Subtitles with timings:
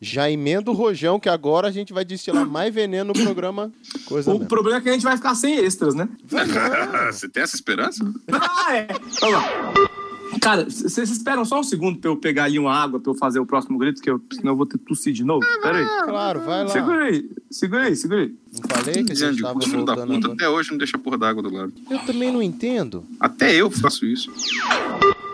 [0.00, 3.70] Já emenda o rojão, que agora a gente vai destilar mais veneno no programa.
[4.06, 4.48] Coisa O mesmo.
[4.48, 6.08] problema é que a gente vai ficar sem extras, né?
[7.12, 8.02] Você tem essa esperança?
[8.32, 8.86] Ah, é.
[9.20, 9.44] Vamos lá.
[10.40, 13.40] Cara, vocês esperam só um segundo pra eu pegar ali uma água pra eu fazer
[13.40, 15.44] o próximo grito, que eu, senão eu vou ter que tossir de novo.
[15.60, 15.84] Pera aí.
[16.04, 16.68] Claro, vai lá.
[16.70, 18.34] Segura aí, segura aí, segura aí.
[18.54, 20.32] Não falei que a gente Dizendo, tava o filho da voltando puta agora.
[20.34, 21.72] até hoje não deixa a porra d'água do lado.
[21.90, 23.04] Eu também não entendo.
[23.18, 24.32] Até eu faço isso.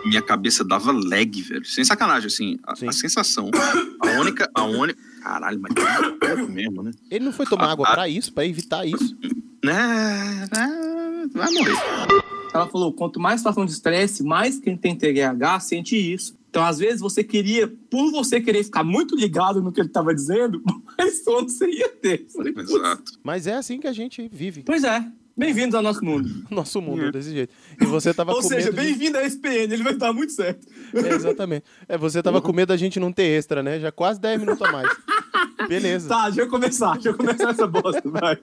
[0.07, 1.65] Minha cabeça dava lag, velho.
[1.65, 2.59] Sem sacanagem, assim.
[2.63, 2.87] A, Sim.
[2.87, 3.49] a sensação.
[3.99, 4.49] A única.
[4.53, 4.99] A única.
[5.21, 5.73] Caralho, mas
[6.21, 6.91] é mesmo, né?
[7.11, 7.93] Ele não foi tomar Ah, água ah.
[7.93, 9.15] pra isso, pra evitar isso.
[9.63, 10.47] Né?
[11.33, 11.75] Vai morrer.
[12.53, 16.37] Ela falou: quanto mais situação de estresse, mais quem tem TDAH sente isso.
[16.49, 20.15] Então, às vezes, você queria, por você querer ficar muito ligado no que ele estava
[20.15, 20.63] dizendo,
[20.97, 22.25] mais sono você ia ter.
[22.33, 22.53] Falei.
[22.57, 23.11] Exato.
[23.23, 24.63] Mas é assim que a gente vive.
[24.63, 25.05] Pois é,
[25.37, 26.29] bem-vindos ao nosso mundo.
[26.49, 27.53] Nosso mundo é desse jeito.
[27.79, 28.81] E você tava Ou com seja, medo de...
[28.81, 30.67] bem-vindo à SPN, ele vai dar muito certo.
[30.93, 31.65] É, exatamente.
[31.87, 33.79] É, você tava com medo da gente não ter extra, né?
[33.79, 34.89] Já quase 10 minutos a mais.
[35.69, 36.09] Beleza.
[36.09, 38.37] Tá, deixa eu começar, deixa eu começar essa bosta, vai.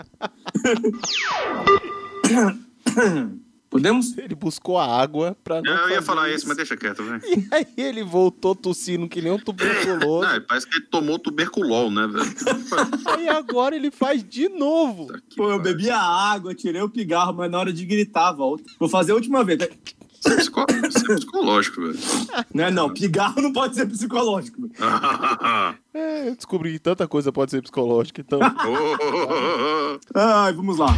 [3.75, 4.14] Podemos?
[4.17, 7.20] Ele buscou a água pra não Eu ia falar isso, mas deixa quieto, velho.
[7.25, 10.28] E aí ele voltou tossindo que nem um tuberculoso.
[10.28, 12.25] Não, parece que ele tomou tuberculol, né, velho?
[13.06, 15.08] Aí agora ele faz de novo.
[15.36, 18.64] Pô, eu bebi a água, tirei o pigarro, mas na hora de gritar, volta.
[18.78, 19.61] Vou fazer a última vez.
[19.61, 20.64] Isso é, psico...
[20.88, 21.98] isso é psicológico, velho.
[22.55, 24.70] Não é não, pigarro não pode ser psicológico.
[25.92, 28.41] É, eu descobri que tanta coisa pode ser psicológica, então.
[30.14, 30.94] Ai, vamos lá.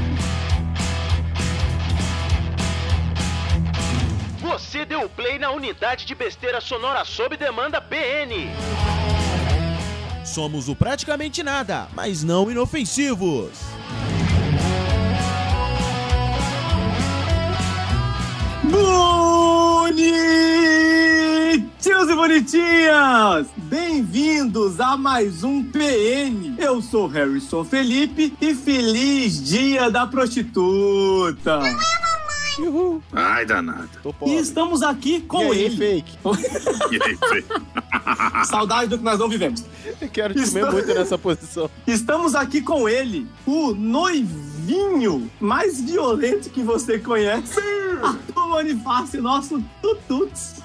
[4.56, 8.48] Você deu play na unidade de besteira sonora sob demanda BN.
[10.24, 13.50] Somos o praticamente nada, mas não inofensivos.
[18.64, 20.08] Bonitinhos
[22.08, 23.48] e bonitinhas!
[23.58, 26.56] Bem-vindos a mais um PN.
[26.56, 31.60] Eu sou Harrison Felipe e feliz dia da prostituta.
[32.58, 33.88] Uhul, Ai, danada.
[34.26, 35.76] E estamos aqui com E aí, ele.
[35.76, 36.18] fake?
[36.90, 37.46] E aí, velho?
[38.46, 39.64] Saudade do que nós não vivemos.
[40.00, 41.70] Eu quero te comer muito nessa posição.
[41.86, 47.58] Estamos aqui com ele, o noivinho mais violento que você conhece.
[48.02, 50.62] Arthur Bonifácio, nosso tututs.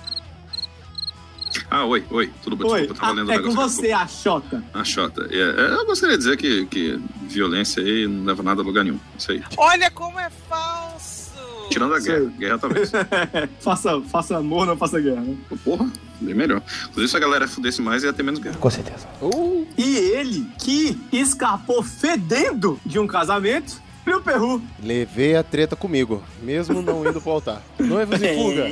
[1.70, 2.32] Ah, oi, oi.
[2.44, 2.68] Tudo bom?
[2.70, 4.64] Oi, Desculpa, eu tava lendo é com você, a Xota.
[4.74, 5.28] A Xota.
[5.32, 8.84] É, é, eu gostaria de dizer que, que violência aí não leva nada a lugar
[8.84, 9.00] nenhum.
[9.18, 9.44] Isso aí.
[9.58, 11.11] Olha como é falso!
[11.72, 12.32] Tirando a guerra.
[12.38, 12.92] Guerra talvez.
[13.60, 15.22] faça, faça amor, não faça guerra.
[15.22, 15.36] né?
[15.64, 15.90] Porra,
[16.20, 16.62] bem melhor.
[16.90, 18.58] Inclusive, se a galera fudesse mais, ia ter menos guerra.
[19.22, 24.62] Uh, E ele, que escapou fedendo de um casamento, Frio Perru.
[24.82, 27.62] levei a treta comigo, mesmo não indo pro altar.
[27.80, 28.68] Noivos em fuga.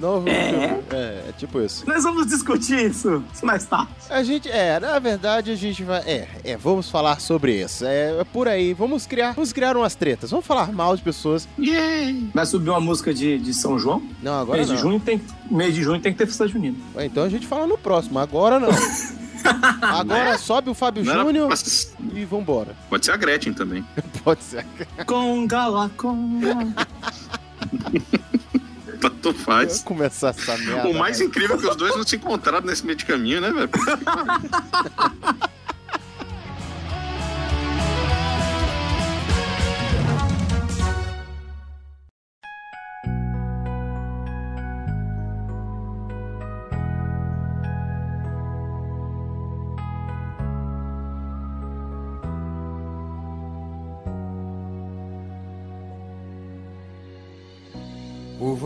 [0.00, 0.96] Noivos em fuga.
[0.96, 1.84] É, é tipo isso.
[1.86, 3.90] Nós vamos discutir isso mais tarde.
[4.08, 7.84] A gente, é, na verdade a gente vai, é, é, vamos falar sobre isso.
[7.84, 10.30] É, é por aí, vamos criar, vamos criar umas tretas.
[10.30, 11.46] Vamos falar mal de pessoas.
[12.34, 14.02] Vai subir uma música de, de São João.
[14.22, 14.76] Não, agora mês não.
[14.76, 16.76] de junho tem mês de junho tem que ter festa junina.
[16.96, 18.70] Ué, Então a gente fala no próximo, agora não.
[19.80, 22.74] Agora sobe o Fábio Não Júnior mas e vambora.
[22.90, 23.84] Pode ser a Gretchen também.
[24.24, 24.66] Pode ser.
[25.06, 26.54] Conga lá, conga.
[29.00, 29.82] Tanto Vai faz.
[29.82, 30.88] começar essa merda.
[30.88, 33.50] O mais incrível é que os dois não se encontraram nesse meio de caminho, né,
[33.50, 33.70] velho?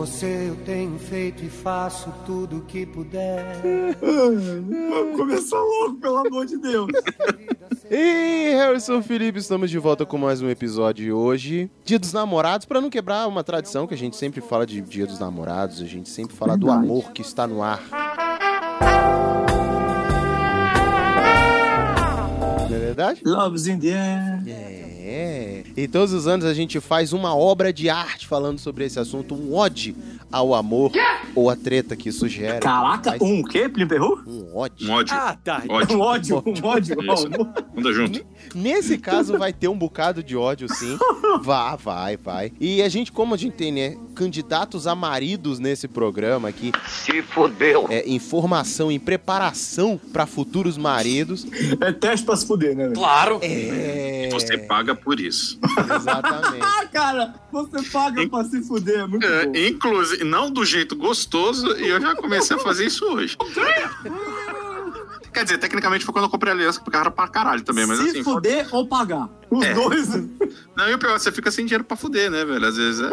[0.07, 3.43] você eu tenho feito e faço tudo o que puder.
[4.89, 6.87] Vamos começar logo, pelo amor de Deus.
[7.91, 11.69] E Harrison Felipe, estamos de volta com mais um episódio hoje.
[11.83, 15.05] Dia dos Namorados, para não quebrar uma tradição que a gente sempre fala de Dia
[15.05, 18.26] dos Namorados, a gente sempre fala do amor que está no ar.
[22.87, 23.21] Verdade?
[23.25, 24.43] Love's in the air.
[24.47, 25.63] É.
[25.75, 29.35] E todos os anos a gente faz uma obra de arte falando sobre esse assunto,
[29.35, 29.95] um ode
[30.31, 30.91] ao amor
[31.35, 32.59] ou a treta que isso gera.
[32.59, 34.21] Caraca, Mas- um quê, Plim Perru?
[34.27, 34.85] um ode.
[34.85, 35.15] Um ódio.
[35.15, 35.63] Ah, tá.
[35.69, 35.97] Ódio.
[35.97, 36.97] Um ódio, um ódio.
[37.13, 37.27] Isso.
[37.77, 38.25] Anda junto.
[38.53, 40.97] Nesse caso vai ter um bocado de ódio, sim.
[41.41, 42.51] Vá, vai, vai.
[42.59, 47.21] E a gente, como a gente tem, né, candidatos a maridos nesse programa aqui, Se
[47.21, 47.85] fodeu.
[47.89, 51.45] é, informação em preparação para futuros maridos.
[51.79, 52.91] É teste pra se fuder, né?
[52.93, 53.39] Claro!
[53.43, 54.29] É.
[54.31, 55.59] Você paga por isso.
[55.95, 56.63] Exatamente.
[56.63, 59.53] Ah, cara, você paga pra se fuder, é muito É, bom.
[59.55, 63.37] inclusive, não do jeito gostoso, e eu já comecei a fazer isso hoje.
[65.33, 67.99] Quer dizer, tecnicamente foi quando eu comprei a aliança, porque era pra caralho também, mas
[67.99, 68.23] Se assim.
[68.23, 69.29] fuder ou pagar.
[69.51, 69.73] Os É.
[69.73, 70.07] dois.
[70.75, 72.65] Não, e o pior, você fica sem dinheiro pra fuder, né, velho?
[72.65, 73.09] Às vezes é.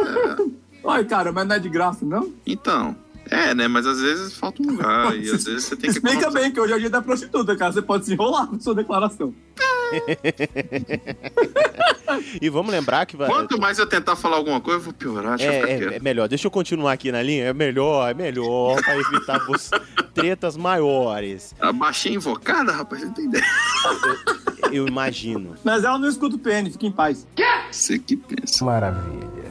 [0.87, 2.33] Ai, cara, mas não é de graça, não?
[2.47, 2.97] Então.
[3.31, 3.67] É, né?
[3.69, 5.17] Mas às vezes falta um lugar.
[5.17, 5.97] e às vezes você tem que.
[5.97, 7.73] Explica bem que hoje é dia da prostituta, cara.
[7.73, 9.35] Você pode se enrolar com sua declaração.
[12.41, 13.29] E vamos lembrar que vai.
[13.29, 15.37] Quanto mais eu tentar falar alguma coisa, eu vou piorar.
[15.37, 17.47] Deixa eu ficar É, é, é melhor, deixa eu continuar aqui na linha.
[17.47, 19.41] É melhor, é melhor, pra evitar
[20.15, 21.55] tretas maiores.
[21.61, 23.45] Abaixei invocada, rapaz, você não tem ideia.
[24.71, 25.55] Eu imagino.
[25.65, 27.27] Mas ela não escuta o PN, fica em paz.
[27.71, 28.65] Você que pensa.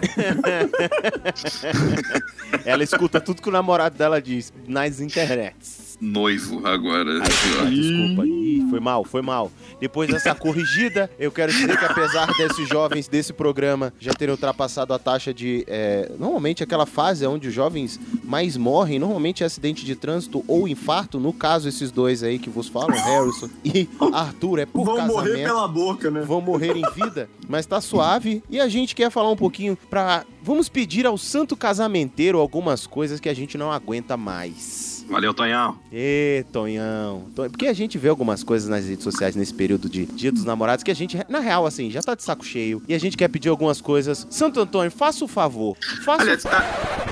[2.66, 5.83] Ela escuta tudo que o namorado dela diz nas internets.
[6.04, 7.22] Noivo agora.
[7.22, 8.26] Ah, desculpa.
[8.26, 9.52] Ih, foi mal, foi mal.
[9.80, 14.94] Depois dessa corrigida, eu quero dizer que apesar desses jovens desse programa já terem ultrapassado
[14.94, 15.64] a taxa de.
[15.68, 20.68] é, normalmente aquela fase onde os jovens mais morrem, normalmente é acidente de trânsito ou
[20.68, 21.20] infarto.
[21.20, 25.18] No caso, esses dois aí que vos falam, Harrison e Arthur, é por Vão casamento
[25.18, 26.22] morrer pela boca, né?
[26.22, 28.44] vão morrer em vida, mas tá suave.
[28.50, 30.26] E a gente quer falar um pouquinho pra.
[30.44, 34.92] Vamos pedir ao santo casamenteiro algumas coisas que a gente não aguenta mais.
[35.10, 35.78] Valeu, Tonhão.
[35.92, 37.28] Ê, Tonhão.
[37.36, 40.45] Ton- Porque a gente vê algumas coisas nas redes sociais nesse período de Dia dos
[40.45, 42.81] Namorados que a gente, na real, assim, já tá de saco cheio.
[42.88, 44.25] E a gente quer pedir algumas coisas.
[44.30, 45.75] Santo Antônio, faça o favor.
[46.06, 46.50] Faça Aliás, o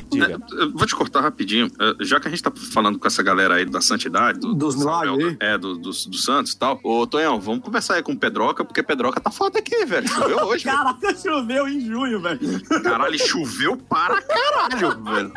[0.09, 0.39] Diga.
[0.51, 1.67] Eu vou te cortar rapidinho.
[1.79, 4.73] Eh, Já que a gente tá falando com essa galera aí da santidade, do, Dos
[4.75, 6.79] do milagres É, do, dos dos santos e tal.
[6.83, 10.07] Ô, Tonhão, vamos conversar aí com o Pedroca, porque Pedroca tá foda aqui, velho.
[10.07, 10.63] Choveu hoje.
[10.63, 10.77] velho.
[10.77, 12.39] Caraca, choveu em junho, velho.
[12.83, 15.31] Caralho, choveu para caralho, velho.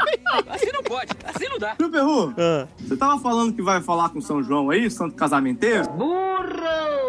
[0.48, 1.74] Assim não pode, assim não dá.
[1.78, 2.34] Viu, Perru?
[2.38, 5.84] Ah, Você tava falando que vai falar com São João aí, santo casamenteiro?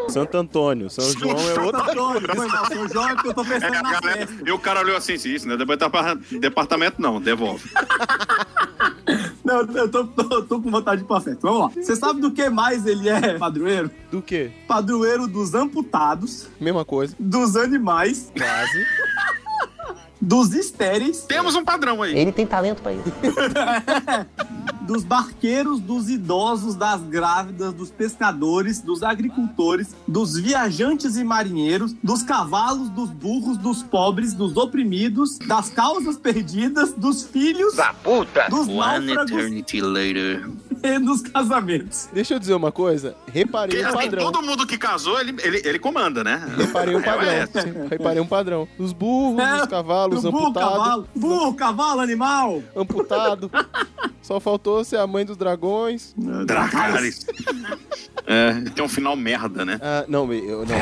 [0.10, 0.89] Santo Antônio.
[0.89, 2.66] São João é Santo outra Antônio, mal.
[2.68, 4.44] São João é porque eu tô É, pensando a na galera, festa.
[4.45, 5.57] e o cara olhou assim, "Sim, isso, né?
[5.57, 7.69] Depart- Departamento não, devolve.
[9.44, 11.39] Não, eu tô, tô, tô com vontade de ir pra festa.
[11.44, 11.68] Vamos lá.
[11.83, 13.92] Você sabe do que mais ele é padroeiro?
[14.12, 14.50] Do quê?
[14.68, 17.16] Padroeiro dos amputados, Mesma coisa.
[17.19, 18.86] dos animais, Quase.
[20.25, 22.18] dos estéreis, Temos um padrão aí.
[22.18, 23.04] Ele tem talento pra isso.
[24.81, 32.22] dos barqueiros, dos idosos, das grávidas, dos pescadores, dos agricultores, dos viajantes e marinheiros, dos
[32.24, 38.48] cavalos, dos burros, dos pobres, dos oprimidos, das causas perdidas, dos filhos, Da puta!
[38.50, 40.50] dos One eternity later.
[40.83, 42.07] e dos casamentos.
[42.13, 43.16] Deixa eu dizer uma coisa.
[43.31, 44.31] Reparei Porque, um assim, padrão.
[44.31, 46.44] todo mundo que casou, ele, ele, ele comanda, né?
[46.57, 47.27] Reparei um É, padrão.
[47.27, 47.48] ué.
[47.48, 48.68] Sim, Reparei um padrão.
[48.77, 50.77] Os burros, É, os cavalos, Do burro, amputados.
[50.77, 52.63] cavalo, burro, cavalo, animal.
[52.75, 53.51] Amputado.
[54.21, 56.13] Só faltou ser a mãe dos dragões.
[56.45, 57.25] Dracarys.
[58.27, 59.79] É, tem um final merda, né?
[59.79, 60.75] Ah, não, eu não.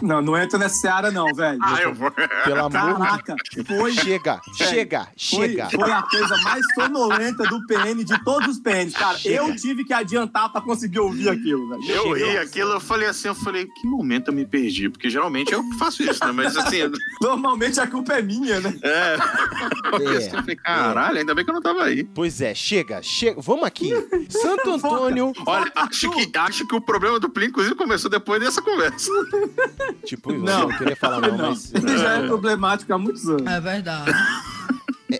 [0.00, 1.58] Não, não entra nessa seara não, velho.
[1.62, 2.10] Ah, eu vou.
[2.10, 3.36] Pelo amor de Caraca,
[3.66, 5.70] foi Chega, chega, Foi, chega.
[5.70, 9.18] foi a coisa mais sonolenta do PN de todos os PNs, cara.
[9.24, 11.82] Eu tive que adiantar pra conseguir ouvir aquilo, velho.
[11.90, 14.88] Eu ri aquilo, eu falei assim, eu falei, que momento eu me perdi?
[14.88, 16.32] Porque geralmente eu faço isso, né?
[16.32, 16.78] Mas assim,
[17.22, 18.74] Normalmente a culpa é minha, né?
[18.82, 19.16] é.
[19.92, 20.20] Eu É.
[20.30, 22.02] falei, caralho, ainda bem que eu não tava aí.
[22.04, 23.40] Pois é, chega, chega.
[23.40, 23.90] Vamos aqui.
[24.28, 25.32] Santo Antônio.
[25.46, 29.10] Olha, acho que, acho que o problema do Plin, inclusive, começou depois dessa conversa.
[30.04, 30.62] Tipo, Não.
[30.62, 31.72] eu não queria falar não, Não, mas.
[31.74, 33.46] ele já é problemático há muitos anos.
[33.46, 34.10] É verdade.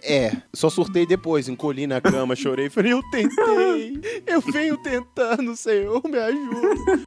[0.03, 6.01] É, só surtei depois, encolhi na cama, chorei, falei, eu tentei, eu venho tentando, Senhor,
[6.05, 7.03] me ajuda.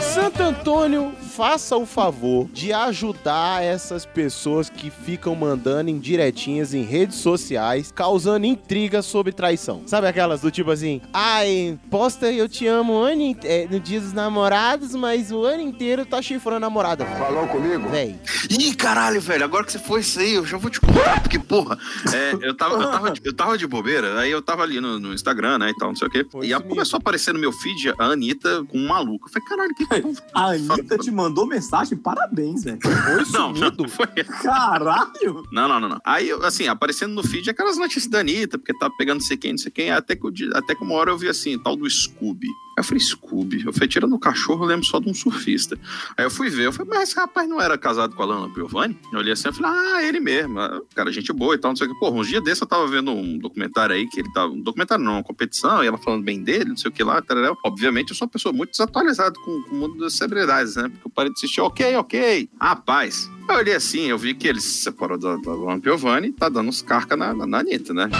[0.00, 7.18] Santo Antônio, faça o favor de ajudar essas pessoas que ficam mandando indiretinhas em redes
[7.18, 9.82] sociais, causando intriga sobre traição.
[9.86, 14.00] Sabe aquelas do tipo assim, ai, posta eu te amo o ano é, no dia
[14.00, 17.04] dos namorados, mas o ano inteiro tá chifrando a namorada.
[17.04, 17.86] Falou comigo?
[17.90, 18.16] Véi,
[18.50, 21.38] Ih, caralho, velho, agora que você foi isso aí, eu já vou te contar, porque,
[21.38, 21.76] porra,
[22.14, 24.98] é, eu, tava, eu, tava, de- eu tava de bobeira, aí eu tava ali no,
[24.98, 27.38] no Instagram, né, e tal, não sei o quê, Foi e começou a aparecer no
[27.40, 29.28] meu feed a Anitta com um maluco.
[29.28, 31.96] Eu falei, caralho, que que A Anitta te mandou mensagem?
[31.98, 32.78] Parabéns, velho.
[32.82, 32.92] foi
[33.32, 33.82] Não, sumido.
[33.82, 34.06] não foi.
[34.06, 35.42] Caralho!
[35.52, 36.00] Não, não, não, não.
[36.04, 39.52] Aí, assim, aparecendo no feed aquelas notícias da Anitta, porque tá pegando não sei quem,
[39.52, 41.88] não sei quem, até que, eu até que uma hora eu vi assim, tal do
[41.88, 42.46] Scooby.
[42.76, 43.64] Aí eu falei, Scooby?
[43.64, 45.78] Eu falei, tirando o cachorro, eu lembro só de um surfista.
[46.16, 48.52] Aí eu fui ver, eu falei, mas esse rapaz não era casado com a Lana
[48.52, 48.98] Piovani?
[49.10, 50.60] Eu olhei assim, eu falei, ah, ele mesmo.
[50.60, 51.98] Ah, Cara, gente boa e tal, não sei o que.
[51.98, 54.52] Porra, uns dias desses eu tava vendo um documentário aí, que ele tava.
[54.52, 57.22] Um documentário não, uma competição, e ela falando bem dele, não sei o que lá,
[57.22, 57.54] tarará.
[57.64, 60.90] Obviamente, eu sou uma pessoa muito desatualizada com, com o mundo das celebridades, né?
[60.90, 62.48] Porque eu parei de assistir, ok, ok.
[62.60, 63.30] Rapaz.
[63.48, 66.48] Eu olhei assim, eu vi que ele se separou da, da Luana Piovani e tá
[66.48, 68.10] dando uns carca na, na, na Anitta, né?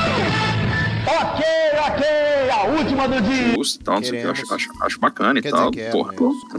[1.07, 1.45] Ok,
[1.89, 2.07] ok,
[2.67, 3.55] última do dia.
[3.55, 5.71] Justo, tal, não sei o que, acho, acho, acho bacana Quer e tal.
[5.77, 6.13] É, porra,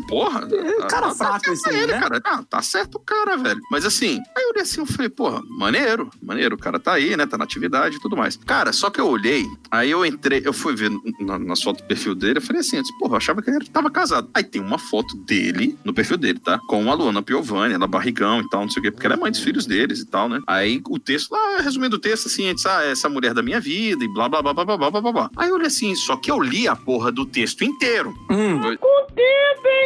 [0.08, 0.48] porra.
[0.52, 2.00] É, tá- cara tá fraco esse ele, né?
[2.00, 2.22] cara.
[2.50, 3.60] Tá certo o cara, velho.
[3.72, 7.16] Mas assim, aí eu olhei assim, eu falei, porra, maneiro, maneiro, o cara tá aí,
[7.16, 7.26] né?
[7.26, 8.38] Tá na atividade e tudo mais.
[8.38, 11.88] Cara, só que eu olhei, aí eu entrei, eu fui ver na, nas fotos do
[11.88, 14.30] perfil dele, eu falei assim, eu disse, porra, eu achava que ele tava casado.
[14.34, 16.60] Aí tem uma foto dele, no perfil dele, tá?
[16.68, 19.20] Com a Luana Piovani, ela barrigão e tal, não sei o quê, porque ela é
[19.20, 20.42] mãe dos filhos deles e tal, né?
[20.48, 24.04] Aí o texto, lá, resumindo o texto, assim, eu ah, essa mulher da minha vida
[24.04, 25.32] e blá, blá, blá, blá, blá, blá, blá, blá.
[25.38, 28.14] Aí eu olhei assim, só que eu li a porra do texto inteiro.
[28.30, 28.62] Hum.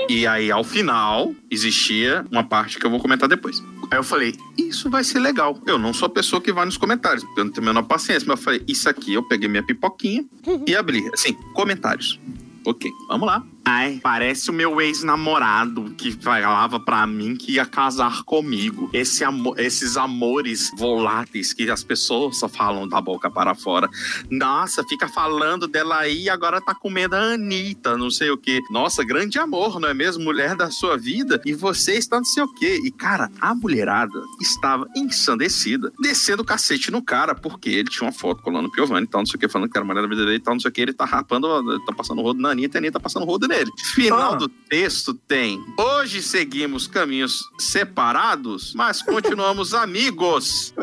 [0.09, 3.63] E aí, ao final, existia uma parte que eu vou comentar depois.
[3.89, 5.57] Aí eu falei, isso vai ser legal.
[5.65, 7.83] Eu não sou a pessoa que vai nos comentários, porque eu não tenho a menor
[7.83, 8.25] paciência.
[8.27, 10.25] Mas eu falei, isso aqui, eu peguei minha pipoquinha
[10.65, 11.09] e abri.
[11.13, 12.19] Assim, comentários.
[12.65, 13.43] Ok, vamos lá.
[13.63, 18.89] Ai, parece o meu ex-namorado que falava pra mim que ia casar comigo.
[18.91, 23.87] Esse amo- esses amores voláteis que as pessoas só falam da boca para fora.
[24.31, 28.59] Nossa, fica falando dela aí e agora tá comendo a Anitta, não sei o quê.
[28.71, 30.23] Nossa, grande amor, não é mesmo?
[30.23, 31.39] Mulher da sua vida.
[31.45, 32.79] E você está não sei o quê.
[32.83, 38.11] E, cara, a mulherada estava ensandecida, descendo o cacete no cara, porque ele tinha uma
[38.13, 40.07] foto colando o Piovani e tal, não sei o que, falando que era mulher da
[40.07, 40.81] vida dele e tal, não sei o que.
[40.81, 43.71] Ele tá rapando, tá passando rodo na Anitta e a Anitta tá passando rodo nele.
[43.93, 44.35] Final Ah.
[44.35, 50.73] do texto tem: Hoje seguimos caminhos separados, mas continuamos amigos.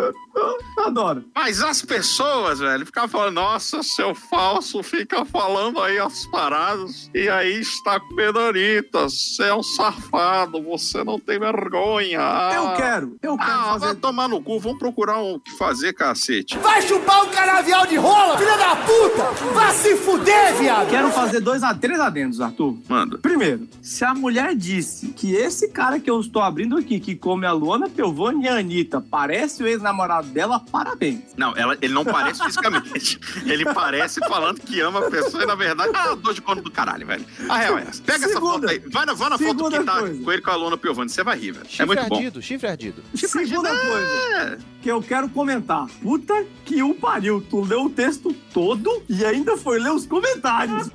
[0.86, 1.24] Adoro.
[1.34, 7.28] Mas as pessoas, velho, ficavam falando, nossa, seu falso fica falando aí as paradas e
[7.28, 9.08] aí está comendo Anitta.
[9.08, 12.20] Você é um safado, você não tem vergonha.
[12.54, 13.94] Eu quero, eu quero Ah, vai fazer.
[13.96, 16.56] tomar no cu, vamos procurar um que fazer, cacete.
[16.58, 19.24] Vai chupar um canavial de rola, filha da puta!
[19.54, 20.88] Vai se fuder, viado!
[20.88, 22.57] Quero fazer dois a três adendos, Arthur.
[22.88, 23.18] Manda.
[23.18, 27.46] Primeiro, se a mulher disse que esse cara que eu estou abrindo aqui, que come
[27.46, 31.20] a Luana Piovani e a Anitta, parece o ex-namorado dela, parabéns.
[31.36, 33.18] Não, ela, ele não parece fisicamente.
[33.46, 36.70] ele parece falando que ama a pessoa e, na verdade, ah, dor de corno do
[36.70, 37.24] caralho, velho.
[37.48, 38.02] A real é essa.
[38.02, 38.68] Pega essa Segunda.
[38.68, 38.78] foto aí.
[38.90, 40.24] Vai na, vai na foto Segunda que tá coisa.
[40.24, 41.08] com ele com a Luna Piovani.
[41.10, 41.66] Você vai rir, velho.
[41.66, 42.16] É Chifre muito bom.
[42.16, 43.02] ardido, chifre ardido.
[43.14, 44.58] Segunda coisa É.
[44.82, 45.86] que eu quero comentar.
[46.02, 47.40] Puta que o pariu.
[47.48, 50.88] Tu leu o texto todo e ainda foi ler os comentários.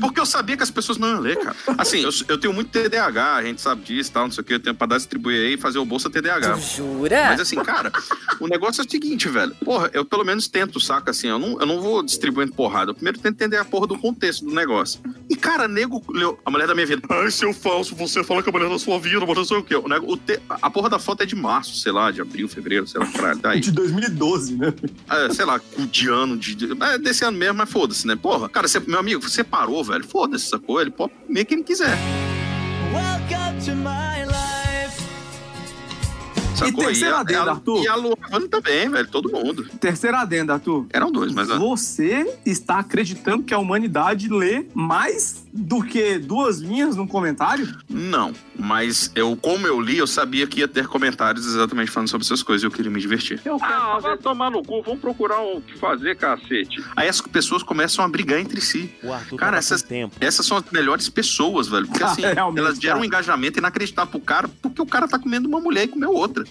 [0.00, 1.56] Porque eu sabia que as pessoas não iam ler, cara.
[1.78, 4.44] Assim, eu, eu tenho muito TDAH, a gente sabe disso e tal, não sei o
[4.44, 4.54] que.
[4.54, 6.56] Eu tenho pra dar distribuir aí e fazer o Bolsa TDAH.
[6.58, 7.24] Jura?
[7.28, 7.92] Mas assim, cara,
[8.40, 9.54] o negócio é o seguinte, velho.
[9.64, 11.10] Porra, eu pelo menos tento, saca?
[11.10, 12.90] Assim, eu não, eu não vou distribuindo porrada.
[12.90, 15.00] Eu primeiro tento entender a porra do contexto do negócio.
[15.28, 17.02] E, cara, nego leu a mulher da minha vida.
[17.10, 19.62] Ai, seu falso, você fala que a mulher da sua vida, mas não sei o
[19.62, 19.76] quê.
[19.76, 22.48] O nego, o te- a porra da foto é de março, sei lá, de abril,
[22.48, 23.38] fevereiro, sei lá, caralho.
[23.40, 23.60] Daí.
[23.60, 24.72] De 2012, né?
[25.10, 28.16] É, sei lá, de ano, de, de- é, desse ano mesmo, mas foda-se, né?
[28.16, 30.04] Porra, cara, você, meu amigo, você parou, velho.
[30.16, 30.80] Foda-se, sacou?
[30.80, 31.94] Ele pode comer quem quiser.
[36.56, 36.84] Sacou?
[36.84, 37.82] terceira a- adenda, a- Arthur?
[37.82, 39.08] E a Luana também, velho.
[39.08, 39.66] Todo mundo.
[39.80, 40.86] Terceira adenda, Arthur.
[40.92, 41.50] Eram dois, mas.
[41.50, 47.76] ah, Você está acreditando que a humanidade lê mais do que duas linhas num comentário?
[47.88, 52.24] Não, mas eu, como eu li, eu sabia que ia ter comentários exatamente falando sobre
[52.26, 53.40] essas coisas e eu queria me divertir.
[53.44, 56.82] Eu Ah, fazer vai tomar no cu, vamos procurar o que fazer, cacete.
[56.94, 58.90] Aí as pessoas começam a brigar entre si.
[59.02, 59.84] O Arthur Cara, essas-.
[60.20, 61.86] Essas são as melhores pessoas, velho.
[61.86, 65.18] Porque Ah, assim, realmente, elas geram um engajamento inacreditável pro cara, porque o cara tá
[65.18, 66.44] comendo uma mulher e comeu outra.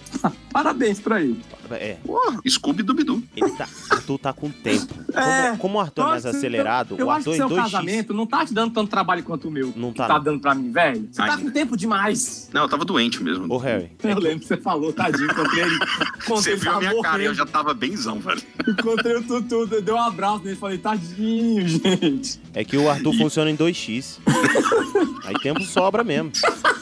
[0.52, 1.40] Parabéns pra ele.
[1.74, 3.22] É, Porra, Scooby-Dooby-Doo.
[3.36, 4.94] ele tá, Arthur tá com tempo.
[5.12, 7.30] É, Como, como o Arthur é mais eu acho que- acelerado, Eu o acho Arthur
[7.30, 7.62] que em seu 2x.
[7.62, 9.72] casamento não tá te dando tanto trabalho quanto o meu.
[9.74, 10.22] Não que tá, tá não.
[10.22, 11.08] dando pra mim, velho.
[11.10, 12.48] Você tá com tempo demais.
[12.52, 13.52] Não, eu tava doente mesmo.
[13.52, 15.76] Ô, Harry, Eu lembro que você falou, tadinho, encontrei ele.
[16.26, 17.34] Você viu a minha cara e eu morrendo.
[17.34, 18.42] já tava benzão, velho.
[18.66, 22.40] Encontrei o Tutu, dei um abraço nele e falei, tadinho, gente.
[22.52, 24.18] é que o Arthur funciona em 2x.
[25.24, 26.30] Aí tempo sobra mesmo.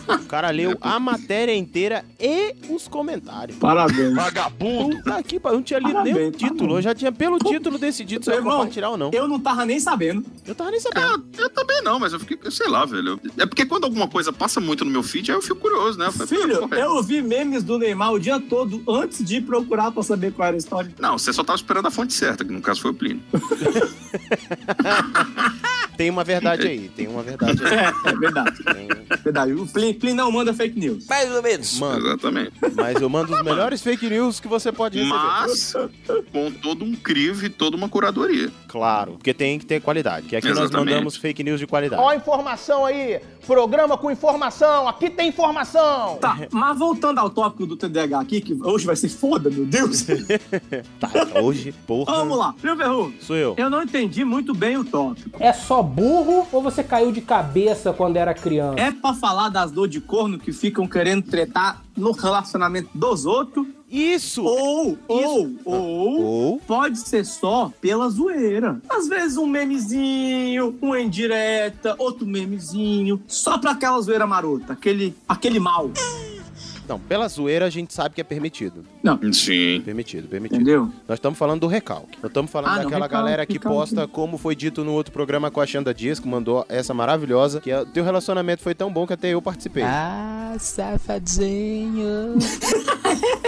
[0.08, 3.56] O cara leu a matéria inteira e os comentários.
[3.58, 4.14] Parabéns.
[4.14, 4.73] Vagabundo!
[4.82, 6.78] Puta aqui, eu não tinha lido nem o título.
[6.78, 9.10] Eu já tinha, pelo título, decidido se eu ia compartilhar ou não.
[9.12, 10.24] Eu não tava nem sabendo.
[10.46, 11.24] Eu tava nem sabendo.
[11.36, 13.20] Eu também não, mas eu fiquei, sei lá, velho.
[13.36, 16.06] É porque quando alguma coisa passa muito no meu feed, aí eu fico curioso, né?
[16.06, 19.90] Eu falei, Filho, porra, eu vi memes do Neymar o dia todo antes de procurar
[19.90, 20.92] pra saber qual era a história.
[20.98, 23.22] Não, você só tava esperando a fonte certa, que no caso foi o Plínio.
[25.96, 27.74] Tem uma verdade aí, tem uma verdade aí.
[28.04, 28.62] É, é verdade.
[28.64, 28.88] Tem-
[29.22, 29.52] verdade.
[29.52, 31.06] O Plin, Plin não manda fake news.
[31.06, 31.78] Mais ou menos.
[31.78, 32.52] Mano, Exatamente.
[32.74, 35.14] mas eu mando os melhores fake news que você pode receber.
[35.18, 35.74] Mas
[36.32, 38.50] com todo um crivo e toda uma curadoria.
[38.68, 40.26] Claro, porque tem que ter qualidade.
[40.26, 40.90] Que aqui nós Exatamente.
[40.90, 42.00] mandamos fake news de qualidade.
[42.02, 43.20] Ó a informação aí.
[43.46, 44.88] Programa com informação.
[44.88, 46.16] Aqui tem informação.
[46.16, 50.04] Tá, mas voltando ao tópico do TDAH aqui, que hoje vai ser foda, meu Deus.
[50.98, 51.10] Tá,
[51.42, 52.14] hoje, porra.
[52.16, 52.54] Vamos lá.
[52.60, 53.54] Ferru, Sou eu.
[53.58, 55.36] eu não entendi muito bem o tópico.
[55.42, 58.80] É só burro ou você caiu de cabeça quando era criança?
[58.80, 63.66] É pra falar das dor de corno que ficam querendo tretar no relacionamento dos outros
[63.88, 64.42] Isso!
[64.42, 68.80] Ou, ou, ou, Ou pode ser só pela zoeira.
[68.88, 75.60] Às vezes um memezinho, uma indireta, outro memezinho, só pra aquela zoeira marota, aquele, aquele
[75.60, 75.90] mal.
[76.88, 78.84] Não, pela zoeira a gente sabe que é permitido.
[79.32, 79.80] Sim.
[79.84, 80.56] Permitido, permitido.
[80.60, 80.90] Entendeu?
[81.08, 82.18] Nós estamos falando do recalque.
[82.22, 83.76] Nós estamos falando Ah, não, daquela recalque, galera que recalque.
[83.78, 87.60] posta, como foi dito no outro programa com a Xanda Dias, que mandou essa maravilhosa,
[87.60, 89.82] que o teu relacionamento foi tão bom que até eu participei.
[89.82, 92.34] Ah, safadinho.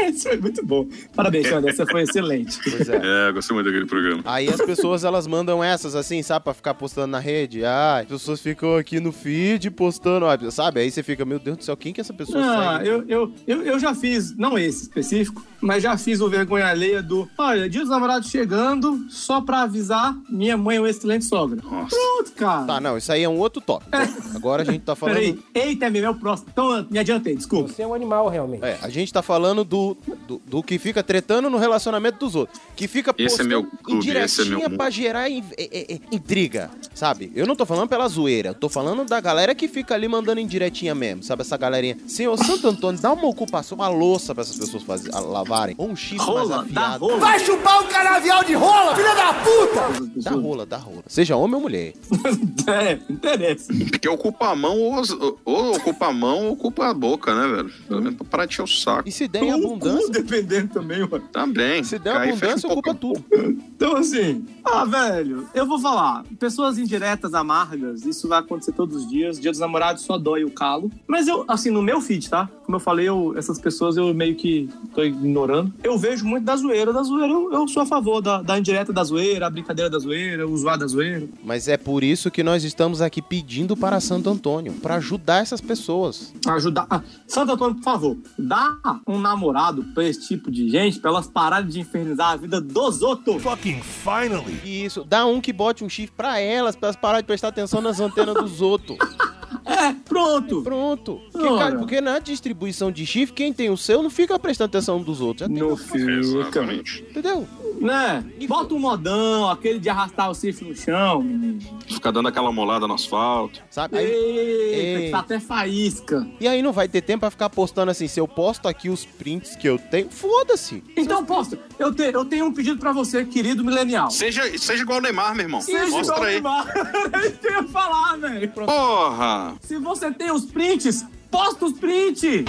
[0.08, 0.86] Isso foi muito bom.
[1.14, 2.58] Parabéns, Xander, você foi excelente.
[2.76, 3.28] Pois é.
[3.28, 4.22] É, gostei muito daquele programa.
[4.24, 7.64] Aí as pessoas, elas mandam essas assim, sabe, pra ficar postando na rede.
[7.64, 10.80] Ah, as pessoas ficam aqui no feed postando, sabe?
[10.80, 12.88] Aí você fica, meu Deus do céu, quem que essa pessoa Ah, segue?
[12.90, 17.02] eu, eu, eu, eu já fiz, não esse específico, mas já fiz o vergonha alheia
[17.02, 21.60] do olha, dia dos namorados chegando, só pra avisar, minha mãe é uma excelente sogra.
[21.60, 22.64] Pronto, cara.
[22.66, 23.90] Tá, não, isso aí é um outro tópico.
[24.34, 25.16] Agora a gente tá falando...
[25.16, 26.48] Peraí, eita, meu, é o próximo.
[26.52, 27.68] Então, me adiantei, desculpa.
[27.72, 28.64] Você é um animal, realmente.
[28.64, 32.60] É, a gente tá falando do, do, do que fica tretando no relacionamento dos outros.
[32.74, 36.00] Que fica Esse é meu clube, esse é meu- pra gerar in- é, é, é,
[36.12, 37.32] intriga, sabe?
[37.34, 40.40] Eu não tô falando pela zoeira, eu tô falando da galera que fica ali mandando
[40.40, 41.42] indiretinha mesmo, sabe?
[41.42, 41.96] Essa galerinha.
[42.06, 45.74] Senhor Santo Antônio, dá uma ocupação, uma louça pra essas pessoas fazer, a- lavarem.
[45.78, 47.04] Ou um chifre mais Rola, dá afiado.
[47.06, 47.18] rola.
[47.18, 50.20] Vai chupar um canavial de rola, filha da puta!
[50.22, 51.02] Dá rola, dá rola.
[51.06, 51.92] Seja homem ou mulher.
[52.68, 53.72] É, interessa.
[53.72, 55.02] Porque ocupa a mão, ou,
[55.44, 57.72] ou ocupa a mão, ou ocupa a boca, né, velho?
[57.86, 59.08] Pelo menos pra parar de encher o saco.
[59.08, 61.20] E se der em abundância, cu, dependendo também, ué.
[61.30, 61.84] Também.
[61.84, 63.24] se der Aí abundância, um ocupa tudo.
[63.30, 66.24] Então, assim, ah, velho, eu vou falar.
[66.40, 69.38] Pessoas indiretas, amargas, isso vai acontecer todos os dias.
[69.38, 70.90] Dia dos namorados só dói o calo.
[71.06, 72.50] Mas eu, assim, no meu feed, tá?
[72.64, 75.72] Como eu falei, eu- essas pessoas eu meio que tô ignorando.
[75.82, 76.92] Eu vejo muito da zoeira.
[76.92, 79.98] Da zoeira, eu, eu sou a favor da, da indireta da zoeira, a brincadeira da
[79.98, 81.26] zoeira, o zoar da zoeira.
[81.44, 85.60] Mas é por isso que nós estamos aqui pedindo para Santo Antônio, pra ajudar essas
[85.60, 86.32] pessoas.
[86.46, 86.86] Ajudar.
[86.90, 91.26] Ah, Santo Antônio, por favor, dá um namorado pra esse tipo de gente, pra elas
[91.26, 93.42] pararem de infernizar a vida dos outros.
[93.42, 94.60] Fucking finally.
[94.64, 97.80] Isso, dá um que bote um chifre pra elas, pra elas pararem de prestar atenção
[97.80, 98.98] nas antenas dos outros.
[99.66, 100.62] É, pronto.
[100.62, 101.20] Pronto.
[101.32, 105.02] Porque, cara, porque na distribuição de chifre, quem tem o seu não fica prestando atenção
[105.02, 105.48] dos outros.
[105.48, 106.10] Já tem, Não fica.
[106.10, 107.04] Exatamente.
[107.10, 107.46] entendeu?
[107.80, 108.24] Né?
[108.48, 111.60] Bota um modão, aquele de arrastar o chifre no chão, menino.
[111.86, 113.60] Ficar dando aquela molada no asfalto.
[113.70, 113.98] Sabe?
[113.98, 116.26] Aí- Eita, tá até faísca.
[116.40, 119.04] e aí não vai ter tempo pra ficar postando assim, se eu posto aqui os
[119.04, 120.82] prints que eu tenho, foda-se.
[120.96, 124.10] Então, posta, eu, te- eu tenho um pedido pra você, querido milenial.
[124.10, 125.60] Seja, seja igual o Neymar, meu irmão.
[125.60, 126.32] Seja Mostra igual o aí.
[126.34, 126.66] Neymar.
[127.22, 128.48] É isso que eu ia falar, velho.
[128.50, 129.54] Porra!
[129.60, 132.44] Se você tem os prints, posta os prints.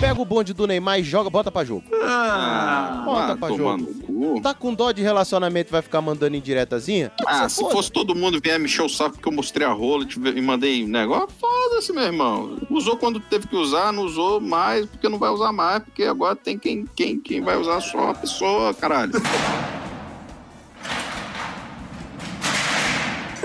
[0.00, 1.84] Pega o bonde do Neymar e joga, bota pra jogo.
[2.02, 4.40] Ah, Bota Ah, pra jogo.
[4.42, 7.12] Tá com dó de relacionamento e vai ficar mandando indiretazinha?
[7.26, 7.74] Ah, Você se foda.
[7.74, 10.86] fosse todo mundo vier me encher o saco porque eu mostrei a rola e mandei
[10.86, 12.56] negócio, foda-se, meu irmão.
[12.70, 16.34] Usou quando teve que usar, não usou mais, porque não vai usar mais, porque agora
[16.34, 19.12] tem quem, quem, quem vai usar só uma pessoa, caralho.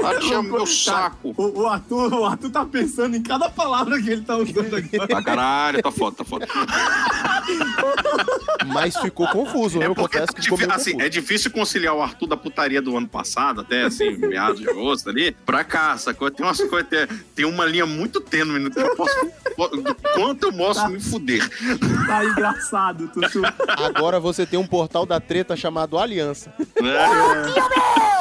[0.06, 1.34] Para de chamar meu saco.
[1.36, 4.98] O, o, Arthur, o Arthur tá pensando em cada palavra que ele tá usando aqui.
[5.08, 6.48] Pra caralho, tá foda, tá foda.
[8.68, 11.06] Mas ficou confuso, eu confesso que ficou meio assim, confuso.
[11.06, 15.10] é difícil conciliar o Arthur da putaria do ano passado, até assim, meados de agosto
[15.10, 16.30] ali, pra cá, sacou?
[16.32, 19.16] Tem umas coisas, tem, tem uma linha muito tênue no que eu posso.
[19.56, 21.48] do quanto eu posso me fuder.
[22.08, 23.42] Tá engraçado, Tutu.
[23.68, 26.54] Agora você tem um portal da treta chamado Aliança.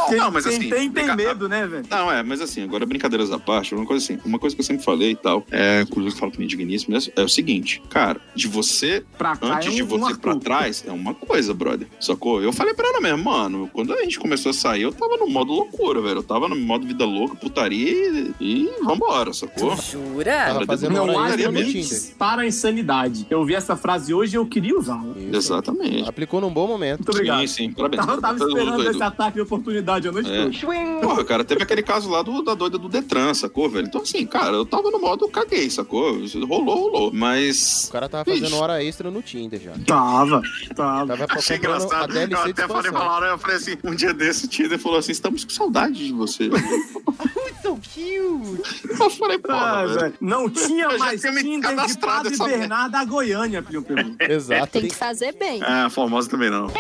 [0.08, 1.73] Quem, Não, mas quem assim, tem, tem medo, né, velho?
[1.90, 4.64] Não, é, mas assim, agora brincadeiras à parte, uma coisa assim, uma coisa que eu
[4.66, 8.20] sempre falei e tal, é, inclusive eu falo pro mim digníssimo, é o seguinte, cara,
[8.34, 10.18] de você, Pra cá antes é um- de um você Arthur.
[10.20, 12.42] pra trás, é uma coisa, brother, sacou?
[12.42, 15.28] Eu falei pra ela mesmo, mano, quando a gente começou a sair, eu tava no
[15.28, 19.76] modo loucura, velho, eu tava no modo vida louca, putaria e, e vambora, sacou?
[19.76, 20.46] Jura?
[20.46, 23.26] Tava fazendo Não há limites para a insanidade.
[23.30, 25.14] Eu vi essa frase hoje e eu queria usá-la.
[25.32, 26.08] Exatamente.
[26.08, 26.98] Aplicou num bom momento.
[26.98, 27.40] Muito obrigado.
[27.40, 28.04] Sim, sim, parabéns.
[28.04, 30.44] Tava, tava Todo mundo esperando esse ataque de oportunidade a noite É.
[30.44, 31.00] toda.
[31.00, 33.86] Porra, cara, teve aquele caso lá do, da doida do Detran, sacou, velho?
[33.86, 36.18] Então, assim, cara, eu tava no modo caguei, sacou?
[36.46, 37.10] Rolou, rolou.
[37.12, 37.86] Mas.
[37.88, 39.72] O cara tava fazendo hora extra no Tinder já.
[39.86, 40.42] Tava,
[40.74, 41.16] tava.
[41.16, 42.16] Tava Achei a engraçado.
[42.16, 43.04] Eu até falei pra.
[43.04, 46.12] Laura, eu falei assim, um dia desse o Tinder falou assim, estamos com saudade de
[46.12, 46.48] você.
[47.64, 49.00] So cute.
[49.00, 50.12] Eu falei, porra, Ah.
[50.20, 54.14] Não tinha mais Tinder de Padre essa Bernardo a Goiânia, Plio Pelu.
[54.20, 54.72] Exato.
[54.72, 55.62] Tem que fazer bem.
[55.62, 56.66] Ah, Formosa também não.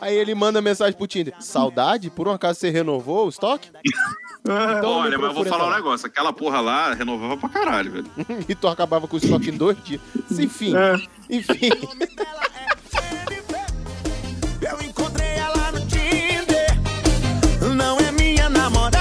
[0.00, 1.34] Aí ele manda mensagem pro Tinder.
[1.40, 2.10] Saudade?
[2.10, 3.70] Por um acaso você renovou o estoque?
[4.44, 5.76] Então Olha, mas eu vou falar um então.
[5.76, 6.06] negócio.
[6.08, 8.10] Aquela porra lá renovava pra caralho, velho.
[8.48, 10.00] e tu acabava com o estoque em dois dias.
[10.32, 10.74] Enfim.
[10.76, 10.96] É.
[11.30, 11.70] Enfim.
[14.60, 17.72] Eu encontrei ela no Tinder.
[17.76, 18.91] Não é minha namorada,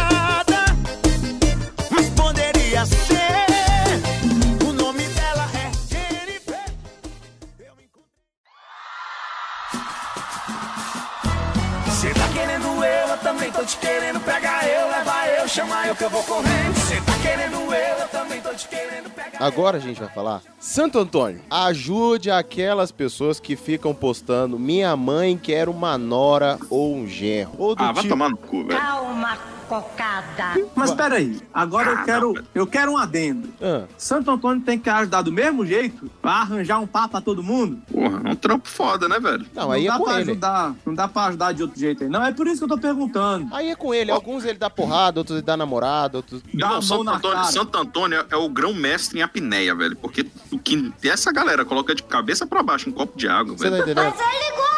[13.61, 16.73] tô te querendo, eu, leva eu, chama eu que eu vou correndo.
[16.73, 20.41] Você tá querendo eu, eu também tô te querendo, Agora a gente vai falar.
[20.59, 27.07] Santo Antônio, ajude aquelas pessoas que ficam postando: minha mãe quer uma nora ou um
[27.07, 27.51] genro.
[27.57, 28.01] Ou do ah, tipo...
[28.01, 28.79] vai tomar no cu, velho.
[28.79, 29.37] Calma,
[29.81, 30.53] cocada.
[30.75, 33.49] Mas peraí, agora eu quero, eu quero um adendo.
[33.61, 37.41] Ah, Santo Antônio tem que ajudar do mesmo jeito pra arranjar um papo pra todo
[37.41, 37.79] mundo?
[37.89, 39.45] Porra, é um trampo foda, né, velho?
[39.55, 40.31] Não, aí é dá com pra ele.
[40.31, 42.09] ajudar, não dá pra ajudar de outro jeito aí.
[42.09, 43.47] Não, é por isso que eu tô perguntando.
[43.55, 44.11] Aí é com ele.
[44.11, 46.41] Alguns ele dá porrada, outros ele dá namorada, outros.
[46.53, 47.45] Dá Irmão, Santo na Antônio.
[47.45, 49.95] Santo Antônio é o grão-mestre em apneia, velho.
[49.95, 53.69] Porque o que essa galera coloca de cabeça pra baixo um copo de água, Você
[53.69, 53.89] tá velho.
[53.89, 54.70] ele gosta de mim,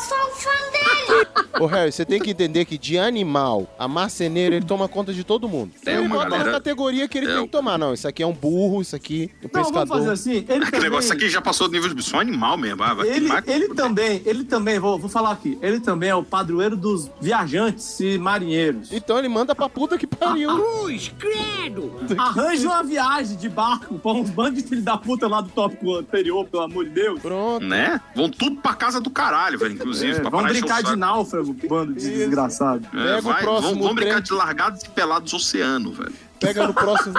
[0.00, 1.46] eu sou um fã dele.
[1.60, 5.22] Ô, Harry, você tem que entender que de animal a marceneiro ele toma conta de
[5.24, 5.72] todo mundo.
[5.84, 7.76] Tem ele uma bota galera- na categoria que ele É, tem que tomar.
[7.78, 10.30] Não, isso aqui é um burro, isso aqui é um Não, vamos fazer assim.
[10.30, 12.78] Ele Aquele também, negócio aqui já passou do nível de só animal mesmo.
[12.78, 16.76] Vai Ele, ele também, ele também, vou, vou falar aqui, ele também é o padroeiro
[16.76, 18.90] dos viajantes e marinheiros.
[18.92, 20.50] Então ele manda pra puta que pariu.
[20.54, 21.92] Cruz, credo.
[22.16, 25.96] Arranja uma viagem de barco pra uns bandos de filho da puta lá do tópico
[25.96, 27.20] anterior, pelo amor de Deus.
[27.20, 27.64] Pronto.
[27.66, 28.00] Né?
[28.14, 30.18] Vão tudo pra casa do caralho, velho, inclusive.
[30.18, 32.86] É, pra vamos brincar de náufrago, bando de desgraçado.
[32.94, 36.29] É, Pega o vai, próximo vamos, vamos brincar de largados e pelados oceano, velho.
[36.40, 37.14] Pega no próximo.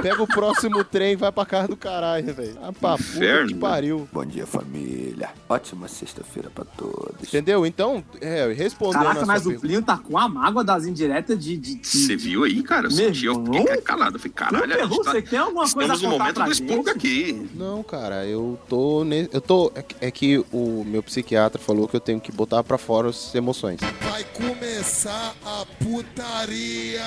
[0.00, 2.58] Pega o próximo trem e vai pra casa do caralho, velho.
[2.62, 3.56] Ah, puta que velho.
[3.58, 4.08] pariu.
[4.12, 5.30] Bom dia, família.
[5.48, 7.22] Ótima sexta-feira pra todos.
[7.28, 7.64] Entendeu?
[7.66, 11.80] Então, é, respondendo Caraca, a mas o Plínio tá com a mágoa das indiretas de.
[11.82, 12.86] Você viu aí, cara?
[12.86, 14.16] Eu senti, eu fiquei calado.
[14.16, 15.10] Eu falei, caralho, a gente tá...
[15.12, 17.50] você tem alguma coisa estamos no momento do expurgo aqui.
[17.54, 19.04] Não, cara, eu tô.
[19.04, 19.28] Ne...
[19.32, 19.70] Eu tô.
[19.74, 23.10] é que- É que o meu psiquiatra falou que eu tenho que botar pra fora
[23.10, 23.78] as emoções.
[24.00, 27.02] Vai começar a putaria.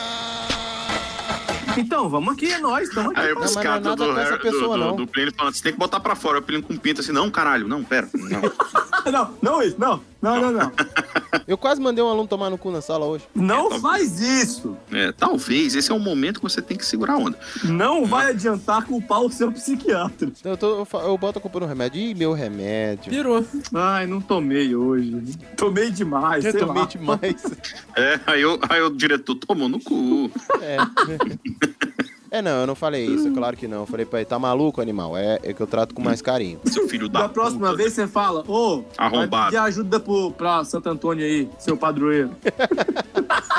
[1.78, 3.20] Então, vamos aqui, é nós, estamos aqui.
[3.22, 4.96] Aí não é caras nada do, pessoa, do, não.
[4.96, 6.40] do, do Plínio falando, você tem que botar pra fora.
[6.40, 8.10] O Plínio com pinta assim, não, caralho, não, pera.
[8.14, 8.42] Não.
[9.12, 10.72] não, não isso, não, não, não, não.
[11.48, 13.26] Eu quase mandei um aluno tomar no cu na sala hoje.
[13.34, 14.76] Não faz isso.
[14.91, 17.38] É, talvez, esse é o momento que você tem que segurar a onda.
[17.63, 20.32] Não vai adiantar culpar o seu psiquiatra.
[20.39, 22.00] Então eu, tô, eu, eu boto a culpa no remédio.
[22.02, 23.10] Ih, meu remédio.
[23.12, 23.45] Pirou.
[23.74, 25.21] Ai, não tomei hoje.
[25.58, 26.88] Tomei demais, Eu sei tomei lá.
[26.88, 27.43] demais.
[27.95, 30.30] É, aí, eu, aí o diretor tomou no cu.
[30.62, 30.78] É.
[32.36, 33.82] É, não, eu não falei isso, é claro que não.
[33.82, 35.15] Eu falei pra ele, tá maluco, animal?
[35.15, 36.60] É, é que eu trato com mais carinho.
[36.65, 37.78] Seu filho da Da próxima puta.
[37.78, 39.45] vez você fala, ô, vai Arrombado.
[39.45, 42.32] pedir ajuda pro, pra Santo Antônio aí, seu padroeiro.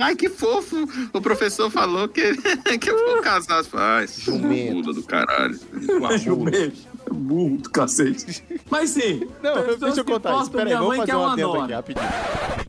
[0.00, 0.76] Ai, que fofo.
[1.12, 2.32] O professor falou que,
[2.78, 3.64] que eu vou casar.
[3.64, 4.16] Faz.
[4.20, 4.74] Jumento.
[4.76, 5.58] Muda do caralho.
[6.18, 6.76] Jumento.
[7.14, 8.42] Burro do cacete.
[8.70, 9.26] Mas sim.
[9.42, 10.58] Não, deixa eu contar isso.
[10.58, 12.06] aí, vamos fazer um uma adendo aqui, rapidinho.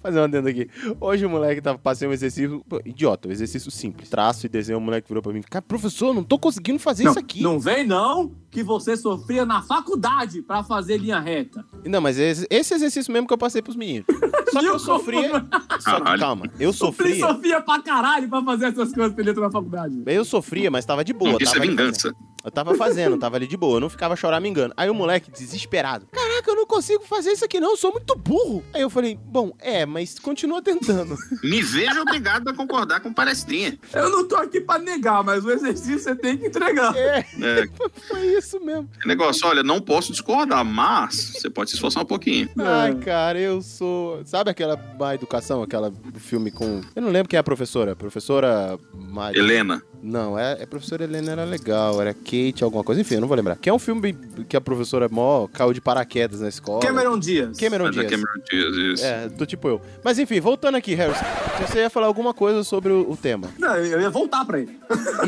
[0.02, 0.69] Fazer um adendo aqui.
[0.99, 2.63] Hoje o moleque tava passando um exercício.
[2.67, 4.10] pô, Idiota, um exercício simples.
[4.10, 5.41] Traço e desenho, o moleque virou pra mim.
[5.41, 7.41] Cara, professor, não tô conseguindo fazer Não, isso aqui.
[7.41, 11.63] não vem não que você sofria na faculdade pra fazer linha reta.
[11.86, 14.06] Não, mas esse, esse exercício mesmo que eu passei pros meninos.
[14.52, 15.45] Só que eu sofria.
[15.80, 17.28] Só, calma, eu Sofri, sofria.
[17.28, 20.02] sofria pra caralho pra fazer essas coisas pra ele entrar na faculdade.
[20.08, 21.38] Eu sofria, mas tava de boa.
[21.39, 22.02] Isso é tava ali vingança.
[22.13, 22.29] fazendo.
[22.49, 23.77] Eu tava fazendo, tava ali de boa.
[23.77, 24.73] Eu não ficava choramingando.
[24.75, 26.07] Aí o moleque, desesperado.
[26.12, 28.63] Caraca, eu não consigo fazer isso aqui não, eu sou muito burro.
[28.73, 31.15] Aí eu falei, bom, é, mas continua tentando.
[31.43, 33.77] Me vejo obrigado a concordar com palestrinha.
[33.93, 36.95] Eu não tô aqui pra negar, mas o exercício você tem que entregar.
[36.97, 37.67] É, É,
[38.07, 38.89] foi isso mesmo.
[39.05, 42.49] negócio, olha, não posso discordar, mas você pode se esforçar um pouquinho.
[42.57, 44.25] Ai, cara, eu sou.
[44.25, 46.81] Sabe aquela má educação, aquela filme com.
[46.95, 47.95] Eu não lembro quem é a professora.
[47.95, 48.79] Professora.
[48.93, 49.38] Mari...
[49.38, 49.83] Helena.
[50.01, 53.35] Não, é, é professora Helena era legal, era Kate, alguma coisa, enfim, eu não vou
[53.35, 53.55] lembrar.
[53.57, 54.13] Que é um filme
[54.47, 56.79] que a professora mó caiu de paraquedas na escola.
[56.81, 57.57] Cameron Dias.
[57.57, 58.12] Cameron É da Dias.
[58.12, 59.05] Cameron Diaz, isso.
[59.05, 59.81] É, do tipo eu.
[60.03, 61.23] Mas enfim, voltando aqui, Harrison.
[61.67, 63.49] Você ia falar alguma coisa sobre o, o tema.
[63.59, 64.79] Não, eu ia voltar pra ele.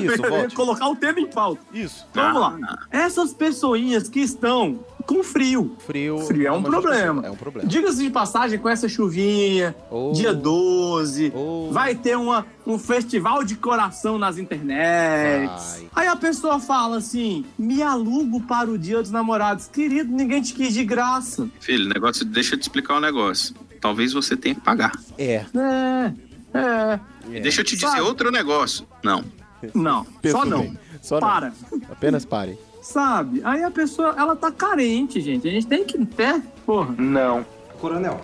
[0.01, 1.61] Isso, eu ia colocar o tema em pauta.
[1.73, 2.05] Isso.
[2.13, 2.39] Vamos Ah.
[2.59, 2.77] lá.
[2.91, 5.75] Essas pessoinhas que estão com frio.
[5.85, 6.17] Frio.
[6.19, 7.25] Frio é um problema.
[7.25, 7.67] É um problema.
[7.67, 10.11] Diga-se de passagem, com essa chuvinha, Oh.
[10.13, 11.69] dia 12, Oh.
[11.71, 15.79] vai ter uma, um festival de coração nas internets.
[15.79, 15.89] Vai.
[15.95, 19.67] Aí a pessoa fala assim: me alugo para o dia dos namorados.
[19.67, 21.47] Querido, ninguém te quis de graça.
[21.59, 23.55] Filho, negócio, deixa eu te explicar um negócio.
[23.79, 24.91] Talvez você tenha que pagar.
[25.17, 25.45] É.
[25.55, 26.13] É,
[26.53, 26.99] é.
[27.31, 28.01] E deixa eu te dizer Sabe?
[28.01, 28.85] outro negócio.
[29.03, 29.23] Não.
[29.75, 30.61] Não, Pensa só não.
[30.61, 30.79] bem.
[31.01, 31.21] Só não.
[31.27, 31.53] Para.
[31.91, 32.57] Apenas pare.
[32.81, 33.41] Sabe?
[33.43, 35.47] Aí a pessoa, ela tá carente, gente.
[35.47, 36.93] A gente tem que ter, porra.
[36.97, 37.45] Não.
[37.79, 38.21] Coronel,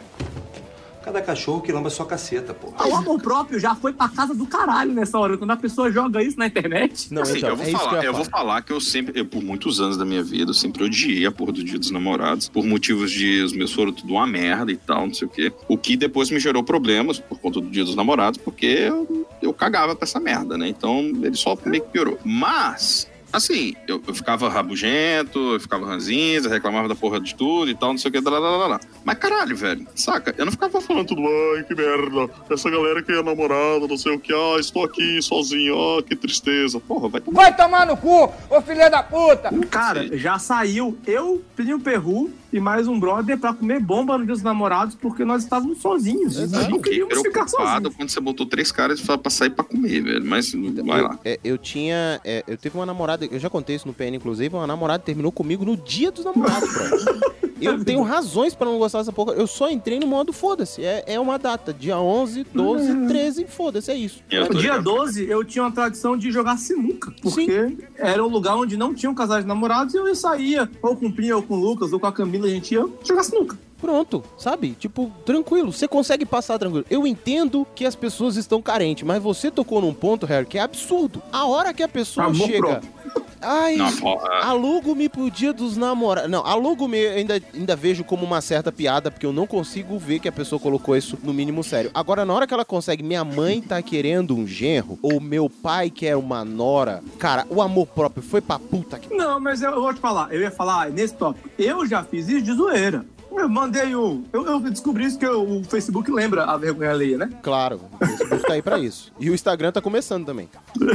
[1.04, 2.74] cada cachorro que lamba sua caceta, pô.
[2.86, 5.38] O amor próprio já foi pra casa do caralho nessa hora.
[5.38, 7.13] Quando a pessoa joga isso na internet.
[7.13, 8.38] Não, Assim, então, eu vou é isso falar, que eu eu, vou falar.
[8.43, 11.32] falar que eu sempre, eu, por muitos anos da minha vida, eu sempre odiei a
[11.32, 14.76] porra do Dia dos Namorados, por motivos de os meus foram tudo uma merda e
[14.78, 15.52] tal, não sei o quê.
[15.67, 19.54] O que depois me gerou problemas por conta do Dia dos Namorados, porque eu, eu
[19.54, 20.67] cagava pra essa merda, né?
[20.67, 22.20] Então ele só meio que piorou.
[22.26, 27.76] Mas Assim, eu, eu ficava rabugento, eu ficava ranzinza, reclamava da porra de tudo e
[27.76, 28.80] tal, não sei o que, lá, lá, lá, lá.
[29.04, 30.34] Mas caralho, velho, saca?
[30.38, 31.22] Eu não ficava falando tudo,
[31.56, 35.22] ai, que merda, essa galera que é namorada, não sei o que, ah, estou aqui
[35.22, 36.80] sozinho, ah, que tristeza.
[36.80, 37.42] Porra, vai tomar.
[37.42, 39.50] Vai tomar no cu, ô filha da puta!
[39.70, 44.33] Cara, já saiu eu, Plinio Perru e mais um brother pra comer bomba no dia
[44.33, 46.38] dos namorados porque nós estávamos sozinhos.
[46.51, 47.95] Nós não queríamos ficar preocupado sozinhos.
[47.95, 50.25] quando você botou três caras pra pra sair pra comer, velho.
[50.25, 50.53] Mas
[50.86, 51.19] vai lá.
[51.25, 52.19] É, eu tinha.
[52.23, 55.31] é, eu tive uma namorada, eu já contei isso no PN, inclusive, uma namorada terminou
[55.31, 57.38] comigo no dia dos namorados, bro.
[57.62, 59.34] Eu tenho razões pra não gostar dessa porra.
[59.34, 60.84] Eu só entrei no modo foda-se.
[60.84, 61.74] É, é uma data.
[61.74, 63.91] Dia 11, 12, 13, foda-se.
[63.91, 64.24] É isso.
[64.32, 68.78] No dia 12, eu tinha uma tradição de jogar sinuca, porque era um lugar onde
[68.78, 71.60] não tinham casais de namorados e eu saía, ou com o Plinio, ou com o
[71.60, 73.58] Lucas, ou com a Camila, a gente ia jogar sinuca.
[73.80, 74.72] Pronto, sabe?
[74.72, 75.72] Tipo, tranquilo.
[75.72, 76.86] Você consegue passar tranquilo.
[76.90, 80.62] Eu entendo que as pessoas estão carentes, mas você tocou num ponto, Harry, que é
[80.62, 81.22] absurdo.
[81.32, 82.60] A hora que a pessoa Amor chega.
[82.60, 82.98] próprio.
[83.40, 83.88] Ai, Não,
[84.20, 84.50] ah.
[84.50, 86.30] alugo-me pro dia dos namorados.
[86.30, 90.20] Não, alugo-me eu ainda, ainda vejo como uma certa piada, porque eu não consigo ver
[90.20, 91.92] que a pessoa colocou isso no mínimo sério.
[91.94, 95.92] Agora, na hora que ela consegue, minha mãe tá querendo um genro, ou meu pai
[95.92, 99.13] quer uma nora, cara, o amor próprio foi pra puta que.
[99.13, 101.48] Não, mas eu, eu vou te falar, eu ia falar nesse tópico.
[101.60, 103.06] Eu já fiz isso de zoeira.
[103.32, 104.24] Eu mandei o.
[104.34, 107.30] Eu, eu descobri isso que eu- o Facebook lembra a vergonha alheia, né?
[107.44, 109.12] Claro, o Facebook tá aí pra isso.
[109.20, 110.50] E o Instagram tá começando também.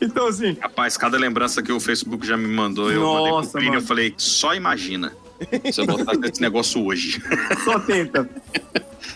[0.00, 0.56] Então, assim.
[0.60, 3.82] Rapaz, cada lembrança que o Facebook já me mandou, eu mandei Nossa, pro Plínio, mano.
[3.82, 5.12] eu falei, só imagina.
[5.72, 7.22] Se eu botasse esse negócio hoje.
[7.64, 8.28] Só tenta.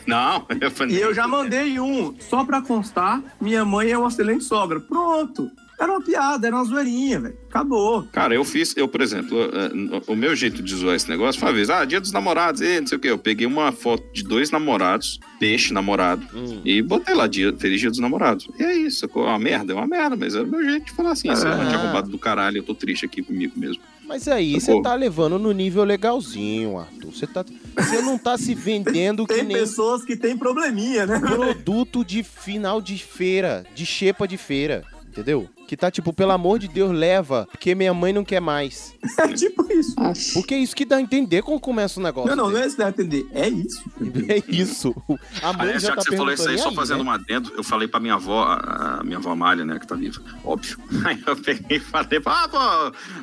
[0.06, 0.96] Não, eu falei.
[0.96, 4.80] E eu já mandei um, só pra constar, minha mãe é uma excelente sogra.
[4.80, 5.50] Pronto.
[5.78, 7.36] Era uma piada, era uma zoeirinha, velho.
[7.50, 8.02] Acabou.
[8.12, 11.48] Cara, eu fiz, eu, por exemplo, eh, o meu jeito de zoar esse negócio foi
[11.50, 13.10] uma vez, ah, dia dos namorados, e não sei o quê.
[13.10, 16.26] Eu peguei uma foto de dois namorados, peixe namorado,
[16.64, 18.48] e botei lá, dia, feliz dia dos namorados.
[18.58, 20.92] E é isso, é uma merda, é uma merda, mas é o meu jeito de
[20.92, 21.54] falar assim, esse Ah.
[21.56, 23.82] monte de arrombado do caralho, eu tô triste aqui comigo mesmo.
[24.08, 27.12] Mas aí, você tá levando no nível legalzinho, Arthur.
[27.12, 27.44] Você tá.
[27.76, 31.18] Você não tá se vendendo que Tem nem pessoas que tem probleminha, né?
[31.18, 34.84] produto de final de feira, de xepa de feira.
[35.08, 35.48] Entendeu?
[35.66, 38.94] Que tá tipo, pelo amor de Deus, leva, porque minha mãe não quer mais.
[39.18, 39.94] É tipo isso.
[40.34, 42.28] Porque é isso que dá a entender como começa o negócio.
[42.30, 43.26] Não, não, não é isso que dá a entender.
[43.32, 43.82] É isso.
[44.28, 44.94] É isso.
[45.42, 47.10] A mãe Aliás, já, já tá que você falou isso aí, só "E fazendo né?"
[47.10, 50.20] um adendo, eu falei pra minha avó, a minha avó Amália, né, que tá viva,
[50.44, 50.78] óbvio.
[51.04, 52.58] Aí eu peguei e falei, ah, pô.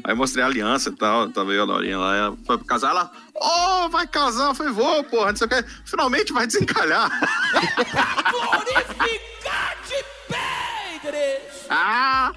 [0.03, 2.58] Aí eu mostrei a aliança e tal, tava eu e a Laurinha lá, ela foi
[2.58, 6.34] pra casar, ela, ô, vai casar, eu falei, vou, porra, não sei o que, finalmente
[6.34, 7.10] vai desencalhar.
[8.32, 11.53] Glorificate Pedres!
[11.69, 12.32] Ah,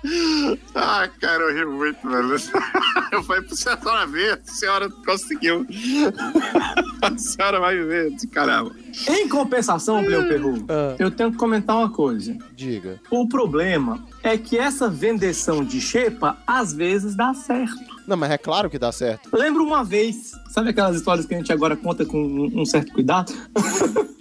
[0.74, 2.36] ah, cara, eu ri muito, velho.
[3.12, 5.66] Eu falei pra senhora ver, a senhora conseguiu.
[7.02, 8.72] A senhora vai ver, desencalhava.
[9.08, 10.96] Em compensação, Pleu Perru, Ah.
[10.98, 12.36] eu tenho que comentar uma coisa.
[12.54, 13.00] Diga.
[13.10, 17.76] O problema é que essa vendeção de xepa às vezes dá certo.
[18.06, 19.28] Não, mas é claro que dá certo.
[19.32, 23.32] Lembro uma vez, sabe aquelas histórias que a gente agora conta com um certo cuidado?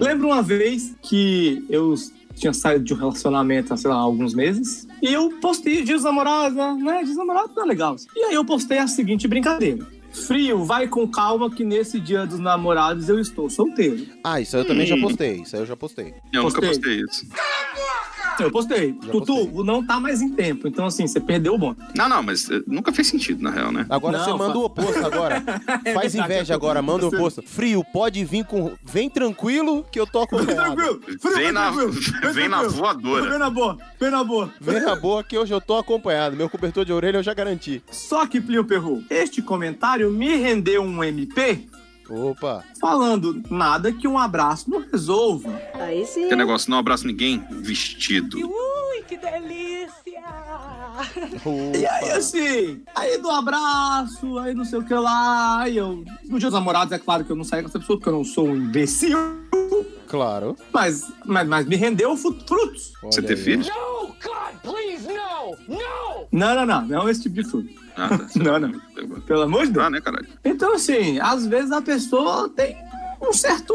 [0.00, 1.94] Lembro uma vez que eu
[2.36, 4.86] tinha saído de um relacionamento há, sei lá, alguns meses.
[5.02, 6.96] E eu postei Dia dos Namorados, né?
[6.98, 7.96] Dia dos Namorados não é legal.
[8.14, 9.84] E aí eu postei a seguinte brincadeira.
[10.12, 14.06] Frio, vai com calma que nesse Dia dos Namorados eu estou solteiro.
[14.24, 15.02] Ah, isso aí eu também já Hum.
[15.02, 15.40] postei.
[15.42, 16.14] Isso aí eu já postei.
[16.32, 16.68] Eu nunca Postei.
[16.68, 17.26] postei isso.
[18.42, 18.96] Eu postei.
[19.02, 20.66] Já Tutu, não tá mais em tempo.
[20.68, 21.78] Então, assim, você perdeu o bonde.
[21.96, 23.86] Não, não, mas eh, nunca fez sentido, na real, né?
[23.88, 25.42] Agora Não, você manda fa- o oposto agora.
[25.84, 27.42] É Faz verdade, inveja agora, manda o oposto.
[27.42, 28.72] Frio, pode vir com.
[28.84, 30.74] Vem tranquilo que eu tô acompanhado.
[30.76, 31.00] Tranquilo.
[31.20, 31.92] Frio, Vem na, tranquilo.
[32.32, 32.70] vem na tranquilo.
[32.82, 33.30] voadora.
[33.30, 34.50] Vem na boa, vem na boa.
[34.60, 36.36] Vem na boa que hoje eu tô acompanhado.
[36.36, 37.82] Meu cobertor de orelha eu já garanti.
[37.90, 41.66] Só que, Plio Perru, este comentário me rendeu um MP
[42.08, 42.64] Opa.
[42.80, 45.60] falando nada que um abraço não resolva.
[45.74, 46.28] Aí sim.
[46.28, 48.38] Que negócio, não abraço ninguém vestido.
[48.38, 48.46] Ui,
[49.06, 50.22] que delícia!
[51.78, 56.04] E aí, assim, aí do abraço, aí não sei o que lá, aí eu...
[56.24, 58.14] No dia dos namorados, é claro que eu não saí com essa pessoa, porque eu
[58.14, 59.18] não sou um imbecil,
[60.08, 60.56] Claro.
[60.72, 62.92] mas, mas, mas me rendeu frutos.
[63.02, 63.68] Você Olha ter aí, filhos?
[63.68, 65.56] No, God, please, no!
[65.74, 66.26] No!
[66.32, 67.68] Não, não, não, não é esse tipo de fruto.
[67.96, 68.26] Ah, tá.
[68.36, 68.78] Não, não.
[69.22, 69.86] Pelo amor de Deus.
[69.86, 70.26] Ah, né, caralho?
[70.44, 72.76] Então, assim, às vezes a pessoa tem
[73.22, 73.72] um certo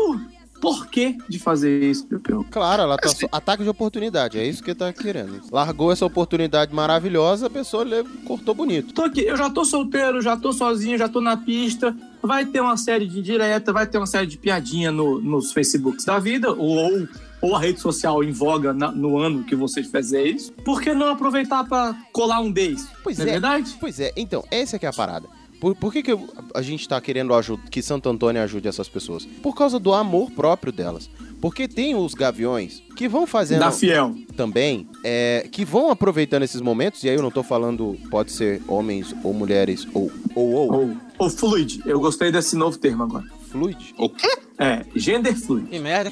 [0.61, 2.45] porquê de fazer isso, meu Pio.
[2.49, 3.27] Claro, ela tá Assim- só...
[3.31, 5.41] ataque de oportunidade, é isso que tá querendo.
[5.51, 7.83] Largou essa oportunidade maravilhosa, a pessoa
[8.25, 8.93] cortou bonito.
[8.93, 11.95] Tô aqui, eu já tô solteiro, já tô sozinho, já tô na pista.
[12.21, 16.05] Vai ter uma série de direta, vai ter uma série de piadinha no, nos Facebooks
[16.05, 17.07] da vida, ou,
[17.41, 20.51] ou a rede social em voga na- no ano que você fizer isso.
[20.63, 22.87] Por que não aproveitar pra colar um beijo?
[23.03, 23.29] Pois não é.
[23.29, 23.75] é verdade?
[23.79, 25.27] Pois é, então, essa que é a parada.
[25.61, 26.17] Por, por que, que
[26.55, 27.31] a gente tá querendo
[27.69, 29.27] que Santo Antônio ajude essas pessoas?
[29.43, 31.07] Por causa do amor próprio delas.
[31.39, 33.59] Porque tem os gaviões que vão fazendo.
[33.59, 34.15] Da Fiel.
[34.35, 38.59] Também, é, que vão aproveitando esses momentos, e aí eu não tô falando, pode ser
[38.67, 40.11] homens ou mulheres, ou.
[40.33, 40.73] Ou, ou.
[40.73, 41.83] Ou, ou fluid.
[41.85, 43.25] Eu gostei desse novo termo agora.
[43.51, 43.93] Fluid?
[43.99, 44.39] O quê?
[44.57, 45.67] É, gender fluid.
[45.67, 46.11] Que merda.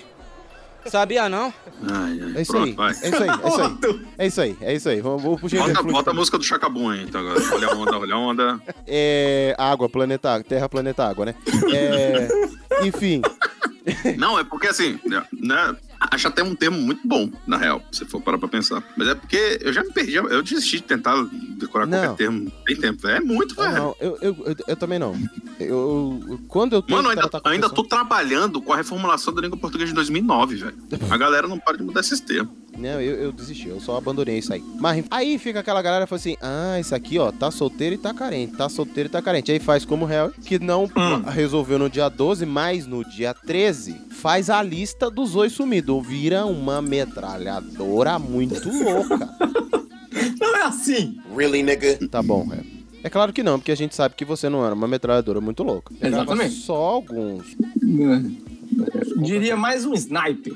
[0.87, 1.53] Sabia não?
[1.91, 2.91] Ai, ai, É isso pronto, aí, vai.
[2.91, 4.05] é isso aí, é isso aí.
[4.17, 5.01] É isso aí, é isso aí.
[5.01, 7.39] Vamos, vamos gender Bota, bota a música do Chacabum aí, então agora.
[7.53, 8.61] Olha a onda, olha a onda.
[8.87, 9.55] É.
[9.57, 10.43] Água, planeta água.
[10.43, 11.35] Terra, planeta água, né?
[11.73, 12.27] É.
[12.85, 13.21] Enfim.
[14.17, 14.99] Não, é porque assim,
[15.33, 15.75] né?
[15.99, 18.81] Acho até um termo muito bom, na real, se for parar pra pensar.
[18.95, 21.21] Mas é porque eu já me perdi, eu desisti de tentar
[21.57, 21.99] decorar Não.
[21.99, 22.51] qualquer termo.
[22.65, 23.07] Tem tempo.
[23.07, 23.73] É muito, velho.
[23.73, 25.13] não, eu, eu, eu, eu também não.
[25.59, 29.95] Eu, quando eu Mano, ainda, ainda tô trabalhando com a reformulação da língua portuguesa de
[29.95, 30.77] 2009, velho.
[31.09, 32.53] A galera não para de mudar esses termos.
[32.79, 34.63] Não, eu, eu desisti, eu só abandonei isso aí.
[34.79, 37.97] Mas aí fica aquela galera que fala assim: ah, isso aqui, ó, tá solteiro e
[37.97, 39.51] tá carente, tá solteiro e tá carente.
[39.51, 41.21] Aí faz como o Harry, que não Hum.
[41.27, 46.07] resolveu no dia 12, mas no dia 13, faz a lista dos oi sumidos.
[46.07, 49.29] Vira uma metralhadora muito louca.
[50.39, 51.17] Não é assim.
[51.35, 51.97] Really, nigga?
[52.09, 52.79] Tá bom, Harry.
[53.03, 55.63] É claro que não, porque a gente sabe que você não era uma metralhadora muito
[55.63, 55.93] louca.
[56.01, 56.55] Exatamente.
[56.55, 57.55] Só alguns.
[59.23, 60.53] Diria mais um sniper.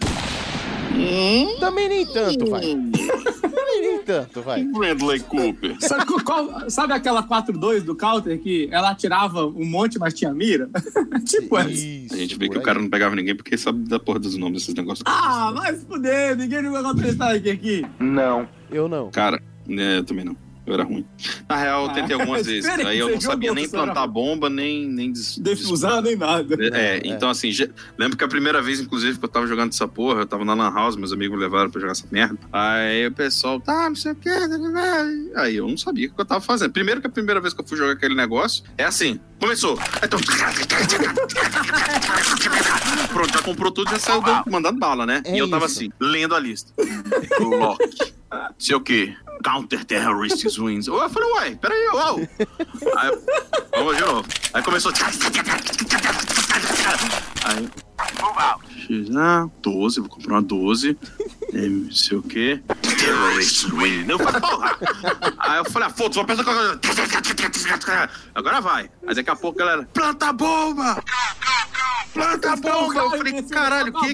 [1.60, 2.62] Também nem tanto, vai.
[2.62, 4.64] Também nem tanto, vai.
[4.64, 5.76] Bradley Cooper.
[5.80, 10.34] Sabe, qual- qual- sabe aquela 4-2 do counter que ela atirava um monte, mas tinha
[10.34, 10.70] mira?
[11.26, 11.70] tipo essa.
[11.70, 14.62] A gente vê que o cara não pegava ninguém porque sabe da porra dos nomes
[14.62, 15.04] desses negócios.
[15.08, 17.86] Ah, vai se fuder, ninguém jogou contra Strike aqui.
[18.00, 18.48] Não.
[18.72, 19.10] Eu não.
[19.12, 20.36] Cara, né, eu também não.
[20.66, 21.06] Eu era ruim.
[21.50, 22.70] Na real, eu tentei Ah, algumas vezes.
[22.70, 26.56] Aí eu não sabia nem plantar bomba, nem, nem des- Defusar nem nada.
[26.74, 29.88] É, então assim, já- lembro que a primeira vez, inclusive, que eu tava jogando essa
[29.88, 32.38] porra, eu tava na Lan House, meus amigos me levaram pra jogar essa merda.
[32.52, 34.30] Aí o pessoal, tá, não sei o que.
[35.36, 36.72] Aí eu não sabia o que eu tava fazendo.
[36.72, 39.78] Primeiro que a primeira vez que eu fui jogar aquele negócio, é assim, começou.
[40.02, 40.18] Então...
[43.12, 45.22] Pronto, já comprou tudo, já saiu dando- mandando bala, né?
[45.26, 45.80] É e eu tava isso.
[45.80, 46.72] assim, lendo a lista.
[47.40, 48.14] Lock.
[48.58, 49.16] Sei o quê?
[49.44, 50.88] Counter Terrorists Wins.
[50.88, 52.20] Eu falei, uai, peraí, uau.
[52.98, 53.12] Aí,
[53.72, 54.28] vamos de novo.
[54.54, 54.92] Aí começou.
[57.44, 57.93] Aí.
[59.18, 60.98] Ah, 12, vou comprar uma 12.
[61.54, 62.62] É, não sei o quê.
[63.00, 64.08] Terrorists Wins.
[64.08, 64.78] Eu falei, porra.
[65.40, 68.90] Aí eu falei, ah, foda-se, vou apertar qualquer Agora vai.
[69.08, 71.04] Aí daqui a pouco a galera, planta a bomba!
[72.14, 73.00] Planta a bomba!
[73.00, 74.14] Eu falei, caralho, que.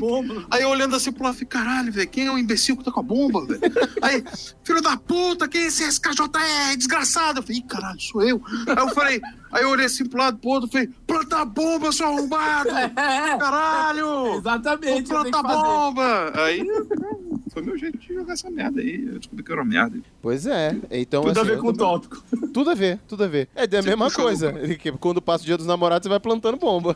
[0.52, 2.92] Aí eu olhando assim pro lado, falei, caralho, velho, quem é o imbecil que tá
[2.92, 3.62] com a bomba, velho?
[4.02, 4.24] Aí,
[4.64, 7.40] filho da puta, quem é esse SKJR, desgraçado?
[7.40, 8.42] Eu falei, caralho, sou eu.
[8.68, 9.22] Aí eu falei,
[9.52, 12.70] aí eu olhei assim pro lado pro outro, falei, planta a bomba, seu arrombado!
[13.40, 14.36] Caralho!
[14.38, 15.10] Exatamente.
[15.10, 16.32] Planta a bomba!
[16.36, 16.66] Aí,
[17.52, 19.06] foi meu jeito de jogar essa merda aí.
[19.06, 20.00] Eu descobri que era uma merda.
[20.22, 20.76] Pois é.
[20.92, 22.24] Então, Tudo a assim, ver eu com o tópico.
[22.54, 23.48] Tudo a ver, tudo a ver.
[23.56, 24.52] É a mesma coisa.
[24.78, 26.96] Que quando passa o dia dos namorados, você vai plantando bomba.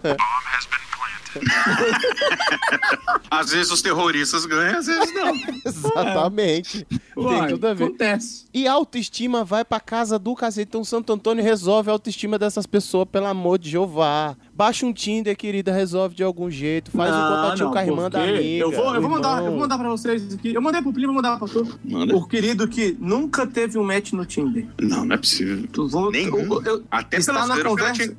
[3.30, 5.34] Às vezes os terroristas ganham, às vezes não.
[5.66, 6.86] Exatamente.
[6.86, 7.86] Tem Uai, tudo a ver.
[7.86, 8.46] Acontece.
[8.54, 10.68] E a autoestima vai pra casa do cacete.
[10.70, 14.36] Então Santo Antônio resolve a autoestima dessas pessoas, pelo amor de Jeová.
[14.54, 16.92] Baixa um Tinder, querida, resolve de algum jeito.
[16.92, 18.44] Faz um Não, contatinho não, com a irmã da amiga.
[18.64, 20.54] Eu vou, eu vou mandar, eu vou mandar pra vocês aqui.
[20.54, 21.80] Eu mandei pro Plínio, vou mandar pra tu.
[21.84, 22.16] Manda.
[22.16, 24.68] O querido que nunca teve um match no Tinder.
[24.80, 25.68] Não, não é possível.
[25.72, 26.38] Tu vou, Nenhum.
[26.54, 28.16] eu- eu- Até está na conversa.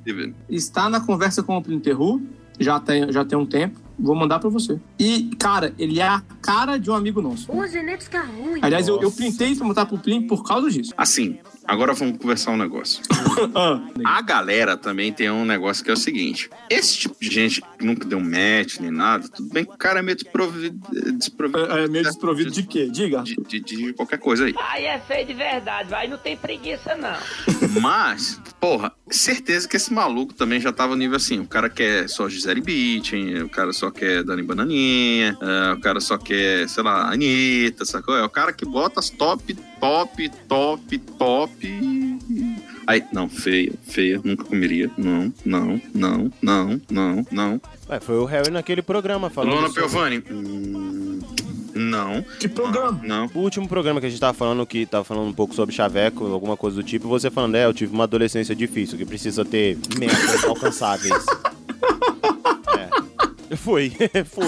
[0.49, 2.21] está na conversa com o Plinterru,
[2.59, 3.81] já tem, já tem um tempo.
[3.99, 4.81] Vou mandar pra você.
[4.99, 7.51] E, cara, ele é a cara de um amigo nosso.
[7.53, 8.59] O Zeneto fica ruim.
[8.61, 10.93] Aliás, eu, eu printei pra mandar pro Plin por causa disso.
[10.97, 13.03] Assim, agora vamos conversar um negócio.
[14.05, 17.85] A galera também tem um negócio que é o seguinte: esse tipo de gente que
[17.85, 20.79] nunca deu match nem nada, tudo bem que o cara é meio desprovido.
[21.19, 22.89] desprovido É, é meio desprovido de quê?
[22.91, 23.23] Diga.
[23.23, 24.55] de, de- de qualquer coisa aí.
[24.71, 27.15] Aí é feio de verdade, vai, não tem preguiça não.
[27.81, 31.41] Mas, porra, certeza que esse maluco também já tava no nível assim.
[31.41, 36.01] O cara quer só Gisele Bündchen, o cara só quer Dani Bananinha, é, o cara
[36.01, 38.17] só quer, sei lá, Anitta, sacou?
[38.17, 41.51] É o cara que bota as top, top, top, top.
[42.87, 44.91] Aí, não, feia, feia, nunca comeria.
[44.97, 47.61] Não, não, não, não, não, não.
[47.91, 49.69] Ué, foi o Harry naquele programa falando.
[49.69, 50.23] Sobre- Piovani.
[50.31, 51.21] Hum,
[51.75, 52.23] não.
[52.41, 52.99] Que programa?
[53.03, 53.31] Não.
[53.35, 56.25] O último programa que a gente tava falando, que tava falando um pouco sobre chaveco,
[56.27, 59.45] alguma coisa do tipo, e você falando, é, eu tive uma adolescência difícil, que precisa
[59.45, 61.13] ter metas alcançáveis.
[63.51, 63.57] é.
[63.57, 63.93] Foi,
[64.25, 64.47] foi.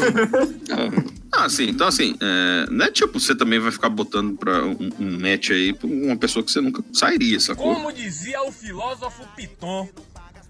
[1.46, 5.12] Assim, então assim, é, não é tipo você também vai ficar botando pra um, um
[5.20, 7.72] match aí pra uma pessoa que você nunca sairia, sacou?
[7.72, 9.88] Como dizia o filósofo Piton,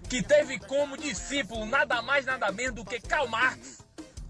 [0.09, 3.77] que teve como discípulo nada mais nada menos do que Karl Marx.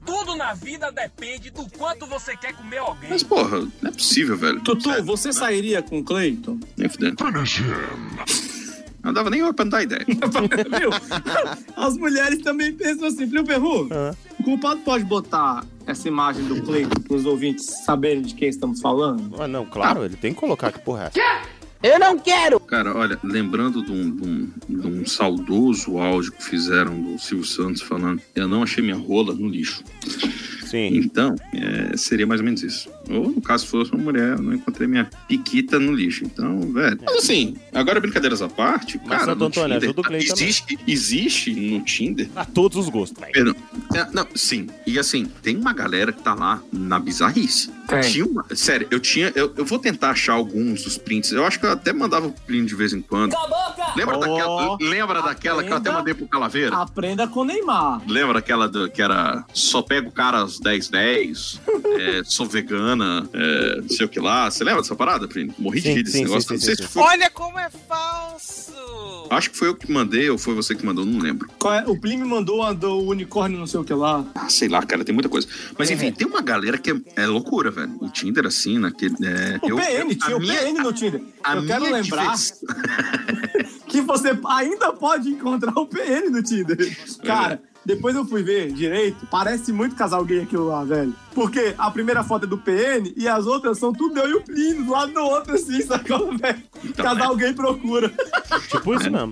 [0.06, 3.10] Tudo na vida depende do quanto você quer comer alguém.
[3.10, 4.62] Mas, porra, não é possível, velho.
[4.62, 6.60] Tutu, você sairia com o Cleiton?
[6.76, 7.16] Nem fudendo.
[9.04, 10.06] Não dava nem pra não dar ideia.
[10.80, 10.90] Viu?
[11.78, 13.90] As mulheres também pensam assim, Frio Perru,
[14.40, 19.42] o culpado pode botar essa imagem do Cleiton pros ouvintes saberem de quem estamos falando?
[19.42, 21.48] Ah, não, claro, ele tem que colocar que porra é.
[21.82, 22.60] Eu não quero!
[22.60, 27.46] Cara, olha, lembrando de um, de um- de um saudoso áudio que fizeram do Silvio
[27.46, 29.84] Santos falando, eu não achei minha rola no lixo.
[30.70, 30.98] Sim.
[30.98, 32.90] Então, é, seria mais ou menos isso.
[33.10, 36.24] Ou, no caso, fosse uma mulher, eu não encontrei minha piquita no lixo.
[36.26, 37.00] Então, velho.
[37.06, 39.26] Mas assim, agora brincadeiras à parte, Mas, cara.
[39.32, 40.48] Santo Antônio, Tinder, ajuda o Cleiton também.
[40.48, 42.30] existe, existe no Tinder.
[42.36, 43.20] A todos os gostos.
[43.20, 43.34] velho.
[43.34, 43.56] Perdão.
[43.96, 44.68] É, não, sim.
[44.86, 47.72] E assim, tem uma galera que tá lá na bizarrice.
[47.88, 48.02] Tem.
[48.02, 49.32] Tinha uma- sério, eu tinha.
[49.36, 51.32] Eu, eu vou tentar achar alguns dos prints.
[51.32, 53.34] Eu acho que eu até mandava o print de vez em quando.
[53.96, 54.20] Lembra Oh.
[54.20, 56.76] daquela, lembra daquela que eu até mandei pro Calaveira?
[56.76, 58.02] Aprenda com o Neymar.
[58.08, 61.62] Lembra aquela do- que era só pego o cara às 10, 10,
[61.98, 64.50] é, sou vegana, é, não sei o que lá.
[64.52, 65.54] Você lembra dessa parada, Primo?
[65.58, 66.42] Morri de Sim, rir desse negócio.
[66.50, 66.94] sim, não sim, sei sim, se sim.
[66.94, 67.04] foi.
[67.04, 68.74] Olha como é falso!
[69.30, 71.50] Acho que foi eu que mandei ou foi você que mandou, não lembro.
[71.60, 71.84] Qual é?
[71.86, 74.26] O Plim me mandou a do unicórnio não sei o que lá.
[74.34, 75.48] Ah, sei lá, cara, tem muita coisa.
[75.78, 77.98] Mas enfim, tem uma galera que é, é loucura, velho.
[78.02, 79.16] O Tinder, assim, naquele.
[79.26, 81.22] É, O eu- PN, eu- a tinha o minha- PN no Tinder.
[81.44, 82.34] a Eu quero lembrar
[83.88, 86.78] que você ainda pode encontrar o PN no Tinder.
[87.24, 91.16] Cara, depois eu fui ver direito, parece muito casal gay aquilo lá, velho.
[91.34, 94.42] Porque a primeira foto é do PN e as outras são tudo eu e o
[94.42, 96.62] Plínio, do lado do outro, assim, sacou, velho?
[96.84, 98.12] Então, casal gay procura.
[98.70, 99.32] Tipo isso mesmo.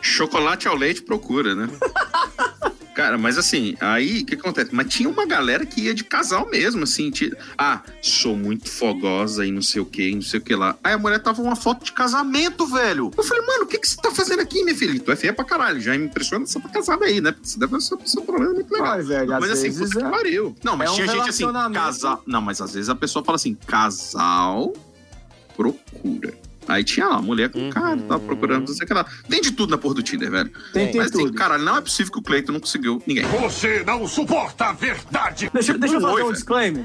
[0.00, 1.68] Chocolate ao leite procura, né?
[3.00, 4.70] Cara, mas assim, aí o que acontece?
[4.74, 7.10] Mas tinha uma galera que ia de casal mesmo, assim.
[7.10, 10.76] ti- Ah, sou muito fogosa e não sei o que, não sei o que lá.
[10.84, 13.10] Aí a mulher tava uma foto de casamento, velho.
[13.16, 15.00] Eu falei, mano, o que, que você tá fazendo aqui, minha filha?
[15.00, 15.80] Tu é feia pra caralho.
[15.80, 17.34] Já me impressiona essa casada aí, né?
[17.42, 18.92] Você deve ser um problema muito legal.
[18.92, 20.54] Ai, velho, mas assim, vezes puta que é- pariu.
[20.62, 22.22] Não, mas é um tinha gente assim, casal.
[22.26, 24.72] Não, mas às vezes a pessoa fala assim, casal
[25.56, 26.34] procura.
[26.70, 29.04] Aí tinha lá, mulher com cara, tava procurando, não sei o que lá.
[29.28, 30.50] Tem de tudo na porra do Tinder, velho.
[30.72, 31.34] Tem, tem Mas assim, tudo.
[31.36, 33.24] cara, não é possível que o Cleiton não conseguiu ninguém.
[33.24, 35.50] Você não suporta a verdade!
[35.52, 36.32] Deixa, deixa eu fazer foi, um velho.
[36.36, 36.84] disclaimer.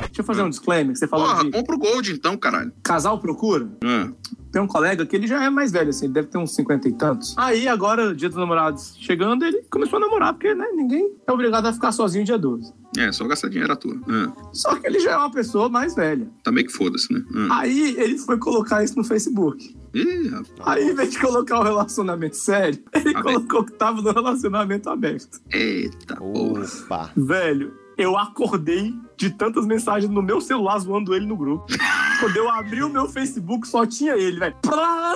[0.00, 0.96] Deixa eu fazer um disclaimer.
[0.96, 2.72] Você falou Porra, de compra o Gold então, caralho.
[2.82, 3.68] casal procura.
[3.84, 4.08] Ah,
[4.56, 6.92] Tem um colega que ele já é mais velho, assim, deve ter uns 50 e
[6.94, 7.34] tantos.
[7.36, 11.66] Aí, agora, dia dos namorados chegando, ele começou a namorar, porque, né, ninguém é obrigado
[11.66, 12.72] a ficar sozinho dia 12.
[12.96, 13.94] É, só gastar dinheiro à toa.
[14.08, 16.26] Ah, Só que ele já é uma pessoa mais velha.
[16.42, 17.22] tá meio que foda-se, né?
[17.50, 17.58] Ah.
[17.60, 19.76] Aí, ele foi colocar isso no Facebook.
[19.92, 20.48] Ih, rapaz.
[20.64, 23.24] Aí, em vez de colocar o relacionamento sério, ele Aberto.
[23.24, 25.38] colocou que tava no relacionamento aberto.
[25.52, 26.64] Eita, porra.
[26.64, 27.10] Opa.
[27.14, 31.66] Velho, eu acordei de tantas mensagens no meu celular zoando ele no grupo.
[32.20, 34.56] Quando eu abri o meu Facebook, só tinha ele, velho.
[34.68, 35.12] Ah,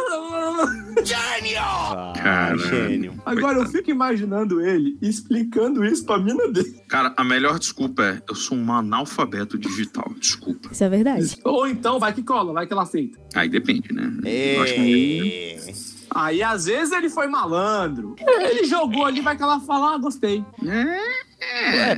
[2.17, 2.59] Caralho.
[2.59, 3.15] gênio.
[3.25, 6.81] Agora eu fico imaginando ele explicando isso pra mina dele.
[6.89, 10.13] Cara, a melhor desculpa é: eu sou um analfabeto digital.
[10.19, 10.69] Desculpa.
[10.73, 11.37] Isso é verdade.
[11.45, 13.19] Ou então, vai que cola, vai que ela aceita.
[13.35, 14.11] Aí depende, né?
[14.25, 15.91] Eu acho que- É...
[16.13, 18.17] Aí, às vezes, ele foi malandro.
[18.19, 20.45] Ele jogou ali, vai que ela fala, ah, gostei.
[20.67, 20.99] É,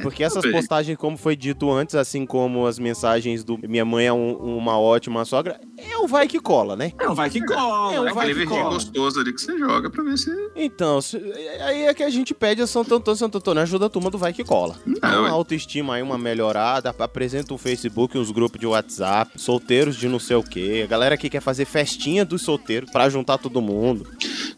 [0.03, 0.61] porque essas tudo bem.
[0.61, 4.79] postagens, como foi dito antes, assim como as mensagens do Minha mãe é um- uma
[4.79, 5.61] ótima sogra,
[5.91, 6.93] é um vai que cola, né?
[6.99, 7.95] É um vai que cola.
[7.95, 8.75] É um vai vai Aquele que que verdinho cola.
[8.75, 10.31] gostoso ali que você joga pra ver se.
[10.55, 11.17] Então, se-
[11.65, 14.19] aí é que a gente pede a Santo Antônio, Santo Antônio, ajuda a turma do
[14.19, 14.77] vai que cola.
[15.01, 15.31] Dá É, uma ué.
[15.31, 20.37] autoestima aí, uma melhorada, apresenta um Facebook, uns grupos de WhatsApp, solteiros de não sei
[20.37, 24.07] o quê, a galera que quer fazer festinha dos solteiros pra juntar todo mundo.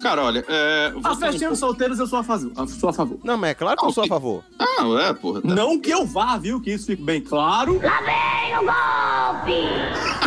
[0.01, 0.87] Cara, olha, é.
[0.89, 2.53] A voltando festinha um dos solteiros eu sou a favor.
[2.57, 3.19] Eu sou a favor.
[3.25, 4.45] Não, mas é claro que eu sou a favor.
[4.59, 5.41] Ah, é, porra.
[5.41, 5.49] tá.
[5.55, 6.61] Não que eu vá, viu?
[6.61, 7.81] Que isso fique bem claro.
[7.83, 9.65] Lá vem o golpe!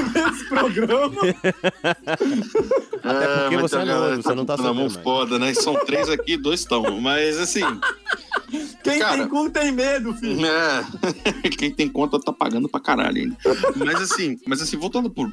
[0.17, 0.86] Nesse programa.
[3.03, 4.95] Até porque mas você é galera novo, você não tá na mão mais.
[4.97, 5.53] foda, né?
[5.53, 6.99] São três aqui, dois estão.
[7.01, 7.61] Mas assim.
[8.83, 9.17] Quem Cara.
[9.17, 10.45] tem cu tem medo, filho.
[10.45, 10.85] É,
[11.57, 13.37] quem tem conta tá pagando pra caralho ainda.
[13.75, 15.31] Mas assim, mas assim, voltando pro,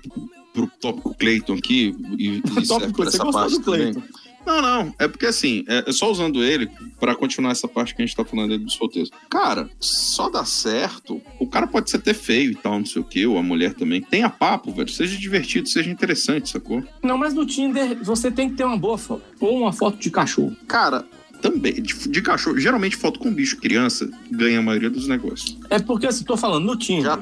[0.52, 4.00] pro tópico Clayton aqui, e, e Tópico, por você essa gostou parte do Clayton.
[4.00, 4.10] também.
[4.46, 6.68] Não, não, é porque assim, é só usando ele
[6.98, 9.10] pra continuar essa parte que a gente tá falando aí dos solteiros.
[9.30, 11.20] Cara, só dá certo.
[11.38, 13.74] O cara pode ser até feio e tal, não sei o que, ou a mulher
[13.74, 14.00] também.
[14.00, 14.88] Tenha papo, velho.
[14.88, 16.82] Seja divertido, seja interessante, sacou?
[17.02, 19.22] Não, mas no Tinder você tem que ter uma boa foto.
[19.40, 20.56] Ou uma foto de cachorro.
[20.66, 21.04] Cara,
[21.40, 25.58] também, de, de cachorro, geralmente foto com bicho criança ganha a maioria dos negócios.
[25.68, 27.18] É porque, assim, tô falando, no Tinder, Já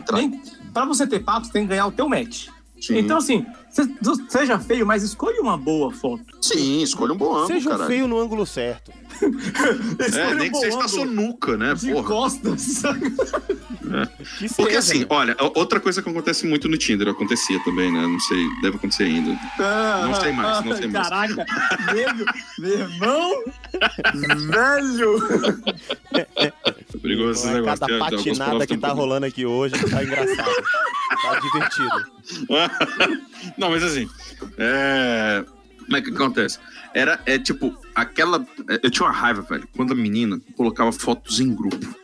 [0.73, 2.47] pra você ter papo, você tem que ganhar o teu match.
[2.83, 2.99] Sim.
[2.99, 3.47] Então, assim,
[4.29, 6.25] seja feio, mas escolha uma boa foto.
[6.41, 7.89] Sim, escolha um bom ângulo, Seja caralho.
[7.89, 8.91] feio no ângulo certo.
[9.23, 11.75] É, nem um que seja na sua nuca, né?
[11.75, 12.09] De Porra.
[12.09, 12.83] costas.
[14.39, 15.07] Que Porque assim, né?
[15.11, 18.01] olha, outra coisa que acontece muito no Tinder, acontecia também, né?
[18.07, 19.39] Não sei, deve acontecer ainda.
[20.07, 21.09] Não sei mais, não sei mais.
[21.09, 21.47] Caraca,
[22.59, 23.45] meu irmão,
[24.51, 25.19] velho.
[26.95, 27.87] É perigoso esse Olha, negócio.
[27.87, 30.51] Cada patinada que tá rolando aqui hoje tá engraçado.
[31.23, 32.13] tá divertido.
[33.59, 34.09] Não, mas assim,
[34.59, 35.45] é,
[35.89, 36.59] Mas o que acontece?
[36.95, 38.47] Era, é tipo, aquela.
[38.83, 42.03] Eu tinha uma raiva, velho, quando a menina colocava fotos em grupo.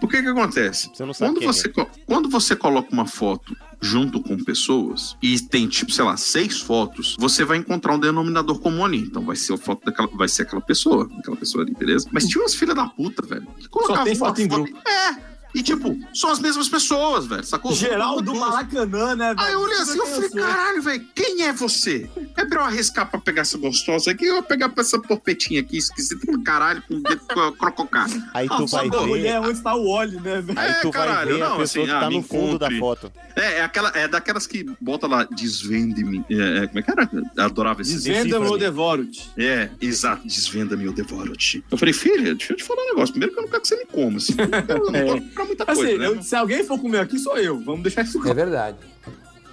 [0.00, 0.90] Por que que acontece?
[0.92, 1.46] Você não sabe Quando é.
[1.46, 1.72] você,
[2.06, 7.16] quando você coloca uma foto junto com pessoas e tem, tipo, sei lá, seis fotos,
[7.18, 8.98] você vai encontrar um denominador comum ali.
[8.98, 10.08] Então vai ser a foto daquela.
[10.08, 11.08] Vai ser aquela pessoa.
[11.18, 12.08] Aquela pessoa ali, beleza?
[12.10, 13.46] Mas tinha umas filhas da puta, velho.
[13.70, 14.76] Colocavam tem uma foto em grupo.
[14.88, 15.33] É.
[15.54, 17.44] E, tipo, são as mesmas pessoas, velho.
[17.44, 17.72] Sacou?
[17.74, 19.40] Geral do Maracanã, né, velho?
[19.46, 22.08] Aí eu olhei assim, eu falei, caralho, velho, quem é você?
[22.36, 25.60] É pra eu arriscar pra pegar essa gostosa aqui ou eu pegar pra essa porpetinha
[25.60, 28.06] aqui, esquisita pra caralho, com crococá?
[28.34, 29.06] Aí Ah, tu só vai ver.
[29.06, 30.58] mulher onde está o óleo, né, velho?
[30.58, 32.58] Aí É, tu vai caralho, ver a não, pessoa assim, que tá ah, no fundo
[32.58, 33.12] da foto.
[33.36, 36.24] É, é, aquela, é daquelas que bota lá, desvende-me.
[36.30, 37.10] É, é, como é que era?
[37.36, 39.30] Eu adorava esse Desvenda-me ou devoro-te.
[39.36, 41.64] É, exato, desvenda-me ou devoro-te.
[41.70, 43.12] Eu falei, filha, deixa eu te falar um negócio.
[43.12, 44.34] Primeiro que eu não quero que você me coma, assim.
[44.68, 45.20] Eu não É.
[45.44, 46.06] pra muita Assim, coisa, né?
[46.06, 47.60] eu- se alguém for comer aqui, sou eu.
[47.60, 48.76] Vamos deixar isso É verdade.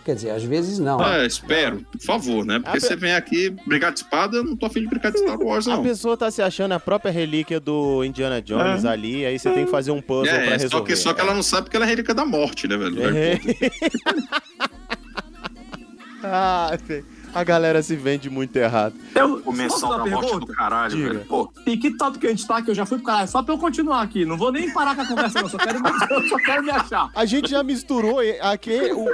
[0.04, 1.00] Quer dizer, às vezes não.
[1.00, 2.56] É, espero, por favor, né?
[2.58, 5.12] Porque A pe- você vem aqui brigar de espada, eu não tô afim de brigar
[5.12, 5.84] de Star Wars, A não.
[5.84, 8.88] pessoa tá se achando a própria relíquia do Indiana Jones É.
[8.88, 10.70] ali, aí você tem que fazer um puzzle pra É, resolver.
[10.70, 13.00] só que, só que ela não sabe porque ela é relíquia da morte, né, velho?
[13.16, 13.39] É.
[16.24, 18.96] ah, velho, a galera se vende muito errado.
[19.16, 20.40] Eu, fazer da pergunta?
[20.40, 21.10] do caralho, Diga.
[21.14, 21.26] velho.
[21.26, 23.42] Pô, E que tópico que a gente tá, que eu já fui pro caralho, só
[23.42, 24.26] pra eu continuar aqui.
[24.26, 25.50] Não vou nem parar com a conversa, não.
[25.50, 27.10] Só quero, eu só quero me achar.
[27.16, 29.08] A gente já misturou aqui, o,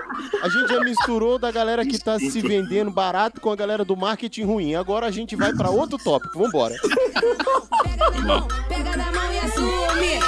[0.43, 3.95] a gente já misturou da galera que tá se vendendo barato com a galera do
[3.95, 4.75] marketing ruim.
[4.75, 6.37] Agora a gente vai pra outro tópico.
[6.39, 6.75] Vambora.
[8.67, 10.19] Pega na mão e assume.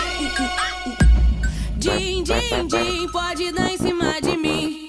[1.77, 4.88] Din, din, din, pode dar em cima de mim.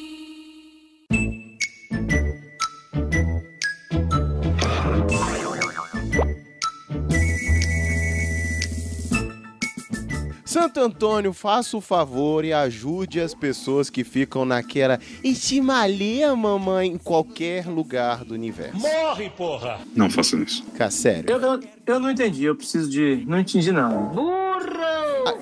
[10.51, 16.99] Santo Antônio, faça o favor e ajude as pessoas que ficam naquela estimalia, mamãe, em
[16.99, 18.77] qualquer lugar do universo.
[18.77, 19.79] Morre, porra!
[19.95, 20.65] não façam isso.
[20.77, 21.31] Cara, sério.
[21.31, 23.25] Eu, eu, eu não entendi, eu preciso de.
[23.29, 23.95] Não entendi nada.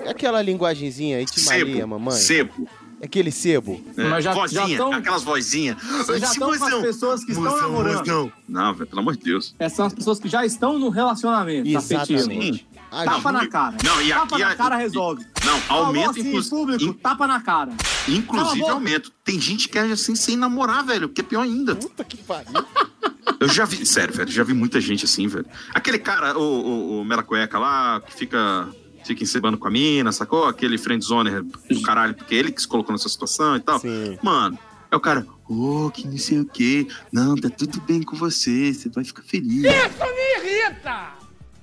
[0.05, 2.15] A- aquela linguagenzinha, estimalia, Sebo, mamãe.
[2.15, 2.67] sebo.
[3.01, 3.81] Aquele sebo.
[3.97, 5.77] É, Mas já- vozinha, já tão- aquelas vozinhas.
[6.19, 7.97] Já estão com as pessoas que estão Mozão, namorando.
[7.99, 8.31] mozão.
[8.47, 9.55] Não, velho, pelo amor de Deus.
[9.57, 12.29] Essas são as pessoas que já estão no relacionamento afetivo.
[12.91, 13.15] Exatamente.
[13.23, 13.77] Tapa na cara.
[13.83, 15.25] Não, e tapa aqui na a- cara resolve.
[15.45, 16.49] Não, aumenta assim, em inclusive.
[16.55, 17.71] público, tapa na cara.
[18.07, 18.71] Inclusive Cala a boca.
[18.73, 19.09] aumenta.
[19.23, 21.75] Tem gente que é assim sem namorar, velho, que é pior ainda.
[21.75, 22.51] Puta que pariu.
[23.39, 25.45] Eu já vi, sério, velho, já vi muita gente assim, velho.
[25.73, 28.67] Aquele cara, o, o, o Mela Cueca lá, que fica,
[29.05, 30.45] fica encebando com a mina, sacou?
[30.45, 33.79] Aquele friendzoner do caralho, porque ele que se colocou nessa situação e tal.
[33.79, 34.17] Sim.
[34.21, 34.57] Mano,
[34.91, 36.87] é o cara, ô, que não sei o quê.
[37.13, 39.63] Não, tá tudo bem com você, você vai ficar feliz.
[39.63, 41.18] Isso me irrita!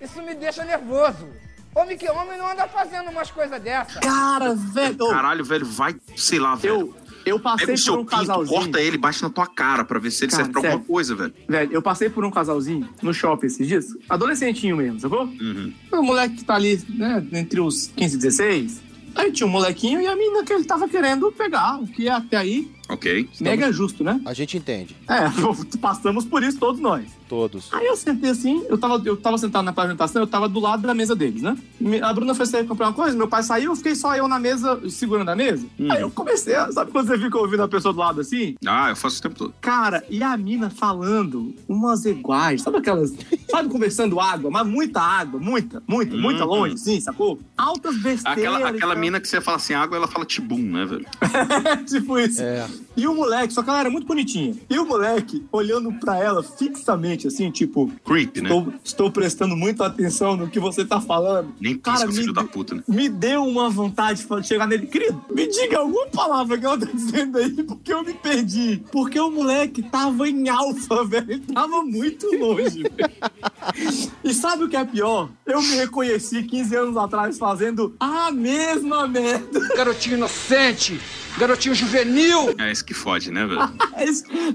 [0.06, 1.26] Isso me deixa nervoso.
[1.74, 3.96] Homem que homem não anda fazendo umas coisas dessas.
[3.98, 5.08] Cara, velho.
[5.10, 6.74] Caralho, velho, vai, sei lá, velho.
[6.74, 6.94] Eu,
[7.26, 8.58] eu passei Pega o por seu um pinto, casalzinho.
[8.60, 10.86] corta ele, bate na tua cara pra ver se ele Cara, serve pra alguma sério.
[10.86, 11.34] coisa, velho.
[11.46, 13.86] Velho, eu passei por um casalzinho no shopping esses dias.
[14.08, 15.24] Adolescentinho mesmo, sacou?
[15.24, 15.72] Uhum.
[15.92, 18.82] Um moleque que tá ali, né, entre os 15 e 16.
[19.14, 22.36] Aí tinha um molequinho e a mina que ele tava querendo pegar, o que até
[22.36, 23.28] aí Ok.
[23.40, 24.20] mega justo, né?
[24.24, 24.96] A gente entende.
[25.08, 25.24] É,
[25.80, 27.04] passamos por isso todos nós.
[27.28, 27.68] Todos.
[27.72, 30.86] Aí eu sentei assim, eu tava, eu tava sentado na apresentação, eu tava do lado
[30.86, 31.56] da mesa deles, né?
[32.00, 34.38] A Bruna foi sair comprar uma coisa, meu pai saiu, eu fiquei só eu na
[34.38, 35.66] mesa, segurando a mesa.
[35.90, 38.54] Aí eu comecei, a, sabe quando você fica ouvindo a pessoa do lado assim?
[38.64, 39.54] Ah, eu faço o tempo todo.
[39.60, 43.12] Cara, e a mina falando umas iguais, sabe aquelas,
[43.50, 46.50] sabe, conversando água, mas muita água, muita, muita, muita Uhum.
[46.50, 47.40] longe, sim, sacou?
[47.56, 48.38] Altas besteiras.
[48.38, 49.00] Aquela, aquela tal.
[49.00, 51.06] mina que você fala assim, água, ela fala tibum, né, velho?
[51.88, 52.40] tipo isso.
[52.40, 52.68] É.
[52.96, 54.54] E o moleque, só que ela era muito bonitinha.
[54.68, 58.42] E o moleque olhando pra ela fixamente, assim, tipo, Creep, né?
[58.44, 61.54] estou, estou prestando muita atenção no que você tá falando.
[61.60, 62.82] Nem Cara, pisca, me filho da puta, né?
[62.88, 64.86] Me deu uma vontade de chegar nele.
[64.86, 68.82] Querido, me diga alguma palavra que ela tá dizendo aí, porque eu me perdi.
[68.90, 71.32] Porque o moleque tava em alfa, velho.
[71.32, 74.12] Ele tava muito longe, velho.
[74.24, 75.28] E sabe o que é pior?
[75.44, 79.60] Eu me reconheci 15 anos atrás fazendo a mesma merda.
[79.76, 81.00] Garotinho inocente,
[81.38, 82.54] garotinho juvenil.
[82.58, 83.60] É isso que fode, né, velho?
[83.96, 84.04] É.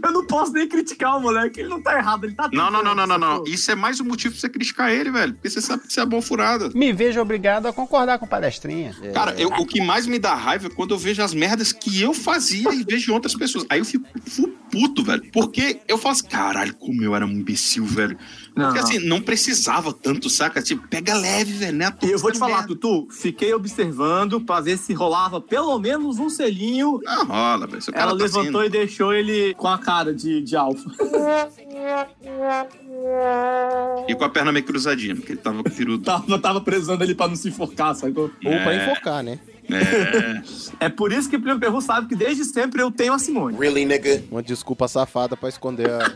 [0.08, 2.84] Eu não posso nem criticar o moleque, ele não tá errado, ele tá Não, não,
[2.84, 3.44] não, não, não, não.
[3.46, 5.34] Isso é mais um motivo pra você criticar ele, velho.
[5.34, 6.72] Porque você sabe que você é bom furado.
[6.76, 8.96] Me vejo obrigado a concordar com palestrinha.
[9.14, 12.00] Cara, eu- o que mais me dá raiva é quando eu vejo as merdas que
[12.02, 13.66] eu fazia e vejo outras pessoas.
[13.68, 15.24] Aí eu fico, fico puto, velho.
[15.32, 18.18] Porque eu falo assim, caralho, como eu era um imbecil, velho.
[18.18, 18.80] Porque Não, não.
[18.82, 20.62] assim, não precisava tanto, saca?
[20.62, 21.94] Tipo, pega leve, velho, né?
[22.04, 27.00] Eu vou te falar, Tutu, fiquei observando pra ver se rolava pelo menos um selinho.
[27.04, 27.82] Não rola, velho.
[27.82, 30.56] Se o cara Ela tá levantou assim- e deixou ele com a cara de, de
[30.56, 30.90] alfa.
[34.08, 35.98] E com a perna meio cruzadinha, porque ele tava com o peru.
[36.00, 38.24] tava, tava presando ele pra não se enforcar, sacou?
[38.26, 38.92] Ou pra É.
[38.92, 39.40] enfocar, né?
[39.76, 40.86] É.
[40.86, 43.58] É por isso que o Primo Perru sabe que desde sempre eu tenho a Simone.
[43.58, 44.24] Really, nigga?
[44.32, 46.12] Uma desculpa safada pra esconder a,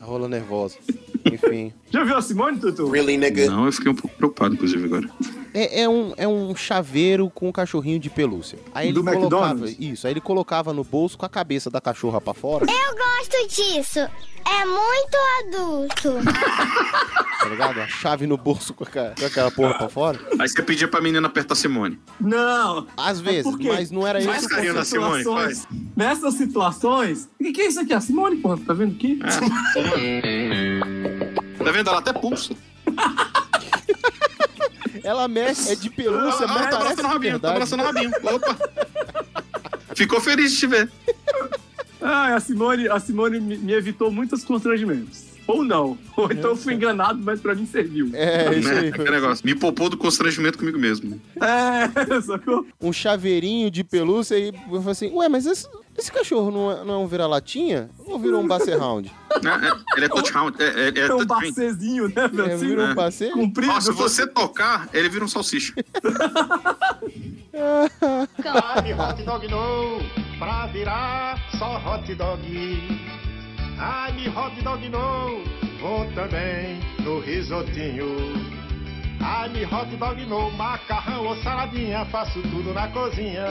[0.00, 0.76] a Rola nervosa.
[1.24, 1.72] Enfim.
[1.90, 2.88] Já viu a Simone, Tutu?
[2.90, 3.46] Really, nigga?
[3.50, 5.08] Não, eu fiquei um pouco preocupado, inclusive, agora.
[5.54, 8.58] É, é um, é um chaveiro com um cachorrinho de pelúcia.
[8.74, 9.24] Aí ele Do colocava.
[9.52, 9.76] McDonald's?
[9.80, 12.66] Isso, aí ele colocava no bolso com a cabeça da cachorra pra fora.
[12.66, 14.00] Eu gosto disso.
[14.00, 15.16] É muito
[15.46, 16.28] adulto.
[17.38, 17.80] Tá ligado?
[17.80, 20.18] A chave no bolso com, a, com aquela porra pra fora.
[20.40, 21.96] Aí você pedia pra menina apertar a Simone.
[22.20, 22.88] Não.
[22.96, 23.68] Às vezes, por quê?
[23.68, 24.48] mas não era Faz isso.
[24.48, 25.64] carinho na Simone, faz.
[25.96, 27.28] Nessas situações.
[27.40, 27.92] O que, que é isso aqui?
[27.94, 29.20] A Simone, pô, tá vendo aqui?
[31.68, 31.90] Tá vendo?
[31.90, 32.54] Ela até pulsa.
[35.04, 37.84] Ela mexe, é de pelúcia, Ah, mas tá parece abraçando o rabinho, tá abraçando o
[37.84, 38.10] rabinho.
[38.22, 38.56] Opa.
[39.94, 40.90] Ficou feliz de te ver.
[42.00, 45.24] Ah, a Simone, a Simone me, me evitou muitos constrangimentos.
[45.48, 45.96] Ou não.
[46.14, 48.10] Ou então eu fui enganado, mas pra mim serviu.
[48.12, 48.80] É, isso Né?
[48.80, 48.88] aí.
[48.88, 49.44] Aquele negócio.
[49.46, 51.18] Me poupou do constrangimento comigo mesmo.
[51.40, 51.88] É,
[52.20, 52.66] sacou?
[52.78, 56.84] Um chaveirinho de pelúcia e eu falei assim, ué, mas esse, esse cachorro não é,
[56.84, 57.88] não é um vira-latinha?
[58.04, 59.10] Ou virou um Basset Hound?
[59.42, 60.62] É, é, ele é touchhound.
[60.62, 62.44] É, é, é É um bacezinho, né, meu?
[62.46, 62.94] É, Assim, virou um É.
[62.94, 63.32] Basset?
[63.32, 63.72] Comprido.
[63.72, 65.72] Ó, se você tocar, ele vira um salsicha.
[68.44, 69.98] Ai, hot dog no,
[70.38, 73.17] pra virar só hot dog.
[73.80, 75.44] Ai, me hot dog no,
[75.80, 78.06] vou também no risotinho.
[79.20, 83.44] Ai, me hot dog no, macarrão ou saladinha, faço tudo na cozinha.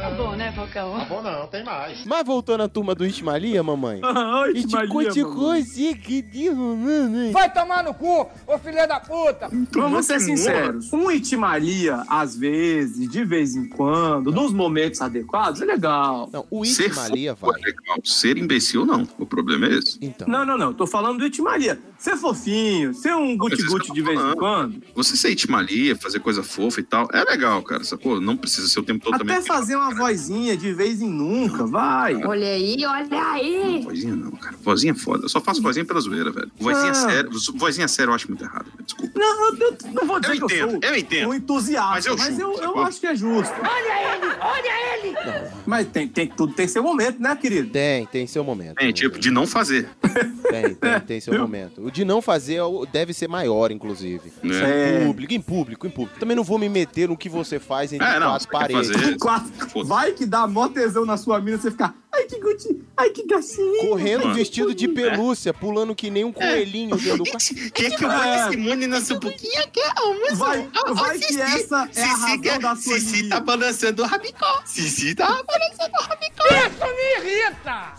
[0.00, 0.98] Tá bom, né, Falcão?
[0.98, 2.04] Tá bom não, tem mais.
[2.04, 4.00] Mas voltando à turma do Itmalia, mamãe.
[4.54, 4.88] E mamãe.
[4.88, 6.24] coisa que.
[7.32, 9.48] Vai tomar no cu, ô filho da puta!
[9.72, 10.92] Vamos ser sinceros.
[10.92, 16.28] Um itimalia, às vezes, de vez em quando, nos momentos adequados, é legal.
[16.32, 17.60] Não, o fofo vai.
[17.62, 17.98] é legal.
[18.04, 19.06] Ser imbecil, não.
[19.18, 19.98] O problema é esse.
[20.00, 20.28] Então.
[20.28, 20.72] Não, não, não.
[20.72, 21.80] Tô falando do itimalia.
[21.98, 24.82] Ser fofinho, ser um guti-guti de vez em quando.
[24.94, 27.84] Você ser itimalia, fazer coisa fofa e tal, é legal, cara.
[27.84, 28.20] Sacou?
[28.20, 29.42] Não precisa ser o tempo todo Até também.
[29.42, 32.14] fazer uma vozinha de vez em nunca, vai.
[32.24, 33.80] Olha aí, olha aí.
[33.82, 34.56] Vozinha não, cara.
[34.62, 35.24] Vozinha é foda.
[35.24, 36.50] Eu só faço vozinha pela zoeira, velho.
[36.58, 36.94] Vozinha Ah.
[36.94, 37.30] séria.
[37.54, 38.66] Vozinha séria eu acho muito errado.
[38.66, 38.84] velho.
[38.84, 39.12] Desculpa.
[39.18, 41.28] Não, eu, eu não vou dizer Eu que eu entendo, sou eu entendo.
[41.30, 43.54] um entusiasta, Mas eu mas chuto, eu, eu acho que é justo.
[43.60, 45.14] Olha ele, olha ele.
[45.66, 47.70] Mas tem, tem, tudo tem seu momento, né, querido?
[47.70, 48.78] Tem, tem seu momento.
[48.78, 49.88] É, tipo, de não fazer.
[50.50, 51.82] Tem, tem, tem seu momento.
[51.84, 52.62] O de não fazer é
[52.92, 54.32] deve ser maior, inclusive.
[54.44, 55.03] É.
[55.03, 56.18] Em público, em público, em público.
[56.18, 58.90] Também não vou me meter no que você faz entre É, não, quatro quer paredes.
[58.90, 59.84] fazer- Quatro.
[59.84, 63.26] Vai que dá mó tesão na sua mina, você ficar, ai que guti, ai que
[63.26, 63.80] gacinho.
[63.88, 64.34] Correndo Mano.
[64.34, 67.54] vestido de pelúcia, pulando que nem um coelhinho dentro do quarto.
[67.72, 68.50] Quer que eu É.
[68.50, 69.94] Simone nessa boquinha que é
[70.34, 74.62] Vai, vai que essa é a razão da sua Cici tá balançando o rabicó.
[74.64, 76.44] Cici tá balançando o rabicó.
[76.46, 77.92] Isso me irrita!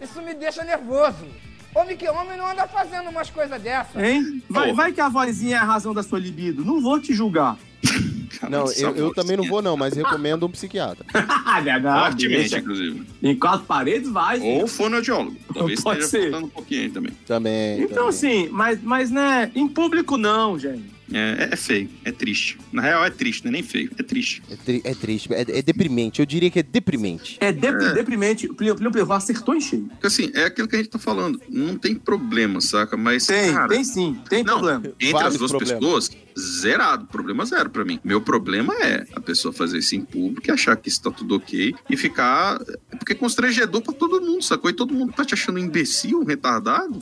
[0.00, 1.26] Isso me deixa nervoso.
[1.74, 4.02] Homem que homem não anda fazendo umas coisas dessas.
[4.02, 4.42] Hein?
[4.48, 6.64] Vai, vai que a vozinha é a razão da sua libido.
[6.64, 7.56] Não vou te julgar.
[8.48, 11.04] Não, eu, eu também não vou não, mas recomendo um psiquiatra.
[11.52, 12.10] Ah, verdade.
[12.12, 12.58] Fortemente, deixa.
[12.58, 13.06] inclusive.
[13.22, 14.40] Em quatro paredes vai.
[14.40, 15.36] Ou fonoaudiólogo.
[15.52, 16.30] Talvez Pode esteja ser.
[16.30, 17.12] faltando um pouquinho aí também.
[17.26, 17.82] Também.
[17.82, 18.08] Então, também.
[18.08, 20.84] assim, mas, mas, né, em público não, gente.
[21.12, 22.58] É, é feio, é triste.
[22.72, 24.42] Na real, é triste, não é nem feio, é triste.
[24.50, 26.20] É, tri- é triste, é, é deprimente.
[26.20, 27.36] Eu diria que é deprimente.
[27.40, 28.46] É, dep- deprimente.
[28.46, 29.86] O Plínio Perro acertou em cheio.
[29.86, 31.40] Porque assim, é aquilo que a gente tá falando.
[31.48, 32.96] Não tem problema, saca?
[32.96, 33.26] Mas.
[33.26, 34.86] Tem, cara, tem sim, tem Não, problema.
[35.00, 35.78] entre Vários as duas problemas.
[35.84, 37.06] pessoas, zerado.
[37.06, 37.98] Problema zero pra mim.
[38.04, 41.34] Meu problema é a pessoa fazer isso em público e achar que isso tá tudo
[41.36, 42.58] ok e ficar.
[42.98, 44.70] Porque é constrangedor pra todo mundo, sacou?
[44.70, 46.98] E todo mundo tá te achando um imbecil, retardado.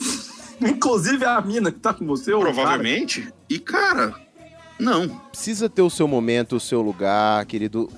[0.67, 3.31] Inclusive a mina que tá com você, Provavelmente.
[3.49, 4.15] E, cara,
[4.79, 5.09] não.
[5.29, 7.89] Precisa ter o seu momento, o seu lugar, querido.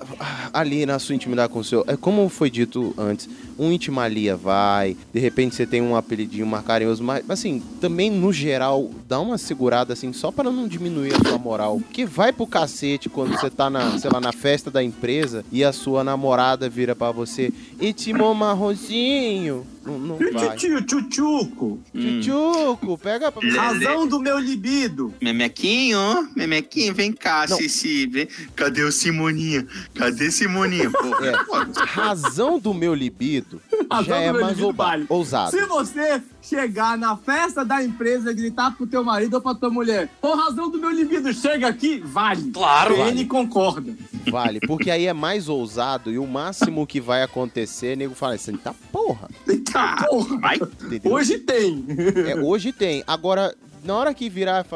[0.52, 1.84] Ali na sua intimidade com o seu.
[1.86, 6.64] É como foi dito antes, um intimalia vai, de repente você tem um apelidinho mais
[6.64, 11.28] carinhoso, mas assim, também no geral, dá uma segurada assim, só para não diminuir a
[11.28, 11.78] sua moral.
[11.78, 15.62] Porque vai pro cacete quando você tá na, sei lá, na festa da empresa e
[15.62, 19.64] a sua namorada vira pra você e te marronzinho.
[19.84, 20.56] Não, não vai.
[20.56, 21.80] Tio, tchutchuco.
[21.94, 23.48] Tchutchuco, pega pra.
[23.52, 25.12] Razão do meu libido.
[25.20, 27.56] Memequinho, Memequinho, vem cá, Não.
[27.56, 28.06] Cici.
[28.06, 28.28] Vem.
[28.54, 29.66] Cadê o Simoninha?
[29.94, 30.90] Cadê Simoninha?
[30.92, 31.32] Pô, É.
[31.84, 33.60] Razão do meu libido
[33.90, 35.06] Razão já é mais libido vale.
[35.08, 35.50] ousado.
[35.50, 39.70] Se você chegar na festa da empresa e gritar pro teu marido ou pra tua
[39.70, 42.50] mulher, por razão do meu libido, chega aqui, vale.
[42.50, 42.96] Claro.
[42.96, 43.94] Ele concorda.
[44.30, 48.56] Vale, porque aí é mais ousado e o máximo que vai acontecer, nego fala assim,
[48.56, 49.28] tá porra.
[49.46, 50.38] Eita porra.
[50.38, 50.58] Vai.
[51.04, 51.84] Hoje tem.
[52.26, 53.02] É, hoje tem.
[53.06, 54.68] Agora, na hora que virar e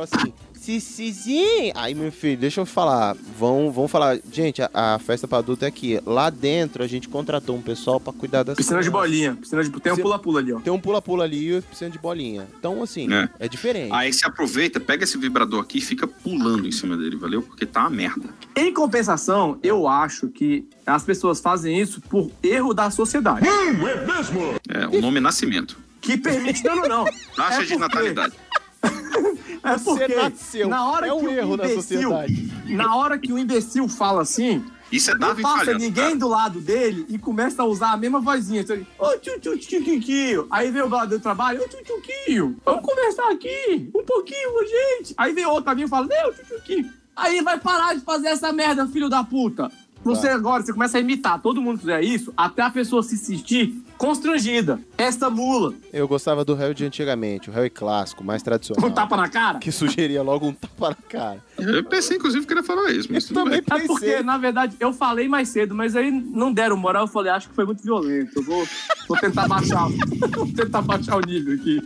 [0.66, 1.72] Cicizinho.
[1.76, 3.16] Aí, meu filho, deixa eu falar.
[3.38, 6.00] Vão, vão falar, gente, a, a festa pra adulto é aqui.
[6.04, 9.36] Lá dentro a gente contratou um pessoal pra cuidar das Piscina de bolinha.
[9.36, 9.70] Piscina de...
[9.70, 10.58] Tem um pula-pula ali, ó.
[10.60, 12.48] Tem um pula-pula ali e piscina de bolinha.
[12.58, 13.28] Então, assim, É.
[13.38, 13.92] é, diferente.
[13.92, 17.42] Aí você aproveita, pega esse vibrador aqui e fica pulando em cima dele, valeu?
[17.42, 18.28] Porque tá uma merda.
[18.56, 23.46] Em compensação, eu acho que as pessoas fazem isso por erro da sociedade.
[23.48, 25.78] É, o nome é Nascimento.
[26.00, 26.64] que permite.
[26.64, 27.04] Não, não, não.
[27.36, 28.34] Taxa É de porque- natalidade.
[29.62, 30.68] É porque nasceu.
[30.68, 32.52] na hora É um que o erro na imbecil, sociedade.
[32.66, 35.78] na hora que o imbecil fala assim, Isso é não passa falhando.
[35.78, 36.16] ninguém cara.
[36.16, 38.60] do lado dele e começa a usar a mesma vozinha.
[38.62, 40.46] Então, Ô, tio, tio, tio, tio, tio.
[40.50, 42.56] Aí vem o lado do trabalho, ô, tio, tio, tio.
[42.64, 45.14] Vamos conversar aqui, um pouquinho, gente.
[45.16, 46.90] Aí vem outro amigo e fala, não, tio, tio, tio.
[47.14, 49.70] Aí vai parar de fazer essa merda, filho da puta.
[50.04, 53.82] Você agora, você começa a imitar, todo mundo fizer isso, até a pessoa se sentir
[53.96, 54.80] constrangida.
[54.96, 55.74] Essa mula.
[55.92, 58.88] Eu gostava do Harry de antigamente, o Harry clássico, mais tradicional.
[58.88, 59.58] Um tapa na cara?
[59.58, 61.45] Que sugeria logo um tapa na cara.
[61.58, 63.82] Eu pensei, inclusive, que ele ia falar isso, mas tudo também bem.
[63.84, 67.04] É porque, na verdade, eu falei mais cedo, mas aí não deram moral.
[67.04, 68.32] Eu falei, acho que foi muito violento.
[68.36, 68.68] Eu vou,
[69.08, 69.88] vou tentar baixar.
[70.36, 71.82] vou tentar baixar o nível aqui.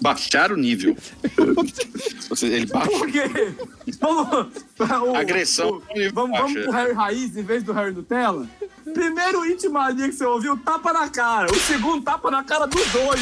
[0.00, 0.96] Baixar o nível.
[2.42, 2.90] Ele baixa.
[2.90, 3.22] Por quê?
[4.00, 4.48] Vamos.
[4.78, 5.70] o- Agressão.
[5.70, 5.82] o-
[6.12, 8.46] vamos, vamos pro Harry Raiz em vez do Harry Nutella?
[8.94, 11.50] Primeiro intimaria que você ouviu, tapa na cara.
[11.52, 13.20] O segundo, tapa na cara dos dois.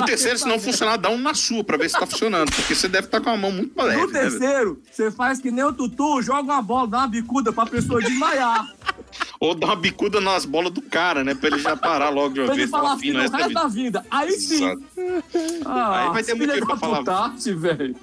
[0.00, 2.52] O terceiro, se não funcionar, dá um na sua pra ver se tá funcionando.
[2.52, 4.00] Porque você deve estar com a mão muito leve.
[4.02, 7.52] No né, terceiro, você faz que nem o Tutu, joga uma bola, dá uma bicuda
[7.52, 8.66] pra pessoa desmaiar.
[9.40, 11.34] Ou dá uma bicuda nas bolas do cara, né?
[11.34, 12.70] Pra ele já parar logo de uma Pra ele vez.
[12.70, 14.06] falar falar assim no resto da vida.
[14.10, 14.64] Aí sim.
[15.64, 17.02] Ah, Aí vai ter motivo da pra falar.
[17.54, 17.96] velho.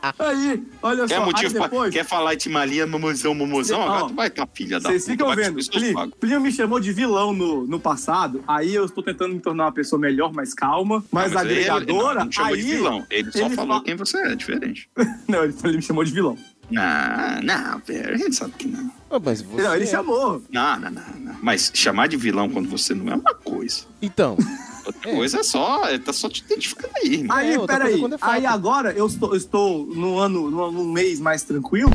[0.00, 1.90] Aí, olha Quer só, motivo aí depois...
[1.94, 3.78] pra, Quer falar itimalia, mamozão, mamozão?
[3.78, 6.12] Cê- Agora ó, tu vai estar filha da Vocês ficam vai vendo, Plínio.
[6.20, 9.72] Plínio me chamou de vilão no, no passado, aí eu estou tentando me tornar uma
[9.72, 12.62] pessoa melhor, mais calma, mais Não, mas agregadora, ele não chamou aí...
[12.62, 13.06] de vilão.
[13.10, 14.88] Ele só ele falou fa- quem você é, diferente.
[15.28, 16.38] Não, ele, ele me chamou de vilão.
[16.70, 18.92] Não, não, velho, a gente sabe que não.
[19.24, 19.62] mas você...
[19.62, 20.42] Não, ele chamou.
[20.52, 21.36] Não, não, não, não.
[21.40, 23.86] Mas chamar de vilão quando você não é uma coisa.
[24.02, 24.36] Então.
[24.88, 27.36] Outra coisa é só, tá só te identificando aí, irmão.
[27.36, 28.30] Aí, É, peraí, é fato.
[28.32, 31.90] aí agora eu estou, estou num ano, num, mês mais tranquilo,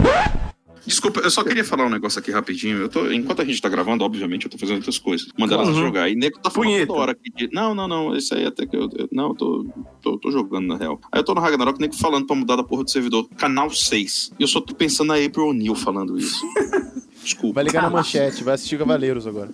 [0.85, 2.77] Desculpa, eu só queria falar um negócio aqui rapidinho.
[2.77, 5.29] Eu tô, enquanto a gente tá gravando, obviamente, eu tô fazendo outras coisas.
[5.39, 5.81] Mandando elas Uhum.
[5.81, 6.09] jogar.
[6.09, 6.87] E nego tá falando Punheta.
[6.87, 7.49] toda hora aqui de.
[7.53, 8.13] Não, não, não.
[8.13, 8.89] Isso aí até que eu.
[8.97, 9.65] eu- não, eu tô,
[10.01, 10.99] tô, tô jogando na real.
[11.09, 13.29] Aí eu tô no Ragnarok, nego falando pra mudar da porra do servidor.
[13.37, 14.33] Canal 6.
[14.37, 16.45] E eu só tô pensando aí pro O'Neill falando isso.
[17.23, 17.55] Desculpa.
[17.55, 19.49] Vai ligar na manchete, vai assistir Cavaleiros agora.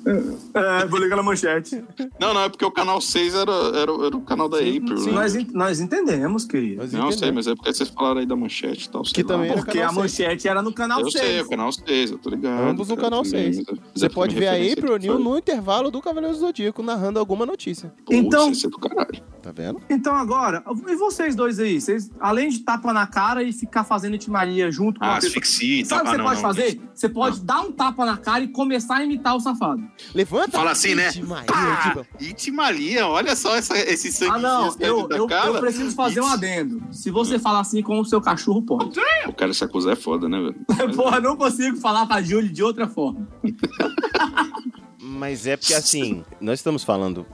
[0.53, 1.83] é, vou ligar na manchete.
[2.19, 4.81] Não, não, é porque o canal 6 era, era, era o canal da April.
[5.05, 5.11] né?
[5.11, 6.81] Nós, nós entendemos, querido.
[6.81, 7.45] Nós Não, eu sei, entendemos.
[7.45, 9.01] mas é porque vocês falaram aí da manchete e tal.
[9.03, 9.97] Que também Porque a 6.
[9.97, 11.23] manchete era no canal Eu 6.
[11.25, 12.63] sei, o canal 6, eu tô ligado.
[12.69, 13.65] Ambos no canal também, 6.
[13.67, 17.19] mas é- Você é pode ver a April no intervalo do Cavaleiros do Zodíaco, narrando
[17.19, 17.93] alguma notícia.
[18.05, 19.21] Pô, Então- isso é do caralho.
[19.41, 19.81] Tá vendo?
[19.89, 21.79] Então agora, e vocês dois aí?
[21.79, 25.29] Vocês, além de tapa na cara e ficar fazendo itimaria junto com Ah, a pessoa.
[25.29, 25.85] asfixia.
[25.85, 26.81] Sabe o que você não, pode não, fazer?
[26.93, 29.83] Você pode dar um tapa na cara e começar a imitar o safado.
[30.13, 30.51] Levanta.
[30.57, 31.09] Fala assim, né?
[31.09, 31.89] Ixi, Maria, Pá!
[31.89, 36.27] diga- Itimalia, olha só essa, esse sangue Ah, não, eu, eu, eu preciso fazer um
[36.27, 36.81] adendo.
[36.91, 38.99] Se você falar assim com o seu cachorro, pode.
[39.27, 40.55] O cara se acusar é foda, né, velho?
[40.95, 43.27] Porra, não consigo falar pra Julie de outra forma.
[45.01, 47.25] Mas é porque assim, nós estamos falando.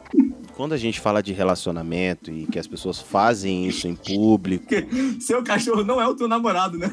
[0.55, 4.65] Quando a gente fala de relacionamento e que as pessoas fazem isso em público.
[5.19, 6.89] Seu cachorro não é o teu namorado, né?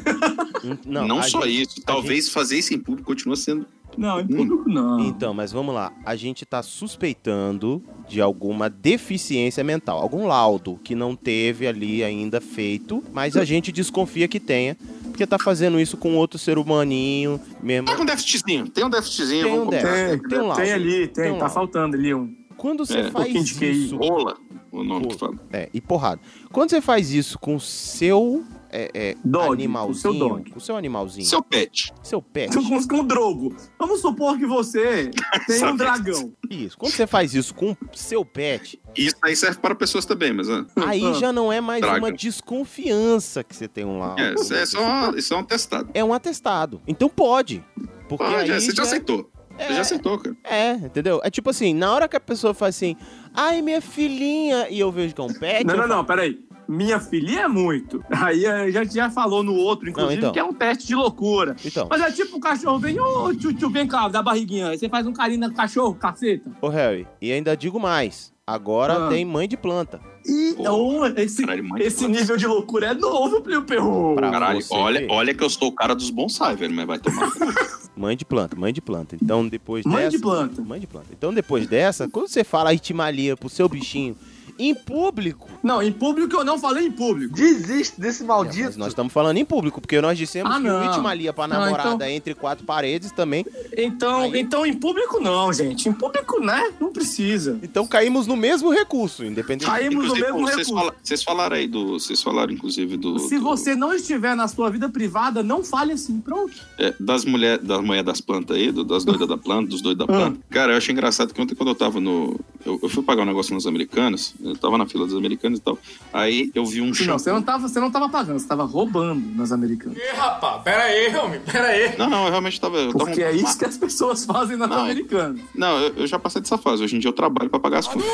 [0.84, 1.82] Não, Não, só gente- isso.
[1.82, 3.64] Talvez fazer isso em público continue sendo.
[3.96, 4.98] Não, em público não.
[5.00, 5.92] Então, mas vamos lá.
[6.04, 12.40] A gente tá suspeitando de alguma deficiência mental, algum laudo que não teve ali ainda
[12.40, 17.38] feito, mas a gente desconfia que tenha, porque tá fazendo isso com outro ser humaninho
[17.62, 17.86] mesmo.
[17.86, 18.66] Tá com déficitzinho.
[18.70, 20.20] Tem um déficitzinho, Tem um déficit.
[20.20, 20.62] Tem, Tem um laudo.
[20.62, 21.54] tem ali, tem, Tem um tá laudo.
[21.54, 22.34] faltando ali um.
[22.62, 24.36] Quando você É, faz de isso, Rola,
[24.70, 25.34] o nome que fala.
[25.52, 26.20] é, e porrada.
[26.52, 30.50] Quando você faz isso com o seu é, é, Dog, animalzinho, o seu dog.
[30.52, 31.92] com o seu animalzinho, Seu pet.
[32.04, 33.52] seu pet, Com, com o drogo.
[33.76, 35.10] Vamos supor que você
[35.48, 36.32] tem um dragão.
[36.48, 36.78] isso.
[36.78, 40.48] Quando você faz isso com o seu pet, Isso aí serve para pessoas também, mas.
[40.48, 41.12] ah, aí Ah.
[41.14, 44.20] já não é mais uma desconfiança que você tem um laudo.
[44.22, 45.90] É, isso é só isso é um testado.
[45.92, 46.80] É um atestado.
[46.86, 47.62] Então pode.
[48.08, 49.30] Porque Pode, aí é, você já aceitou.
[49.66, 49.74] Você É.
[49.76, 50.36] já aceitou, cara.
[50.44, 51.20] É, entendeu?
[51.24, 52.96] É tipo assim, na hora que a pessoa faz assim,
[53.34, 55.64] ai, minha filhinha, e eu vejo que é um pet.
[55.64, 56.38] Não, não, falo, não, peraí.
[56.68, 58.02] Minha filha é muito.
[58.10, 60.32] Aí a gente já falou no outro, inclusive, então.
[60.32, 61.56] que é um teste de loucura.
[61.64, 64.68] Então, Mas é tipo o cachorro vem, ô tio, tio, vem cá, dá barriguinha.
[64.68, 66.50] Aí você faz um carinho no cachorro, caceta.
[66.62, 68.31] ô Harry, e ainda digo mais.
[68.52, 69.08] Agora Ah.
[69.08, 70.00] tem mãe de planta.
[70.26, 72.20] E ô, esse, caralho, mãe esse planta.
[72.20, 74.16] nível de loucura é novo, Plio Perro.
[74.16, 75.10] Caralho, olha, ver.
[75.10, 77.30] olha que eu sou o cara dos bonsai, velho, mas vai tomar.
[77.94, 79.14] Mãe de planta, mãe de planta.
[79.22, 80.16] Então depois Mãe dessa.
[80.16, 80.62] de planta.
[80.62, 81.06] Mãe de planta.
[81.12, 84.16] Então depois dessa, quando você fala itimalia pro seu bichinho
[84.58, 85.48] Em público.
[85.62, 87.34] Não, em público eu não falei em público.
[87.34, 88.64] Desiste desse maldito.
[88.66, 90.80] Mas nós estamos falando em público, porque nós dissemos Ah, que não.
[90.80, 93.44] o Itmalia pra Não, namorada então- entre quatro paredes também.
[93.76, 95.88] Então, então em público não, gente.
[95.88, 96.72] Em público, né?
[96.80, 97.58] Não precisa.
[97.62, 99.66] Então caímos no mesmo recurso, independente.
[99.70, 100.74] Caímos no mesmo vocês, recurso.
[100.74, 101.92] fala- vocês falaram aí do.
[101.98, 103.18] Vocês falaram, inclusive, do.
[103.18, 106.20] Se do- você não estiver na sua vida privada, não fale assim.
[106.20, 106.52] Pronto.
[106.78, 110.06] é, das mulheres das mulher das plantas aí, do- das doidas da planta, dos doidos
[110.06, 110.38] da planta.
[110.50, 112.38] Cara, eu achei engraçado que ontem, quando eu tava no.
[112.64, 115.62] Eu, eu fui pagar um negócio nas americanas, eu tava na fila das americanas e
[115.62, 115.78] tal.
[116.12, 117.18] Aí eu vi um Não, shampoo.
[117.18, 119.96] você não tava, você não tava pagando, você tava roubando nas americanas.
[119.98, 121.96] Ih, rapaz, pera aí, homem, pera aí.
[121.96, 122.76] Não, não, eu realmente tava.
[122.78, 124.80] Eu tava Porque é isso que as pessoas fazem nas Não.
[124.80, 125.40] americanas.
[125.54, 126.82] Não, eu, eu já passei dessa fase.
[126.82, 128.08] Hoje em dia eu trabalho pra pagar as contas.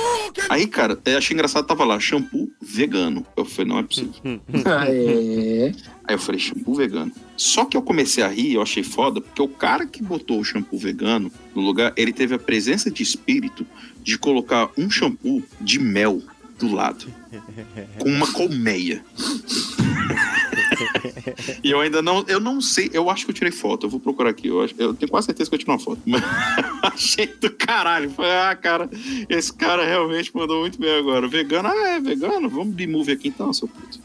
[0.49, 3.25] Aí, cara, eu achei engraçado, tava lá, shampoo vegano.
[3.37, 4.13] Eu falei, não é possível.
[4.87, 5.73] é.
[6.05, 7.13] Aí eu falei, shampoo vegano.
[7.37, 10.45] Só que eu comecei a rir, eu achei foda, porque o cara que botou o
[10.45, 13.67] shampoo vegano no lugar, ele teve a presença de espírito
[14.09, 16.23] de colocar um shampoo de mel
[16.59, 17.07] do lado,
[18.01, 19.05] com uma colmeia.
[21.63, 24.01] E eu ainda não, eu não sei, eu acho que eu tirei foto, eu vou
[24.01, 26.01] procurar aqui, eu, acho- eu tenho quase certeza que eu tirei uma foto.
[26.07, 26.23] Mas
[26.83, 28.89] achei do caralho, falei, ah, cara,
[29.29, 31.29] esse cara realmente mandou muito bem agora.
[31.29, 34.01] Vegano, ah, é vegano, vamos bimove aqui então, seu puto.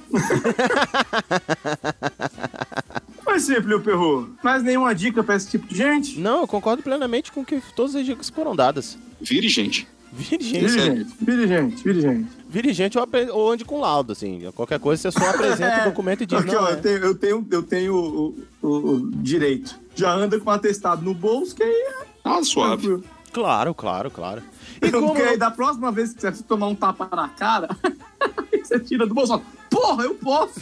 [3.26, 4.36] Mas sim, Plio Perro.
[4.44, 6.20] Mais nenhuma dica pra esse tipo de gente?
[6.20, 8.98] Não, eu concordo plenamente com que todas as dicas foram dadas.
[9.22, 9.88] Vire, gente.
[10.16, 10.80] Vire Vire gente.
[10.80, 12.30] gente, vire gente, vire gente.
[12.48, 12.98] Vire gente
[13.32, 14.52] ou, ande com laudo, assim.
[14.56, 16.74] Qualquer coisa você só apresenta o documento e diz, Aqui, não, ó, é.
[16.74, 19.80] eu tenho, eu tenho, eu tenho o, o- o direito.
[19.96, 22.06] Já anda com atestado no bolso, que aí é.
[22.24, 23.04] Ah, suave.
[23.32, 24.44] Claro, claro, claro.
[24.78, 25.14] E Porque como...
[25.24, 27.70] aí da próxima vez que você tomar um tapa na cara,
[28.64, 29.42] você tira do bolso.
[29.70, 30.60] Porra, eu posso!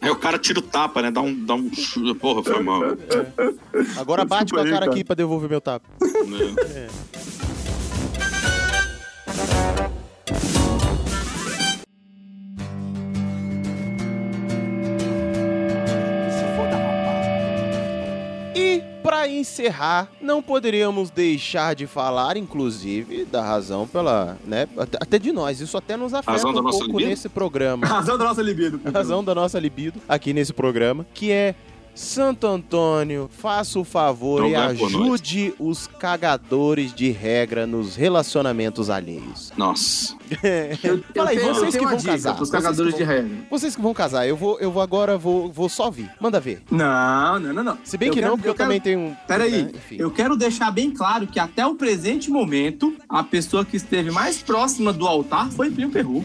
[0.00, 1.10] Aí o cara tira o tapa, né?
[1.10, 1.44] Dá um.
[1.44, 1.68] Dá um...
[2.20, 2.82] Porra, foi mal.
[3.96, 4.92] Agora bate com a Desculpa aí, cara cara.
[4.92, 5.86] aqui pra devolver meu tapa.
[6.00, 6.88] Né?
[7.48, 7.51] E
[19.42, 24.66] encerrar, não poderíamos deixar de falar, inclusive, da razão pela, né,
[25.00, 25.60] até- de nós.
[25.60, 27.10] Isso até nos afeta Razão um pouco libido?
[27.10, 27.86] nesse programa.
[27.86, 28.80] Razão da nossa libido.
[28.84, 31.54] A razão da nossa libido aqui nesse programa, que é
[31.94, 34.82] Santo Antônio, faça o favor e por nós.
[34.82, 39.52] ajude os cagadores de regra nos relacionamentos alheios.
[39.56, 40.16] Nossa.
[41.14, 42.32] Fala aí, eu tenho- vocês eu que vão casar.
[42.34, 43.30] vocês cagadores de regra.
[43.50, 46.10] Vocês que vão casar, eu vou, eu vou agora, vou, vou só vir.
[46.18, 46.62] Manda ver.
[46.70, 47.78] Não, não, não, não.
[47.84, 49.14] Se bem que não, porque eu, também tenho um.
[49.28, 53.76] Peraí, né, eu quero deixar bem claro que até o presente momento, a pessoa que
[53.76, 56.24] esteve mais próxima do altar foi Plinio Perru.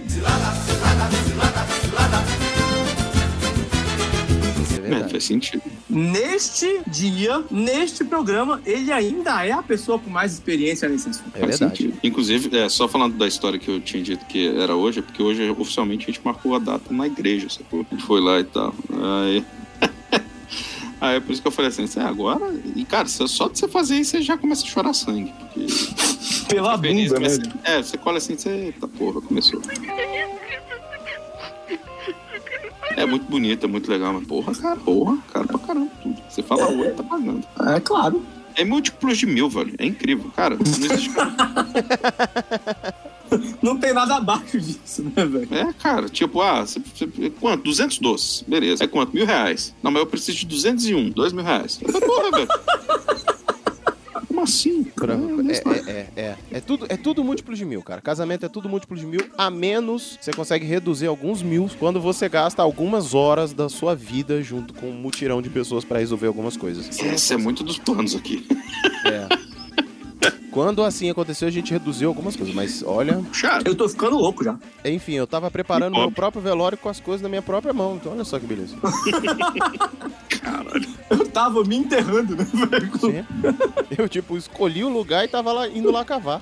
[4.93, 5.61] É, faz sentido.
[5.89, 11.31] Neste dia, neste programa, ele ainda é a pessoa com mais experiência nesse assunto.
[11.35, 11.77] É Faz verdade.
[11.83, 11.99] sentido.
[12.03, 15.21] Inclusive, é, só falando da história que eu tinha dito que era hoje, é porque
[15.21, 17.85] hoje oficialmente a gente marcou a data na igreja, sacou?
[17.89, 18.73] A gente foi lá e tal.
[19.25, 19.45] Aí.
[20.99, 22.51] Aí é por isso que eu falei assim, "É agora.
[22.75, 25.31] E cara, só só de você fazer isso, você já começa a chorar sangue.
[25.39, 25.67] Porque.
[26.49, 27.27] Pela bunda, né?
[27.63, 28.49] É, você colhe assim, você.
[28.49, 29.61] Eita porra, começou.
[32.97, 36.17] É muito bonito, é muito legal, mas porra, cara, porra, cara pra caramba, tudo.
[36.29, 37.45] Você fala oi, tá pagando.
[37.75, 38.25] É claro.
[38.55, 39.75] É múltiplos de mil, velho.
[39.77, 40.31] É incrível.
[40.35, 41.11] Cara, não existe.
[43.61, 45.47] Não tem nada abaixo disso, né, velho?
[45.53, 47.63] É, cara, tipo, ah, você, você- quanto?
[47.65, 48.41] 200 doces.
[48.47, 48.85] Beleza.
[48.85, 49.13] É quanto?
[49.13, 49.75] Mil reais.
[49.83, 51.09] Não, mas eu preciso de 201.
[51.09, 51.77] Dois mil reais.
[52.05, 52.47] Porra, velho.
[54.37, 54.83] Como assim?
[54.83, 56.35] Pra- É, é, é, é.
[56.51, 58.01] É tudo, é tudo múltiplo de mil, cara.
[58.01, 62.29] Casamento é tudo múltiplo de mil, a menos você consegue reduzir alguns mil quando você
[62.29, 66.55] gasta algumas horas da sua vida junto com um mutirão de pessoas pra resolver algumas
[66.55, 66.87] coisas.
[66.99, 68.45] Esse é muito dos planos aqui.
[69.05, 69.46] É.
[70.51, 73.21] Quando assim aconteceu, a gente reduziu algumas coisas, mas olha.
[73.65, 74.57] Eu tô ficando louco já.
[74.83, 77.95] Enfim, eu tava preparando meu próprio velório com as coisas na minha própria mão.
[77.95, 78.75] Então, olha só que beleza.
[81.09, 83.25] Eu tava me enterrando, né, velho?
[83.97, 86.41] Eu, tipo, escolhi o lugar e tava lá, indo lá cavar.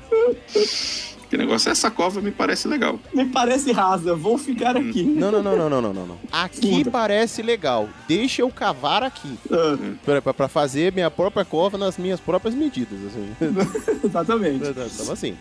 [1.36, 2.98] Que negócio, essa cova me parece legal.
[3.14, 5.04] Me parece rasa, vou ficar aqui.
[5.04, 6.18] Não, não, não, não, não, não, não.
[6.32, 7.90] Aqui parece legal.
[8.08, 9.38] Deixa eu cavar aqui.
[9.52, 9.78] Ah.
[10.06, 12.98] Pra, pra- pra fazer minha própria cova nas minhas próprias medidas.
[13.08, 14.00] Assim.
[14.04, 14.74] Exatamente.
[14.98, 15.36] Tava assim.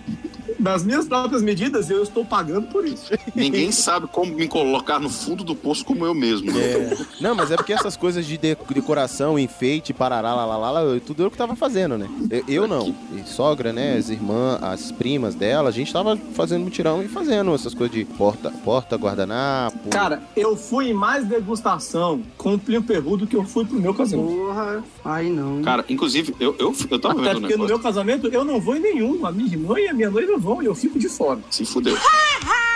[0.58, 3.10] Das minhas próprias medidas, eu estou pagando por isso.
[3.34, 6.52] Ninguém sabe como me colocar no fundo do poço como eu mesmo.
[6.52, 6.60] né?
[6.60, 6.96] É.
[7.20, 11.00] Não, mas é porque essas coisas de de- decoração, enfeite, parará, lá, lá, lá, lá,
[11.04, 12.08] tudo eu que tava fazendo, né?
[12.30, 12.94] Eu, eu não.
[13.14, 13.96] E sogra, né?
[13.96, 18.04] As irmãs, as primas dela, a gente tava fazendo mutirão e fazendo essas coisas de
[18.04, 19.88] porta, porta guardanapo.
[19.90, 23.80] Cara, eu fui em mais degustação com o Plinio Perru do que eu fui pro
[23.80, 24.28] meu casamento.
[24.28, 25.62] Porra, aí não.
[25.62, 28.76] Cara, inclusive, eu, eu, eu tava Até vendo porque no meu casamento eu não vou
[28.76, 29.26] em nenhum.
[29.26, 30.62] A minha irmã e a minha noiva vão.
[30.62, 31.40] e eu fico de fora.
[31.50, 31.96] Se fudeu.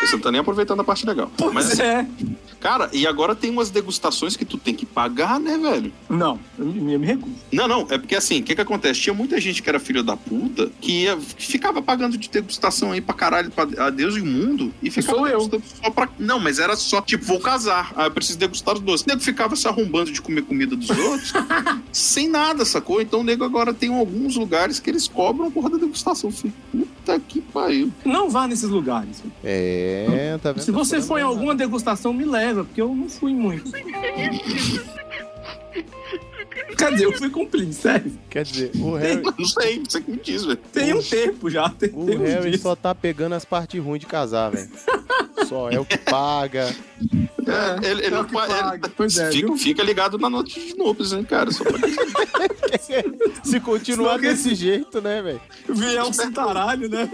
[0.01, 1.31] Você não tá nem aproveitando a parte legal.
[1.37, 2.07] Pois Mas, é.
[2.61, 5.93] Cara, e agora tem umas degustações que tu tem que pagar, né, velho?
[6.09, 7.35] Não, eu me, eu me recuso.
[7.53, 9.01] Não, não, é porque assim, o que que acontece?
[9.01, 12.93] Tinha muita gente que era filho da puta que, ia, que ficava pagando de degustação
[12.93, 15.41] aí pra caralho, pra, a Deus e o mundo, e ficava Sou eu.
[15.41, 16.09] só pra...
[16.19, 19.07] Não, mas era só, tipo, vou casar, ah, eu preciso degustar os doces.
[19.07, 21.33] O nego ficava se arrombando de comer comida dos outros,
[21.93, 23.01] sem nada, sacou?
[23.01, 26.31] Então o nego agora tem alguns lugares que eles cobram porra da degustação.
[26.31, 26.53] Falei,
[27.09, 27.91] puta que pariu.
[28.05, 29.23] Não vá nesses lugares.
[29.43, 30.63] É, tá vendo?
[30.63, 33.71] Se você for em alguma degustação, me leva, porque eu não fui muito.
[36.77, 37.05] Cadê?
[37.05, 38.13] Eu fui cúmplice, sério.
[38.29, 40.59] Quer dizer, o Harry, Não sei, você que me diz, velho.
[40.73, 41.69] Tem um tempo já.
[41.71, 42.61] Tem, o tem Harry dias.
[42.63, 44.69] só tá pegando as partes ruins de casar, velho.
[45.49, 46.75] Só é o que paga.
[47.47, 51.13] É, ele, ele é o não ele- é, fica, fica ligado na noite de núpcias,
[51.13, 51.51] hein, cara?
[51.51, 51.79] Só pra...
[53.43, 55.41] Se continuar desse jeito, né, velho?
[55.69, 57.09] Vier um cintaralho, né?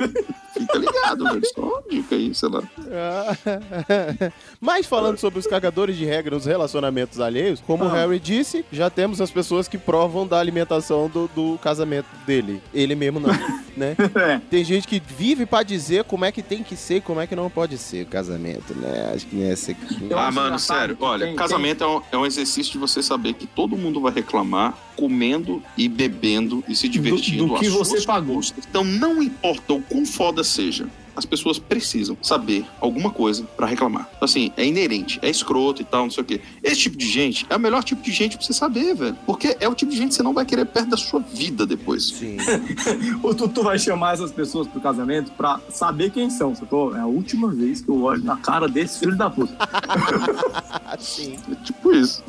[0.53, 1.43] Fica ligado, velho.
[1.55, 2.62] Só uma dica aí, sei lá.
[4.61, 7.95] Mas falando sobre os cagadores de regra nos relacionamentos alheios, como o Ah.
[7.95, 12.61] Harry disse, já temos as pessoas que provam da alimentação do, do casamento dele.
[12.72, 13.30] Ele mesmo não,
[13.76, 13.97] né?
[14.14, 14.41] É.
[14.51, 17.26] Tem gente que vive pra dizer como é que tem que ser e como é
[17.26, 19.12] que não pode ser o casamento, né?
[19.14, 19.74] Acho que não
[20.09, 20.97] Eu ah, mano, sério.
[20.97, 24.01] que Olha, tem- casamento É, um, é um exercício de você saber que todo mundo
[24.01, 27.47] vai reclamar comendo e bebendo e se divertindo.
[27.47, 28.37] do que às você pagou.
[28.37, 28.64] custas.
[28.68, 30.87] Então não importa o quão foda seja.
[31.16, 34.02] As pessoas precisam saber alguma coisa pra reclamar.
[34.16, 36.40] Então, Assim, é inerente, é escroto e tal, não sei o quê.
[36.62, 39.16] Esse tipo de gente é o melhor tipo de gente pra você saber, velho.
[39.26, 41.66] Porque é o tipo de gente que você não vai querer perto da sua vida
[41.66, 42.08] depois.
[42.08, 42.36] Sim.
[43.22, 46.94] O Tutu vai chamar essas pessoas pro casamento pra saber quem são, sacou?
[46.96, 49.56] É a última vez que eu olho na cara desse filho da puta.
[50.98, 51.36] Sim.
[51.50, 52.22] É tipo isso.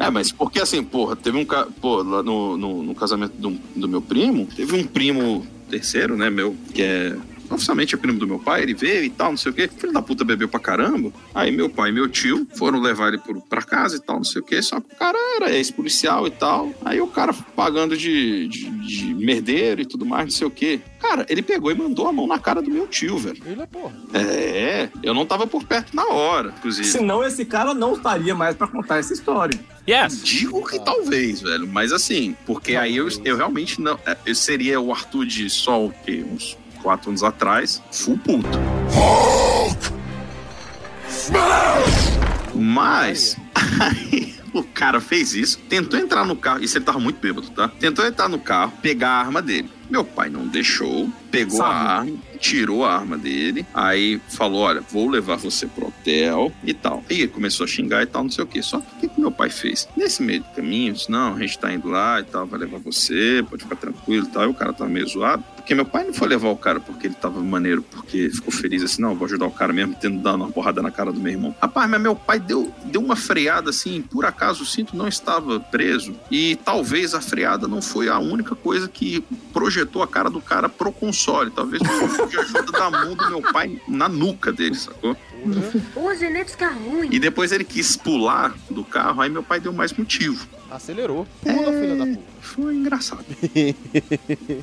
[0.00, 1.44] É, mas porque assim, porra, teve um.
[1.44, 6.16] ca- Pô, lá no, no, no casamento do, do meu primo, teve um primo terceiro,
[6.16, 7.16] né, meu, que é.
[7.54, 9.68] Oficialmente é primo do meu pai, ele veio e tal, não sei o quê.
[9.68, 11.12] Filho da puta bebeu pra caramba.
[11.34, 14.24] Aí meu pai e meu tio foram levar ele pro, pra casa e tal, não
[14.24, 14.62] sei o quê.
[14.62, 16.72] Só que o cara era ex-policial e tal.
[16.84, 20.80] Aí o cara pagando de, de, de merdeiro e tudo mais, não sei o quê.
[21.00, 23.42] Cara, ele pegou e mandou a mão na cara do meu tio, velho.
[23.44, 23.92] Ele é porra.
[24.14, 26.86] É, eu não tava por perto na hora, inclusive.
[26.86, 29.58] Senão esse cara não estaria mais pra contar essa história.
[29.88, 30.22] Yes.
[30.22, 31.66] Digo que talvez, velho.
[31.66, 33.98] Mas assim, porque aí eu, eu realmente não.
[34.06, 36.24] é, Eu seria o Arthur de só o quê?
[36.32, 38.58] Uns quatro anos atrás, full puto.
[42.54, 43.36] Mas.
[43.80, 46.62] Aí o cara fez isso, tentou entrar no carro.
[46.62, 47.68] Isso ele tava muito bêbado, tá?
[47.68, 49.70] Tentou entrar no carro, pegar a arma dele.
[49.92, 51.70] Meu pai não deixou, pegou Sabe.
[51.70, 56.72] a arma, tirou a arma dele, aí falou: Olha, vou levar você pro hotel e
[56.72, 57.04] tal.
[57.10, 58.62] Ele começou a xingar e tal, não sei o quê.
[58.62, 59.86] Só que o que, que meu pai fez?
[59.94, 62.78] Nesse meio do caminho, disse, não, a gente tá indo lá e tal, vai levar
[62.78, 64.44] você, pode ficar tranquilo e tal.
[64.44, 65.44] E o cara tava meio zoado.
[65.56, 68.82] Porque meu pai não foi levar o cara porque ele tava maneiro, porque ficou feliz
[68.82, 71.32] assim, não, vou ajudar o cara mesmo, tendo dado uma porrada na cara do meu
[71.32, 71.54] irmão.
[71.60, 75.60] Rapaz, mas meu pai deu, deu uma freada assim, por acaso o cinto não estava
[75.60, 80.40] preso, e talvez a freada não foi a única coisa que projetou a cara do
[80.40, 81.50] cara pro console.
[81.50, 85.16] Talvez foi de ajuda da mão do meu pai na nuca dele, sacou?
[86.18, 87.08] Genética ruim.
[87.10, 90.46] E depois ele quis pular do carro, aí meu pai deu mais motivo.
[90.70, 91.26] Acelerou.
[91.42, 92.32] Pula, filha da puta.
[92.40, 93.24] Foi engraçado.
[93.54, 93.74] eu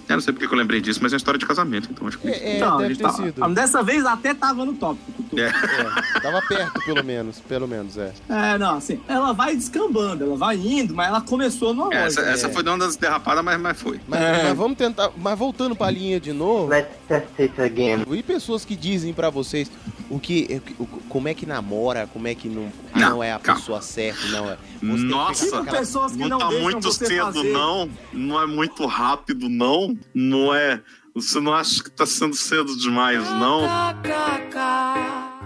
[0.10, 2.18] não sei porque que eu lembrei disso, mas é uma história de casamento, então acho
[2.20, 2.28] que.
[2.28, 3.50] É, é, Não, a deve gente ter tá- sido.
[3.54, 5.24] Dessa vez até tava no tópico.
[5.38, 5.44] É.
[5.46, 7.40] É, tava perto, pelo menos.
[7.42, 8.12] Pelo menos, é.
[8.28, 12.50] É, não, assim, ela vai descambando, ela vai indo, mas ela começou no Essa, essa
[12.50, 14.00] foi de uma das derrapadas, mas, mas foi.
[14.08, 14.44] Mas, É.
[14.44, 15.12] mas vamos tentar.
[15.16, 16.68] Mas voltando pra linha de novo.
[16.70, 18.04] Let's test it again.
[18.12, 19.72] E pessoas que dizem pra vocês
[20.10, 23.40] o que, o- como é que namora, como é que não, Não, não é a
[23.40, 23.60] calma.
[23.62, 23.99] pessoa certa,
[24.32, 24.58] não é.
[24.82, 27.52] Nossa, pessoas que não, não tá muito você cedo, fazer.
[27.52, 27.90] não.
[28.14, 29.98] Não é muito rápido, não.
[30.14, 30.82] Não é.
[31.16, 33.62] Você não acha que tá sendo cedo demais, não?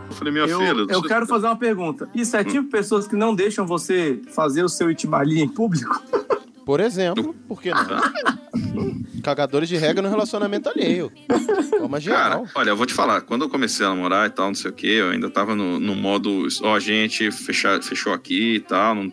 [0.10, 0.86] Eu falei, minha Eu, filha.
[0.90, 2.10] eu quero fazer uma pergunta.
[2.14, 6.02] Isso é tipo pessoas que não deixam você fazer o seu Itimali em público?
[6.66, 9.04] Por exemplo, por que não?
[9.22, 11.12] Cagadores de regra no relacionamento alheio.
[11.78, 12.44] Forma geral.
[12.44, 14.72] Cara, olha, eu vou te falar, quando eu comecei a namorar e tal, não sei
[14.72, 18.96] o que, eu ainda tava no, no modo, ó, gente, fecha, fechou aqui e tal,
[18.96, 19.12] não,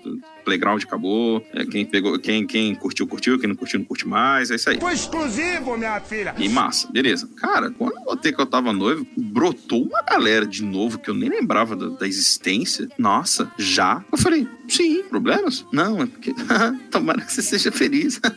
[0.50, 4.50] playground acabou, é, quem pegou, quem, quem curtiu, curtiu, quem não curtiu, não curte mais,
[4.50, 4.80] é isso aí.
[4.80, 6.34] Foi exclusivo, minha filha.
[6.36, 7.28] E massa, beleza.
[7.36, 11.14] Cara, quando eu notei que eu tava noivo, brotou uma galera de novo que eu
[11.14, 12.88] nem lembrava da, da existência.
[12.98, 14.04] Nossa, já?
[14.10, 15.64] Eu falei, sim, problemas?
[15.72, 16.34] Não, é porque.
[16.90, 18.20] Tomara que você seja feliz.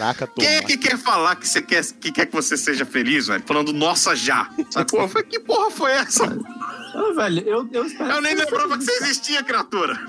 [0.00, 0.40] Caraca, tô.
[0.40, 3.42] Quem é que quer falar que, você quer, que quer que você seja feliz, velho?
[3.44, 4.50] Falando nossa já.
[4.70, 5.02] Sacou?
[5.02, 6.24] Eu falei, que porra foi essa?
[6.24, 7.86] Ah, velho, eu, eu.
[7.86, 10.00] Eu nem lembrava que você existia, criatura.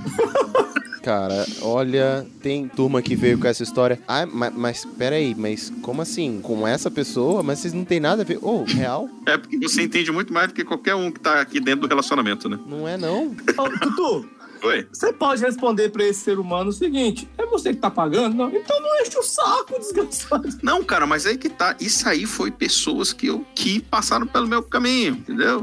[1.03, 3.99] Cara, olha, tem turma que veio com essa história.
[4.07, 6.39] Ah, mas, mas peraí, mas como assim?
[6.41, 7.43] Com essa pessoa?
[7.43, 8.39] Mas vocês não tem nada a ver.
[8.41, 9.09] Ô, real?
[9.25, 11.87] É porque você entende muito mais do que qualquer um que tá aqui dentro do
[11.87, 12.57] relacionamento, né?
[12.65, 13.35] Não é, não.
[13.57, 14.29] Ô, Tutu,
[14.63, 14.87] Oi.
[14.91, 18.35] você pode responder pra esse ser humano o seguinte: é você que tá pagando?
[18.35, 20.47] Não, então não enche o saco, desgraçado.
[20.61, 21.75] Não, cara, mas aí que tá.
[21.79, 25.61] Isso aí foi pessoas que, eu, que passaram pelo meu caminho, entendeu?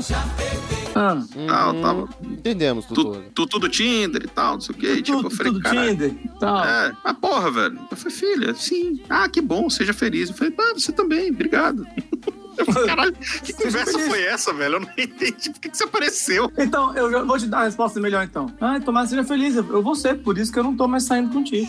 [0.94, 3.22] Ah, Tal, tava Entendemos, tudo.
[3.34, 4.92] tu, do Tinder e tal, não sei o quê.
[4.94, 5.90] E, tipo, eu falei, tudo caralho.
[5.90, 6.64] Tinder e tal.
[6.64, 7.78] É, mas porra, velho.
[7.90, 9.00] Eu falei, filha, sim.
[9.08, 10.28] Ah, que bom, seja feliz.
[10.30, 11.86] Eu falei, ah, você também, obrigado.
[12.58, 13.12] Eu falei, caralho,
[13.44, 14.74] que conversa foi essa, velho?
[14.76, 15.50] Eu não entendi.
[15.50, 16.52] Por que, que você apareceu?
[16.58, 18.52] Então, eu vou te dar a resposta melhor então.
[18.60, 19.56] Ah, Tomás, seja feliz.
[19.56, 21.68] Eu eu vou ser, por isso que eu não tô mais saindo contigo.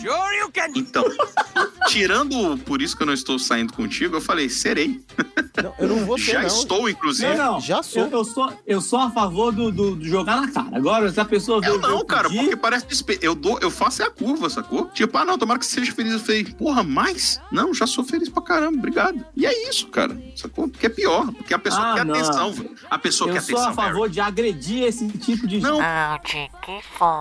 [0.74, 1.04] Então,
[1.88, 5.00] tirando por isso que eu não estou saindo contigo, eu falei, serei.
[5.62, 6.48] Não, eu não vou ser, Já não.
[6.48, 7.34] estou, inclusive.
[7.36, 7.60] Não, não.
[7.60, 8.02] Já sou.
[8.02, 8.52] Eu, eu sou.
[8.66, 10.68] Eu sou a favor do, do- do jogar na cara.
[10.76, 13.18] Agora, se a pessoa Eu veio- não, veio cara, pedir- porque parece despe...
[13.22, 14.86] eu dou, eu faço é a curva, sacou?
[14.90, 16.12] Tipo, ah, não, tomara que você seja feliz.
[16.12, 17.40] Eu falei, porra, mais?
[17.52, 19.24] Não, já sou feliz pra caramba, obrigado.
[19.36, 20.68] E é isso, cara, sacou?
[20.80, 22.14] Porque é pior, porque a pessoa Ah, quer não.
[22.14, 22.70] atenção, velho.
[22.90, 23.70] A pessoa Eu quer sou atenção.
[23.70, 25.78] a favor de agredir esse tipo de Não.
[25.78, 26.18] Ah,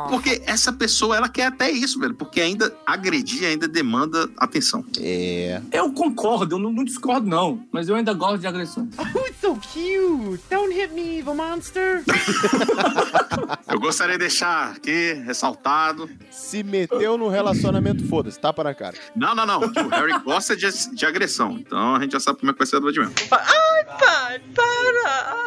[0.09, 2.13] Porque essa pessoa, ela quer até isso, velho.
[2.15, 4.85] Porque ainda agredir ainda demanda atenção.
[4.97, 5.61] É.
[5.73, 7.61] Eu concordo, eu não, não discordo, não.
[7.69, 8.87] Mas eu ainda gosto de agressões.
[9.41, 10.41] So cute.
[10.49, 12.03] Don't hit me, evil monster.
[13.71, 16.09] Eu gostaria de deixar aqui ressaltado.
[16.29, 18.97] Se meteu no relacionamento, foda-se, tapa na cara.
[19.15, 19.59] Não, não, não.
[19.61, 21.57] O Harry gosta de, de agressão.
[21.57, 23.15] Então a gente já sabe como é que vai ser do lado de mesmo.
[23.31, 25.39] Ai, pai, para.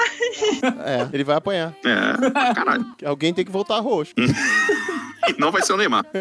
[0.84, 1.74] É, ele vai apanhar.
[1.84, 2.86] É, pra caralho.
[3.04, 4.14] Alguém tem que voltar roxo.
[5.28, 6.04] E não vai ser o Neymar.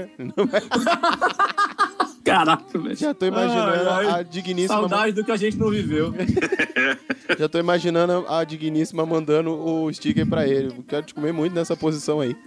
[2.23, 2.95] Caraca, velho.
[2.95, 4.19] Já tô imaginando Ai, ai.
[4.19, 4.79] a digníssima.
[4.79, 6.13] Saudade do que a gente não viveu.
[7.37, 10.83] Já tô imaginando a digníssima mandando o sticker pra ele.
[10.87, 12.35] Quero te comer muito nessa posição aí.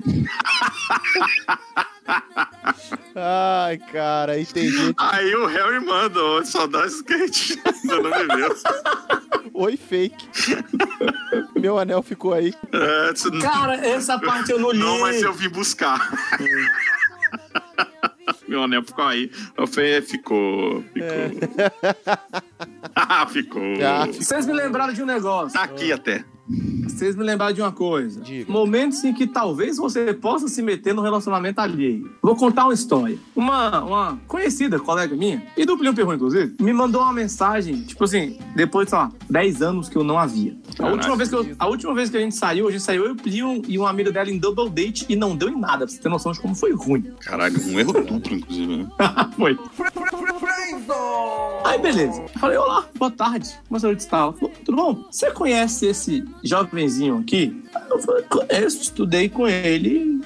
[3.16, 4.94] Ai, cara, gente.
[4.98, 8.56] Aí o Harry manda, ó, saudades que a gente ainda não viveu.
[9.54, 10.26] Oi, fake.
[11.58, 12.52] Meu anel ficou aí.
[12.72, 14.78] É, não- Cara, essa parte eu não li.
[14.78, 16.10] Não, mas eu vim buscar.
[18.48, 19.30] Meu anel ficou aí.
[19.56, 20.82] Eu falei, é, ficou.
[20.92, 21.64] Ficou.
[22.96, 23.62] Ah, ficou.
[23.84, 25.58] Ah, Vocês me lembraram de um negócio.
[25.58, 26.24] Tá aqui até.
[26.82, 28.20] Vocês me lembraram de uma coisa.
[28.20, 28.52] Diga.
[28.52, 32.10] Momentos em que talvez você possa se meter no relacionamento alheio.
[32.22, 33.18] Vou contar uma história.
[33.34, 38.04] Uma, uma conhecida colega minha, e do Plinio Perru, inclusive, me mandou uma mensagem, tipo
[38.04, 40.54] assim, depois, sei lá, 10 anos que eu não a via.
[40.78, 43.04] A última, vez que eu- a última vez que a gente saiu, a gente saiu
[43.06, 45.78] eu, o Plio e uma amiga dela em double date e não deu em nada,
[45.78, 47.02] pra você ter noção de como foi ruim.
[47.20, 48.88] Caralho, um erro duplo, inclusive, né?
[49.36, 49.58] foi.
[51.64, 52.22] Aí, beleza.
[52.38, 53.48] Falei, olá, boa tarde.
[53.68, 53.92] Começou a.
[53.94, 55.04] Ela falou, tudo bom?
[55.10, 57.56] Você conhece esse jovenzinho aqui?
[57.90, 60.20] Eu conheço, estudei com ele,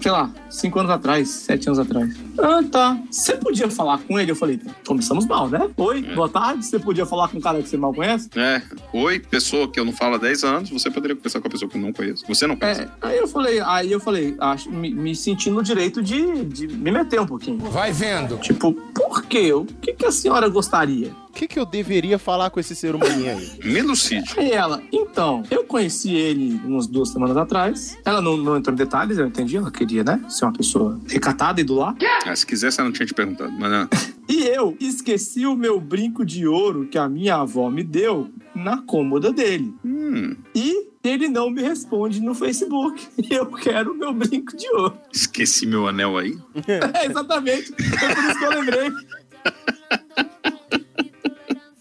[0.00, 2.14] sei lá, cinco anos atrás, sete anos atrás.
[2.38, 2.98] Ah, tá.
[3.10, 4.30] Você podia falar com ele?
[4.30, 5.68] Eu falei, começamos mal, né?
[5.76, 6.64] Oi, boa tarde.
[6.64, 8.28] Você podia falar com um cara que você mal conhece?
[8.36, 8.62] É.
[8.92, 11.70] Oi, pessoa que eu não falo há 10 anos, você poderia conversar com a pessoa
[11.70, 12.24] que eu não conheço.
[12.26, 12.82] Você não conhece.
[12.82, 16.68] É, aí eu falei, aí eu falei, acho, me, me senti no direito de, de
[16.68, 17.58] me meter um pouquinho.
[17.70, 18.36] Vai vendo.
[18.38, 19.52] Tipo, por quê?
[19.52, 21.12] O que, que a senhora gostaria?
[21.28, 23.50] O que, que eu deveria falar com esse ser humaninho aí?
[23.64, 24.32] Me elucide.
[24.36, 27.98] Aí ela, então, eu conheci ele umas duas semanas atrás.
[28.04, 29.56] Ela não, não entrou em detalhes, eu entendi.
[29.56, 30.20] Ela queria, né?
[30.44, 31.94] Ser uma pessoa recatada e do lar.
[32.26, 33.52] Ah, se quisesse, eu não tinha te perguntado.
[33.58, 33.88] Mas não.
[34.26, 38.78] E eu esqueci o meu brinco de ouro que a minha avó me deu na
[38.80, 39.74] cômoda dele.
[39.84, 43.06] Hum, E ele não me responde no Facebook.
[43.18, 44.96] E eu quero o meu brinco de ouro.
[45.12, 46.38] esqueci meu anel aí.
[46.66, 47.74] É, exatamente.
[47.78, 48.90] É por isso que eu lembrei.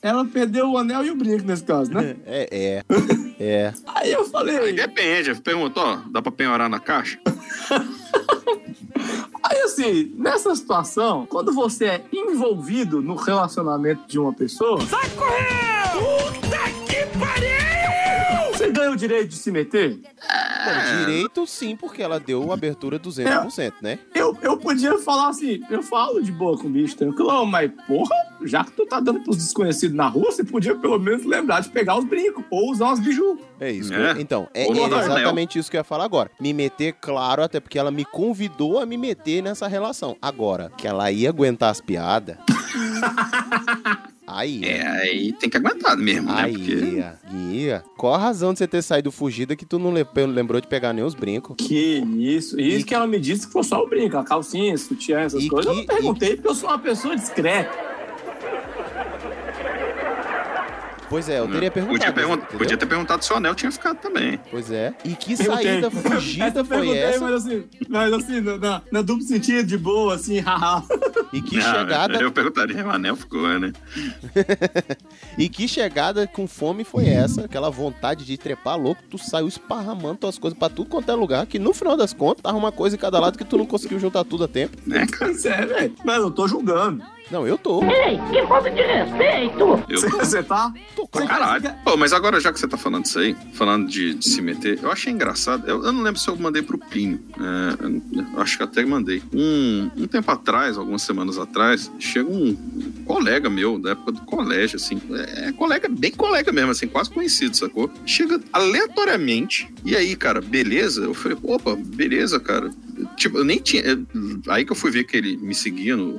[0.04, 2.18] Ela perdeu o anel e o brinco nesse caso, né?
[2.28, 2.84] É, é.
[3.40, 3.74] É.
[3.88, 4.58] Aí eu falei.
[4.58, 5.34] Aí depende.
[5.42, 7.18] Perguntou, ó, dá pra penhorar na caixa?
[9.44, 14.80] Aí assim, nessa situação, quando você é envolvido no relacionamento de uma pessoa.
[14.86, 16.42] Sai correndo!
[16.42, 16.83] Puta
[18.84, 20.00] ganha o direito de se meter?
[20.66, 24.00] Não, direito sim, porque ela deu abertura 200%, né?
[24.14, 28.16] Eu, eu podia falar assim, eu falo de boa com o bicho tranquilo, mas porra,
[28.44, 31.70] já que tu tá dando pros desconhecidos na rua, você podia pelo menos lembrar de
[31.70, 33.38] pegar os brincos ou usar uns biju.
[33.60, 33.94] É isso.
[33.94, 34.14] É.
[34.14, 34.86] que eu- Então, é, anel.
[35.00, 36.30] exatamente isso que eu ia falar agora.
[36.40, 40.16] Me meter, claro, até porque ela me convidou a me meter nessa relação.
[40.22, 42.38] Agora, que ela ia aguentar as piadas.
[44.34, 44.64] aí.
[44.64, 46.42] É, aí tem que aguentar mesmo, né?
[46.44, 46.74] Aí, Porque...
[46.74, 47.20] ia,
[47.52, 47.84] ia.
[47.98, 50.94] Qual a razão de você ter saído fugida que tu não le- lembrou de pegar
[50.94, 51.56] nem os brincos?
[51.58, 52.60] Que isso.
[52.60, 55.44] E isso que ela me disse que foi só o brinco, a calcinha, sutiã, essas
[55.44, 55.66] E coisas.
[55.68, 57.93] Eu que- não perguntei porque eu sou uma pessoa discreta.
[61.14, 62.12] Pois é, eu teria perguntado.
[62.12, 64.40] Podia, podia ter perguntado se o anel tinha ficado também.
[64.50, 64.96] Pois é.
[65.06, 67.20] E que saída fugida foi essa?
[67.20, 70.84] Mas assim, mas assim na, na, na duplo sentido, de boa, assim, haha.
[71.32, 72.20] E que Não, chegada.
[72.20, 73.72] Eu perguntaria, o anel ficou, né?
[75.38, 77.46] E que chegada com fome foi essa?
[77.46, 81.46] Aquela vontade de trepar louco, tu saiu esparramando tuas coisas pra tudo quanto é lugar,
[81.46, 84.00] que no final das contas tava uma coisa em cada lado que tu não conseguiu
[84.00, 84.78] juntar tudo a tempo.
[84.86, 85.32] Né, cara?
[85.32, 85.96] Pois é, velho.
[86.04, 87.04] Mas eu tô julgando.
[87.32, 87.84] Não, eu tô.
[87.84, 89.84] Ei, que falta de respeito!
[89.90, 90.74] Eu Você tá?
[90.96, 91.76] Tô Pra caralho.
[91.84, 94.80] Pô, mas agora, já que você tá falando isso aí, falando de, de se meter,
[94.82, 95.68] eu achei engraçado.
[95.70, 97.20] Eu, eu não lembro se eu mandei pro Plínio.
[97.40, 99.22] É, eu acho que até mandei.
[99.32, 102.56] Um, um tempo atrás, algumas semanas atrás, chega um
[103.06, 105.00] colega meu, da época do colégio, assim.
[105.12, 107.92] É, é colega, bem colega mesmo, assim, quase conhecido, sacou?
[108.06, 109.72] Chega aleatoriamente.
[109.86, 111.04] E aí, cara, beleza?
[111.04, 112.72] Eu falei, opa, beleza, cara.
[113.18, 113.84] Tipo, eu nem tinha.
[114.50, 116.14] Aí que eu fui ver que ele me seguia no,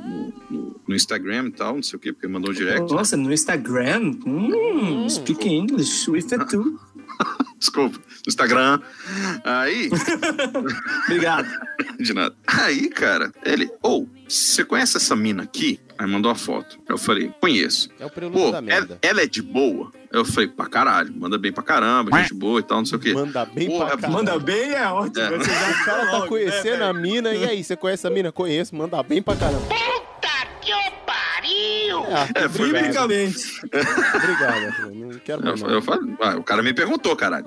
[0.51, 2.93] no, no- Instagram e tal, não sei o quê, porque mandou um direct.
[2.93, 4.13] Nossa, no Instagram?
[4.27, 6.79] Hum, speak English with it too.
[7.59, 8.81] Desculpa, no Instagram.
[9.45, 9.91] Aí.
[11.07, 11.49] Obrigado.
[11.99, 12.35] De nada.
[12.47, 15.79] Aí, cara, ele, ou, você conhece essa mina aqui?
[15.99, 16.79] Aí mandou uma foto.
[16.89, 17.89] Eu falei, conheço.
[18.01, 18.99] É o prelúdio Pô, da ela, merda.
[19.01, 19.93] ela é de boa?
[20.13, 23.01] Eu falei, pra caralho, manda bem pra caramba, gente boa e tal, não sei o
[23.01, 23.13] quê.
[23.13, 24.13] Manda bem Porra, pra caralho.
[24.13, 25.25] Manda bem é ótimo.
[25.25, 25.39] É.
[25.39, 28.11] Você já O cara tá logo, conhecendo né, a mina, e aí, você conhece a
[28.11, 28.31] mina?
[28.33, 29.67] Conheço, manda bem pra caramba.
[32.11, 33.09] Ah, É, foi obrigado.
[33.09, 33.61] Biblicamente.
[34.15, 35.71] Obrigado, não quero Eu, mais não.
[35.71, 37.47] eu falei, ah, o cara me perguntou, caralho.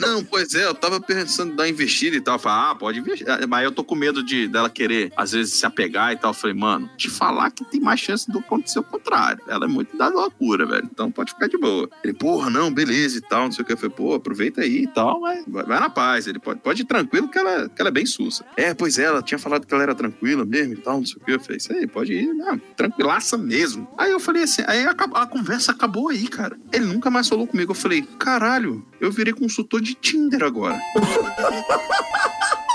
[0.00, 2.36] Não, pois é, eu tava pensando em dar investida e tal.
[2.36, 3.28] Eu falei, ah, pode investir.
[3.28, 6.30] Ah, Mas eu tô com medo de dela querer, às vezes, se apegar e tal.
[6.30, 9.42] Eu falei, mano, te falar que tem mais chance do acontecer o contrário.
[9.48, 10.88] Ela é muito da loucura, velho.
[10.90, 11.88] Então pode ficar de boa.
[12.04, 13.72] Ele, porra, não, beleza e tal, não sei o que.
[13.72, 16.26] Eu falei, pô, aproveita aí e tal, mas vai, vai na paz.
[16.26, 18.44] Ele pode, pode ir tranquilo que ela, que ela é bem sussa.
[18.56, 21.16] É, pois é, ela tinha falado que ela era tranquila mesmo e tal, não sei
[21.20, 21.32] o que.
[21.32, 23.47] Eu falei, isso aí, pode ir, não, tranquilaça mesmo.
[23.96, 26.58] Aí eu falei assim, aí a, a conversa acabou aí, cara.
[26.72, 27.72] Ele nunca mais falou comigo.
[27.72, 30.78] Eu falei, caralho, eu virei consultor de Tinder agora.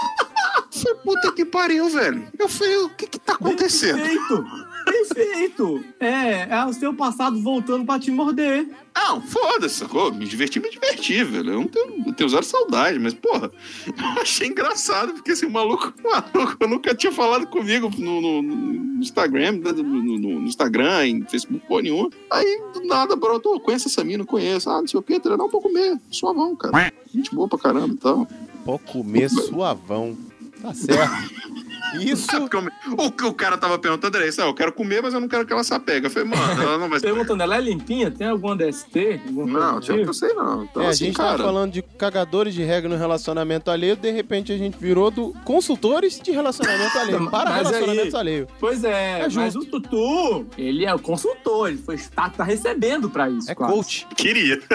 [0.81, 2.27] Foi puta que pariu, velho.
[2.37, 3.99] Eu falei, o que que tá acontecendo?
[3.99, 4.45] Perfeito.
[4.85, 5.83] Perfeito.
[6.03, 8.67] É, é o seu passado voltando pra te morder.
[8.93, 10.13] Não, foda-se, sacou?
[10.13, 11.51] Me diverti, me diverti, velho.
[11.53, 13.49] Eu não tenho, eu tenho zero saudade, mas, porra,
[13.87, 19.01] eu achei engraçado, porque assim, o maluco, maluco nunca tinha falado comigo no, no- no
[19.01, 22.09] Instagram, né, no, no- no Instagram, em Facebook, porra nenhuma.
[22.29, 24.69] Aí, do nada, brotou, conhece essa mina, conheço.
[24.69, 26.73] Ah, não sei o que, não, pra comer, suavão, cara.
[27.13, 28.27] Gente boa pra caramba e tal.
[28.65, 30.17] Pode comer suavão.
[30.63, 31.33] Tá certo.
[32.01, 32.27] Isso.
[32.27, 35.19] Porque o, que o cara tava perguntando era isso, ah, eu quero comer, mas eu
[35.19, 36.07] não quero que ela se apegue.
[36.07, 38.09] Eu falei, mano, ela não vai se Perguntando, ela é limpinha?
[38.11, 39.21] Tem alguma DST?
[39.27, 40.05] Alguma Não, do eu tipo?
[40.05, 40.63] não sei não.
[40.63, 43.95] Então, é, a assim, gente cara, tava falando de cagadores de regra no relacionamento alheio,
[43.95, 47.29] de repente a gente virou do consultores de relacionamento alheio.
[47.31, 48.47] Para Mas relacionamentos aí- alheios.
[48.59, 53.09] Pois é, É mas o Tutu, ele é o consultor, ele foi, tá, tá recebendo
[53.09, 53.49] pra isso.
[53.51, 53.73] É quase.
[53.73, 54.07] coach.
[54.15, 54.59] Queria.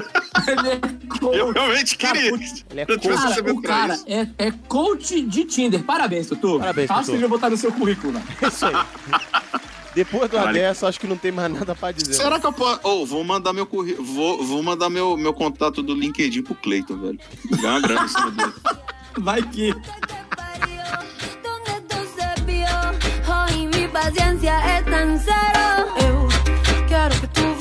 [0.49, 0.79] Ele é
[1.19, 1.37] coach.
[1.37, 2.31] Eu realmente queria.
[2.31, 5.83] Ele é tivesse Cara, o cara é, é coach de Tinder.
[5.83, 6.59] Parabéns, Tutu.
[6.59, 7.08] Parabéns, Acho Tutu.
[7.13, 8.25] Que você vai botar no seu currículo, né?
[8.43, 8.75] Isso aí.
[9.95, 12.15] Depois do dessa, acho que não tem mais nada pra dizer.
[12.15, 12.81] Será que eu posso.
[12.85, 14.07] Ô, vou mandar meu currículo.
[14.07, 17.19] Vou, vou mandar meu, meu contato do LinkedIn pro Cleiton, velho.
[17.51, 18.53] Ganhar uma grana em cima dele.
[19.19, 19.75] Vai que.
[23.31, 25.89] Hoy mi paciencia es tan cero.
[25.99, 27.58] Eu quero que tu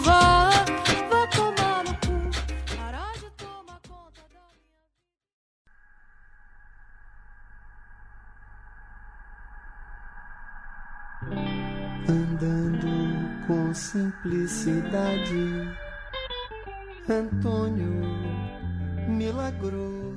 [12.09, 12.87] Andando
[13.45, 15.69] com simplicidade,
[17.09, 18.01] Antônio
[19.09, 20.15] milagroso.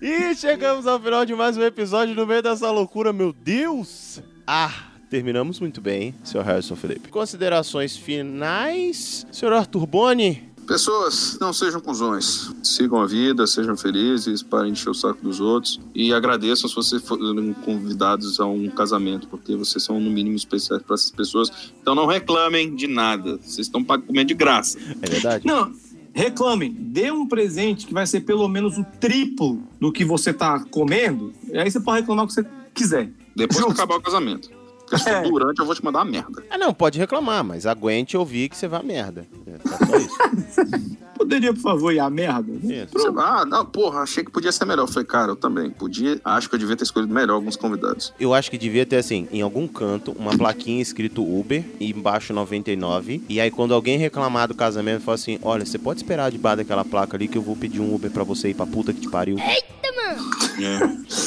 [0.00, 4.22] E chegamos ao final de mais um episódio no meio dessa loucura, meu Deus!
[4.46, 7.08] Ah, terminamos muito bem, senhor Harrison Felipe.
[7.08, 10.51] Considerações finais, senhor Arthur Boni?
[10.66, 12.50] Pessoas, não sejam cuzões.
[12.62, 15.80] Sigam a vida, sejam felizes, parem de encher o saco dos outros.
[15.94, 20.82] E agradeçam se vocês forem convidados a um casamento, porque vocês são, no mínimo, especiais
[20.82, 21.50] para essas pessoas.
[21.80, 23.36] Então não reclamem de nada.
[23.38, 24.78] Vocês estão pag- comendo de graça.
[25.02, 25.46] É verdade?
[25.46, 25.72] Não,
[26.14, 26.72] reclamem.
[26.72, 31.32] Dê um presente que vai ser pelo menos o triplo do que você tá comendo.
[31.52, 33.10] E aí você pode reclamar o que você quiser.
[33.34, 33.72] Depois que Justo.
[33.82, 34.48] acabar o casamento.
[34.92, 35.22] Porque se É.
[35.22, 36.42] durante, eu vou te mandar uma merda.
[36.50, 39.26] Ah, não, pode reclamar, mas aguente ouvir que você vai a merda.
[39.46, 40.16] É, tá só isso.
[41.16, 42.50] Poderia, por favor, ir a merda?
[42.64, 43.08] Isso.
[43.16, 44.82] Ah, não, porra, achei que podia ser melhor.
[44.82, 45.70] Eu falei, cara, eu também.
[45.70, 48.12] Podia, acho que eu devia ter escolhido melhor alguns convidados.
[48.18, 52.32] Eu acho que devia ter, assim, em algum canto, uma plaquinha escrito Uber e embaixo
[52.32, 53.22] 99.
[53.28, 56.84] E aí, quando alguém reclamar do casamento, fala assim: Olha, você pode esperar debaixo daquela
[56.84, 59.08] placa ali que eu vou pedir um Uber pra você ir pra puta que te
[59.08, 59.38] pariu.
[59.38, 60.30] Eita, mano!
[60.60, 60.78] É.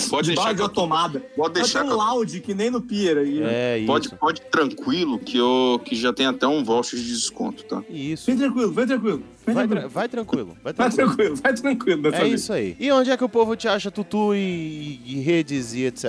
[0.09, 1.19] Pode de deixar que de eu tô- tomada.
[1.35, 3.41] pode deixar é que tão eu- loud que nem no Pier aí.
[3.57, 3.87] É, isso.
[3.87, 7.81] Pode, pode ir tranquilo que, eu, que já tem até um voucher de desconto, tá?
[7.89, 8.25] Isso.
[8.25, 9.23] Vem tranquilo, vem tranquilo.
[9.45, 9.79] Vai, tranquilo.
[9.81, 10.57] tra- vai tranquilo.
[10.63, 11.15] Vai Vai tranquilo.
[11.15, 12.41] tranquilo, vai tranquilo É vez.
[12.41, 12.75] isso aí.
[12.79, 16.05] E onde é que o povo te acha, Tutu, e, e redes e etc?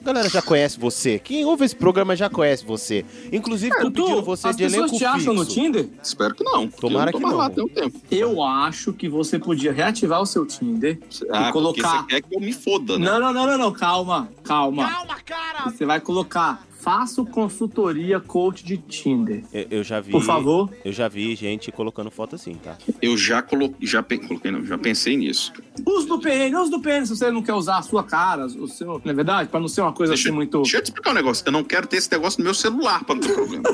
[0.00, 1.18] A galera já conhece você.
[1.18, 3.04] Quem ouve esse programa já conhece você.
[3.32, 5.60] Inclusive, tô Tutu, pedindo você as de pessoas elenco te acham no fixo.
[5.60, 5.88] Tinder?
[6.02, 6.68] Espero que não.
[6.68, 7.36] Tomara eu que não.
[7.36, 8.00] lá tem um tempo.
[8.10, 10.98] Eu acho que você podia reativar o seu Tinder
[11.30, 12.02] Ah, e colocar.
[12.02, 13.06] você quer que eu me foda, né?
[13.06, 14.88] Não, não, não, não, não, calma, calma.
[14.88, 15.70] Calma, cara!
[15.70, 16.64] Você vai colocar.
[16.80, 19.42] Faço consultoria coach de Tinder.
[19.54, 20.10] Eu, eu já vi.
[20.12, 20.68] Por favor.
[20.84, 22.73] Eu já vi gente colocando foto assim, tá?
[23.00, 25.52] Eu já coloquei, já pe- coloquei, não, já pensei nisso.
[25.86, 28.68] Uso do PN, uso do PN se você não quer usar a sua cara, o
[28.68, 29.00] seu.
[29.04, 29.48] Não é verdade?
[29.48, 30.62] Pra não ser uma coisa Deixa, assim muito.
[30.62, 31.42] deixa eu te explicar um negócio.
[31.46, 33.64] Eu não quero ter esse negócio no meu celular pra não ter problema.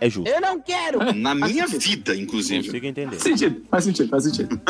[0.00, 0.28] É justo.
[0.30, 0.98] Eu não quero!
[1.14, 2.66] Na minha vida, inclusive.
[2.66, 3.16] Consigo entender.
[3.16, 4.60] Faz sentido, faz sentido, faz sentido.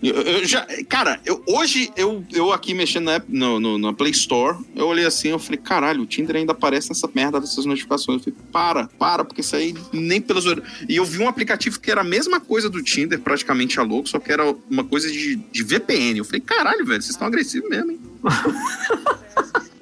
[0.00, 3.92] Eu, eu já, cara, eu, hoje eu, eu aqui mexendo na, app- no, no, na
[3.92, 7.64] Play Store, eu olhei assim, eu falei, caralho, o Tinder ainda aparece nessa merda dessas
[7.66, 8.18] notificações.
[8.24, 10.44] Eu falei, para, para, porque isso aí nem pelas.
[10.88, 14.08] E eu vi um aplicativo que era a mesma coisa do Tinder, praticamente a louco,
[14.08, 16.18] só que era uma coisa de, de VPN.
[16.18, 18.00] Eu falei, caralho, velho, vocês estão agressivos mesmo, hein?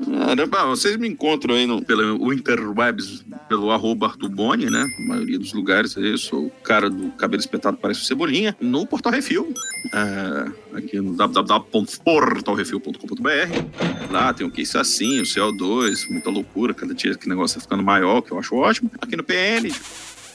[0.07, 4.89] Caramba, vocês me encontram aí no, pelo Interwebs, pelo arroba Arthur Boni, né?
[4.98, 9.12] A maioria dos lugares eu sou o cara do cabelo espetado, parece Cebolinha, no Portal
[9.12, 9.55] Refil,
[9.93, 14.10] é, aqui no www.portalrefil.com.br.
[14.10, 17.56] Lá tem o que isso assim, o CO2, muita loucura, cada dia que o negócio
[17.56, 18.90] tá ficando maior, que eu acho ótimo.
[19.01, 19.74] Aqui no PN, de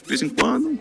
[0.06, 0.78] vez em quando.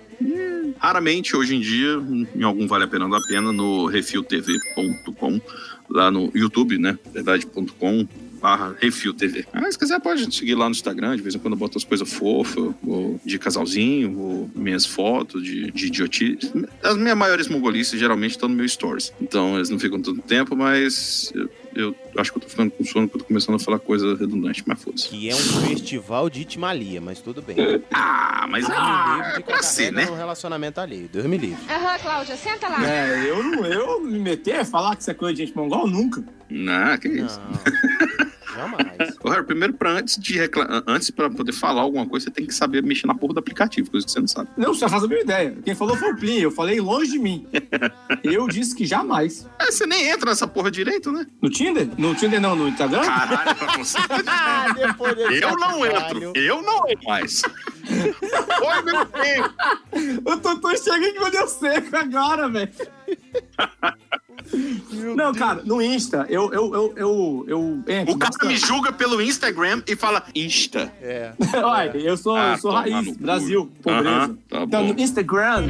[0.78, 1.98] Raramente, hoje em dia,
[2.36, 5.42] em algum vale a pena dá pena, no refiltv.com,
[5.90, 6.98] lá no YouTube, né?
[7.14, 8.08] Verdade.com
[8.42, 9.46] barra Refil TV.
[9.54, 11.84] Ah, se quiser pode seguir lá no Instagram, de vez em quando eu boto as
[11.84, 16.52] coisas fofas, ou de casalzinho, ou minhas fotos de, de idiotice.
[16.84, 19.14] As minhas maiores mongolices geralmente estão no meu stories.
[19.22, 21.32] Então eles não ficam tanto tempo, mas
[21.76, 23.80] eu, eu acho que eu tô ficando com sono porque eu tô começando a falar
[23.80, 25.10] coisa redundante, mas foda-se.
[25.10, 27.56] Que é um festival de Itimalia, mas tudo bem.
[28.44, 30.10] Ah, mas ah, livre de é pra ser, né?
[30.10, 31.08] um relacionamento alheio.
[31.08, 31.64] Deus me livre.
[31.70, 32.84] Aham, Cláudia, senta lá.
[32.84, 36.24] É, eu não eu me meter, falar que isso é coisa de gente mongol, nunca.
[36.50, 37.40] Não, que isso.
[38.62, 39.18] Jamais.
[39.26, 42.54] Harry, primeiro, pra antes de reclamar, antes pra poder falar alguma coisa, você tem que
[42.54, 44.50] saber mexer na porra do aplicativo, coisa que você não sabe.
[44.56, 45.58] Não, você faz a minha ideia.
[45.64, 47.48] Quem falou foi o Plin, eu falei longe de mim.
[48.24, 49.48] Eu disse que jamais.
[49.60, 51.26] É, você nem entra nessa porra direito, né?
[51.42, 51.90] No Tinder?
[51.98, 53.02] No Tinder não, no Instagram?
[53.02, 53.98] Caralho, pra você.
[54.28, 56.34] Ah, depois desse Eu não entro.
[56.36, 57.42] Eu não entro mais.
[57.92, 59.54] Oi, meu tempo.
[60.26, 62.72] O Tutu chega e me deu seco agora, velho.
[65.16, 68.16] Não, cara, no Insta, eu, eu, eu, eu, eu entro.
[68.16, 70.92] O cara me julga pelo Instagram e fala Insta.
[71.02, 71.32] É.
[71.64, 73.16] Olha, eu sou, Ah, eu sou toma raiz.
[73.18, 74.10] Brasil, pobreza.
[74.10, 74.94] Aham, tá então, bom.
[74.94, 75.68] no Instagram,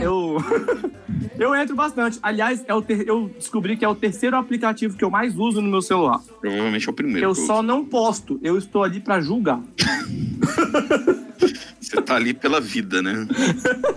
[0.00, 0.36] eu,
[1.38, 2.18] eu entro bastante.
[2.22, 5.60] Aliás, é o ter- eu descobri que é o terceiro aplicativo que eu mais uso
[5.60, 6.20] no meu celular.
[6.40, 7.26] Provavelmente é o primeiro.
[7.28, 9.60] Eu só não posto, eu estou ali pra julgar.
[11.80, 13.26] Você tá ali pela vida, né?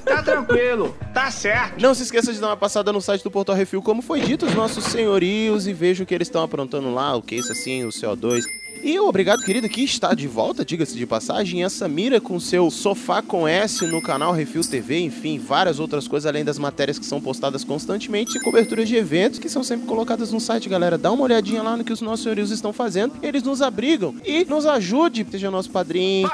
[0.05, 1.81] Tá tranquilo, tá certo.
[1.81, 4.45] Não se esqueça de dar uma passada no site do Portal Refil, como foi dito,
[4.45, 7.51] os nossos senhorios, e veja o que eles estão aprontando lá, o que é isso
[7.51, 8.43] assim, o CO2.
[8.83, 12.69] E o obrigado, querido, que está de volta, diga-se de passagem, a Samira com seu
[12.69, 17.05] Sofá com S no canal Refil TV, enfim, várias outras coisas, além das matérias que
[17.05, 20.97] são postadas constantemente e coberturas de eventos que são sempre colocadas no site, galera.
[20.97, 24.45] Dá uma olhadinha lá no que os nossos senhorios estão fazendo, eles nos abrigam e
[24.45, 26.29] nos ajude, seja nosso padrinho.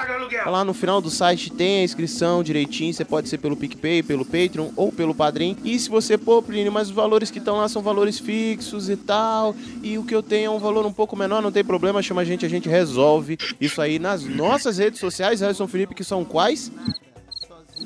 [0.46, 4.26] Lá no final do site tem a inscrição direitinho, você pode ser pelo PicPay, pelo
[4.26, 5.56] Patreon ou pelo Padrim.
[5.64, 8.96] E se você, pô, Plínio, mas os valores que estão lá são valores fixos e
[8.96, 12.02] tal, e o que eu tenho é um valor um pouco menor, não tem problema,
[12.02, 16.04] chama a gente, a gente resolve isso aí nas nossas redes sociais, Harrison Felipe, que
[16.04, 16.72] são quais?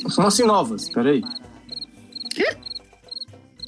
[0.09, 1.21] São assim novas, peraí.
[2.33, 2.55] Quê?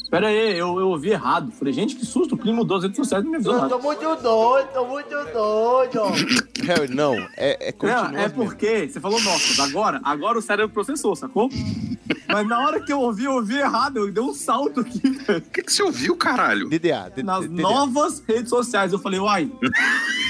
[0.09, 1.51] Pera aí, eu, eu ouvi errado.
[1.51, 3.77] Falei, gente, que susto, o mudou as redes sociais não me avisou nada.
[3.77, 6.01] muito doido, tô muito doido.
[6.65, 9.59] Harry, não, é, é Não, é porque você falou nossas.
[9.59, 11.47] Agora, agora o cérebro processou, sacou?
[12.27, 13.97] Mas na hora que eu ouvi, eu ouvi errado.
[13.97, 15.39] Eu dei um salto aqui, velho.
[15.39, 16.67] O que, que você ouviu, caralho?
[16.69, 17.61] DDA, D- Nas DDA.
[17.61, 18.91] novas redes sociais.
[18.91, 19.51] Eu falei, uai,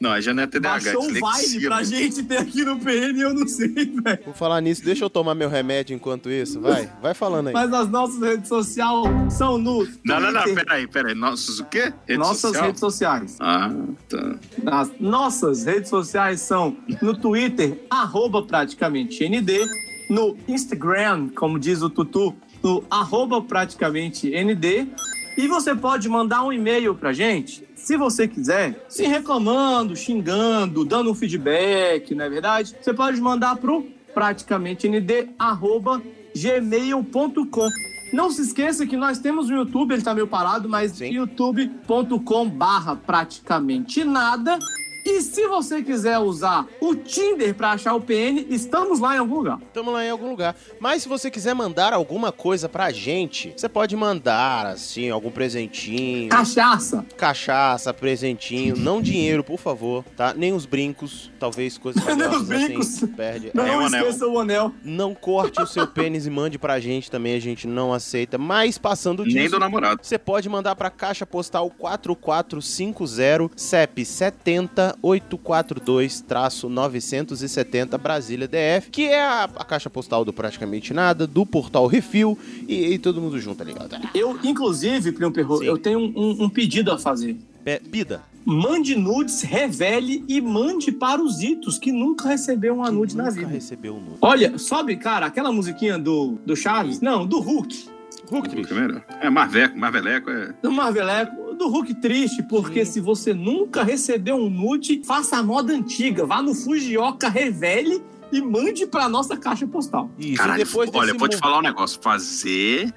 [0.00, 3.20] Não, já não é TDAH, baixou Vine dislexia, pra gente ter aqui no PN e
[3.22, 4.18] eu não sei, velho.
[4.24, 7.52] Vou falar nisso, deixa eu tomar meu remédio enquanto isso, vai, vai falando aí.
[7.52, 9.86] Mas as nossas redes sociais são no.
[10.04, 11.14] Não, não, não, peraí, peraí.
[11.14, 11.92] Nossos o quê?
[12.06, 12.64] Rede Nossas social?
[12.64, 13.36] redes sociais.
[13.40, 13.70] Ah,
[14.08, 14.34] tá.
[14.66, 19.66] As nossas redes sociais são no Twitter, arroba praticamente ND,
[20.08, 24.88] no Instagram, como diz o Tutu, no arroba praticamente ND.
[25.36, 31.10] E você pode mandar um e-mail pra gente, se você quiser, se reclamando, xingando, dando
[31.10, 32.76] um feedback, não é verdade?
[32.80, 33.84] Você pode mandar pro
[34.14, 36.00] praticamente nd, arroba
[36.34, 37.68] gmail.com.
[38.12, 42.94] Não se esqueça que nós temos o YouTube, ele tá meio parado, mas youtube.com barra
[42.94, 44.58] praticamente nada.
[45.04, 49.36] E se você quiser usar o Tinder pra achar o PN, estamos lá em algum
[49.36, 49.58] lugar.
[49.60, 50.54] Estamos lá em algum lugar.
[50.78, 56.28] Mas se você quiser mandar alguma coisa pra gente, você pode mandar, assim, algum presentinho.
[56.28, 57.04] Cachaça.
[57.16, 58.76] Cachaça, presentinho.
[58.76, 60.32] Não dinheiro, por favor, tá?
[60.34, 62.86] Nem os brincos, talvez coisas Nem os valiosas brincos.
[62.94, 63.50] assim, perde.
[63.54, 64.72] Não É, esqueça o anel.
[64.84, 68.38] Não corte o seu pênis e mande pra gente também, a gente não aceita.
[68.38, 69.36] Mas passando disso...
[69.36, 70.00] Nem do namorado.
[70.02, 79.44] Você pode mandar pra caixa postal 4450 CEP 70 842-970 Brasília DF, que é a,
[79.44, 82.38] a caixa postal do Praticamente Nada, do Portal Refil
[82.68, 83.96] e, e todo mundo junto, tá ligado?
[84.14, 87.36] Eu, inclusive, Primo Perro, eu tenho um, um- um pedido a fazer.
[87.64, 88.22] Pe- Pida.
[88.44, 93.46] Mande nudes, revele e mande para os Itos, que nunca recebeu uma nude na vida.
[93.46, 94.16] recebeu um nude.
[94.20, 97.00] Olha, sobe, cara, aquela musiquinha do, do Chaves?
[97.00, 97.84] Não, do Hulk.
[98.28, 98.74] Hulk triste.
[99.20, 100.52] É Marveco, Marveleco é.
[100.60, 105.72] Do Marveleco, do Hulk triste, porque se você nunca recebeu um nude, faça a moda
[105.72, 106.24] antiga.
[106.24, 108.02] Vá no Fujioka, revele
[108.32, 110.10] e mande pra nossa caixa postal.
[110.36, 110.64] Caralho,
[110.94, 112.00] olha, vou te falar um negócio.
[112.02, 112.92] Fazer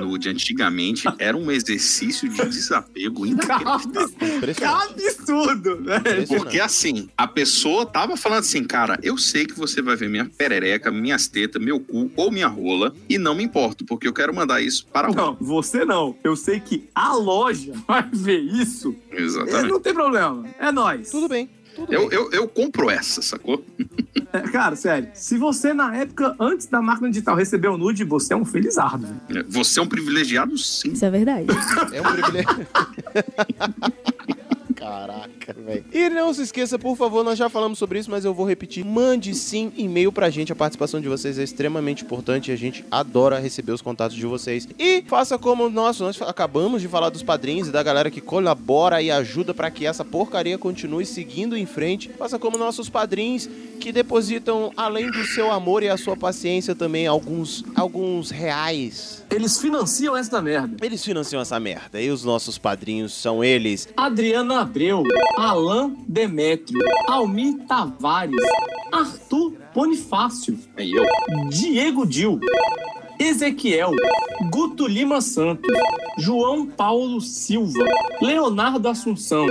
[0.00, 4.54] nude antigamente era um exercício de desapego inacreditável.
[4.54, 6.26] Que absurdo, velho.
[6.28, 10.24] Porque assim, a pessoa tava falando assim, cara, eu sei que você vai ver minha
[10.26, 14.34] perereca, minhas tetas, meu cu ou minha rola, e não me importo, porque eu quero
[14.34, 15.46] mandar isso para Não, alguém.
[15.46, 16.16] você não.
[16.22, 18.94] Eu sei que a loja vai ver isso.
[19.10, 19.70] Exatamente.
[19.70, 20.44] Não tem problema.
[20.58, 21.10] É nóis.
[21.10, 21.48] Tudo bem.
[21.88, 23.64] Eu, eu, eu compro essa, sacou?
[24.32, 25.08] É, cara, sério.
[25.14, 29.06] Se você, na época, antes da máquina digital, recebeu nude, você é um felizardo.
[29.28, 29.46] velho.
[29.48, 30.92] Você é um privilegiado, sim.
[30.92, 31.46] Isso é verdade.
[31.92, 32.66] É um privilégio.
[34.88, 35.84] Caraca, velho.
[35.92, 38.82] E não se esqueça, por favor, nós já falamos sobre isso, mas eu vou repetir.
[38.84, 40.50] Mande sim e-mail pra gente.
[40.50, 44.24] A participação de vocês é extremamente importante e a gente adora receber os contatos de
[44.24, 44.66] vocês.
[44.78, 49.02] E faça como nós, nós acabamos de falar dos padrinhos e da galera que colabora
[49.02, 52.08] e ajuda pra que essa porcaria continue seguindo em frente.
[52.18, 53.46] Faça como nossos padrinhos
[53.78, 59.24] que depositam, além do seu amor e a sua paciência, também alguns, alguns reais.
[59.30, 60.84] Eles financiam essa merda.
[60.84, 62.00] Eles financiam essa merda.
[62.00, 63.88] E os nossos padrinhos são eles.
[63.96, 65.02] Adriana Abreu,
[65.36, 68.36] Alain Demétrio, Almir Tavares,
[68.92, 70.56] Arthur Bonifácio,
[71.50, 72.38] Diego Dil,
[73.18, 73.90] Ezequiel,
[74.52, 75.76] Guto Lima Santos,
[76.16, 77.86] João Paulo Silva,
[78.22, 79.46] Leonardo Assunção,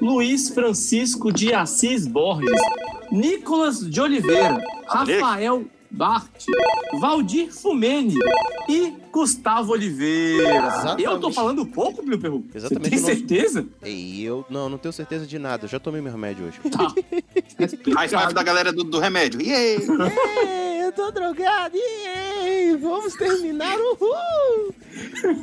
[0.00, 2.60] Luiz Francisco de Assis Borges,
[3.10, 6.44] Nicolas de Oliveira, Rafael Bart,
[7.00, 8.14] Valdir Fumene
[8.68, 10.48] e Gustavo Oliveira.
[10.66, 11.02] Exatamente.
[11.04, 12.44] Eu tô falando pouco, meu perro.
[12.54, 12.90] Exatamente.
[12.90, 13.16] Você tem o nosso-
[13.52, 13.66] certeza?
[13.84, 15.64] E eu não, não tenho certeza de nada.
[15.64, 16.60] Eu já tomei meu remédio hoje.
[17.96, 19.40] High five da galera do, do remédio.
[19.40, 19.78] Yay!
[20.82, 21.76] eu tô drogado.
[21.76, 23.76] Yay, vamos terminar.
[23.78, 24.74] Uhul.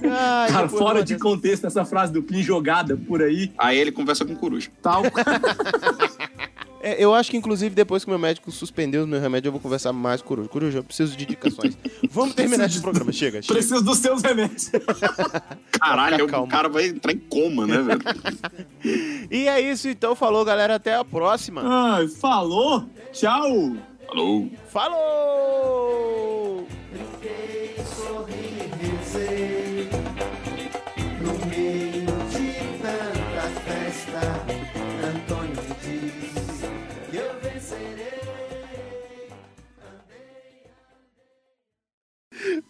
[0.03, 3.51] Ai, Cara, depois fora de contexto essa frase do Pin jogada por aí.
[3.57, 4.69] Aí ele conversa com coruja.
[4.81, 5.03] Tal.
[6.86, 9.52] É, eu acho que, inclusive, depois que o meu médico suspendeu o meu remédio, eu
[9.52, 10.49] vou conversar mais com o Coruja.
[10.49, 11.76] Coruja, eu preciso de indicações.
[12.12, 13.12] Vamos terminar esse programa.
[13.12, 13.56] Chega, chega.
[13.56, 14.70] Preciso dos seus remédios.
[15.82, 18.02] Caralho, o cara vai entrar em coma, né, velho?
[19.32, 20.16] E é isso, então.
[20.16, 20.76] Falou, galera.
[20.76, 21.64] Até a próxima.
[21.66, 22.88] Ai, falou.
[23.12, 23.76] Tchau.
[24.07, 24.52] Falou.
[24.70, 26.68] Falou!
[31.20, 34.55] No meio de tanta festa,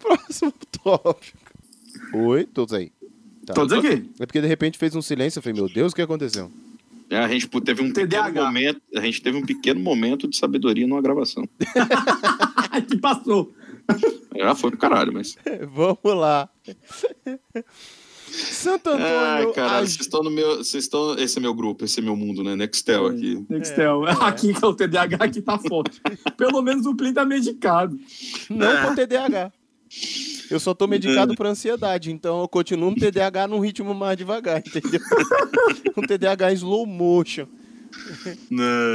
[0.05, 0.53] Próximo
[0.83, 1.37] tópico.
[2.13, 2.91] Oi, todos aí.
[3.45, 3.53] Tá.
[3.53, 4.09] Todos aqui.
[4.19, 5.39] É porque de repente fez um silêncio.
[5.39, 6.51] Eu falei, meu Deus, o que aconteceu?
[7.09, 10.87] É, a gente teve um pequeno momento, a gente teve um pequeno momento de sabedoria
[10.87, 11.47] numa gravação.
[12.89, 13.53] que passou.
[14.35, 15.35] Já foi pro caralho, mas.
[15.71, 16.49] Vamos lá.
[18.27, 19.07] Santo Antônio.
[19.07, 20.57] Ai, cara, ag- vocês estão no meu.
[20.57, 21.15] Vocês estão.
[21.17, 22.55] Esse é meu grupo, esse é meu mundo, né?
[22.55, 23.45] Nextel aqui.
[23.47, 24.03] Nextel.
[24.05, 26.01] Aqui que é o TDAH aqui tá forte.
[26.35, 27.97] Pelo menos o Plin tá medicado.
[28.49, 29.51] Não com TDAH.
[30.49, 34.59] Eu só tô medicado por ansiedade, então eu continuo no TDAH num ritmo mais devagar,
[34.59, 34.99] entendeu?
[35.97, 37.47] um TDAH em slow motion.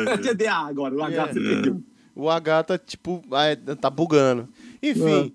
[0.07, 1.83] É TDA agora, o H você perdeu.
[2.15, 4.49] O H tá tipo, ah, tá bugando.
[4.83, 5.35] Enfim.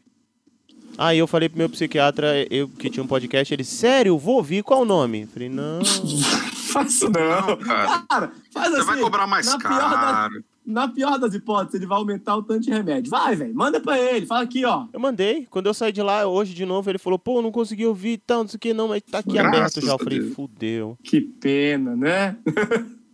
[0.98, 4.64] Aí eu falei pro meu psiquiatra, eu que tinha um podcast, ele, sério, vou ouvir,
[4.64, 5.24] qual o nome?
[5.24, 5.84] Eu falei, não.
[6.72, 7.58] Faz isso não.
[7.58, 8.06] cara.
[8.10, 8.86] Cara, faz Você assim.
[8.86, 10.34] vai cobrar mais caro.
[10.34, 13.10] Das, na pior das hipóteses, ele vai aumentar o tanto de remédio.
[13.10, 14.26] Vai, velho, manda pra ele.
[14.26, 14.88] Fala aqui, ó.
[14.92, 15.46] Eu mandei.
[15.50, 18.18] Quando eu saí de lá hoje de novo, ele falou, pô, não consegui ouvir e
[18.18, 19.92] tal, não sei o que, não, mas tá aqui Graças aberto já.
[19.94, 20.34] Eu falei, Deus.
[20.34, 20.98] fudeu.
[21.04, 22.38] Que pena, né?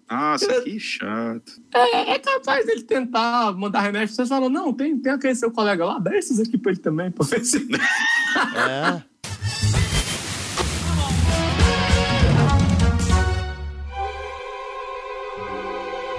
[0.09, 1.61] Nossa, que chato.
[1.73, 4.13] É, é capaz dele tentar mandar remédio.
[4.13, 7.11] Você falou, não, tem, tem aquele seu colega lá, dá esses aqui pra ele também,
[7.11, 7.57] pra ver se.
[8.55, 9.01] É.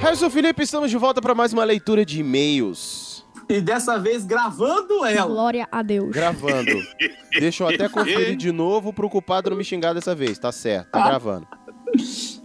[0.02, 3.24] Harrison Felipe, estamos de volta para mais uma leitura de e-mails.
[3.48, 5.28] E dessa vez gravando ela.
[5.28, 6.10] Glória a Deus.
[6.10, 6.72] Gravando.
[7.38, 10.40] Deixa eu até conferir de novo pro culpado não me xingar dessa vez.
[10.40, 11.46] Tá certo, tá gravando.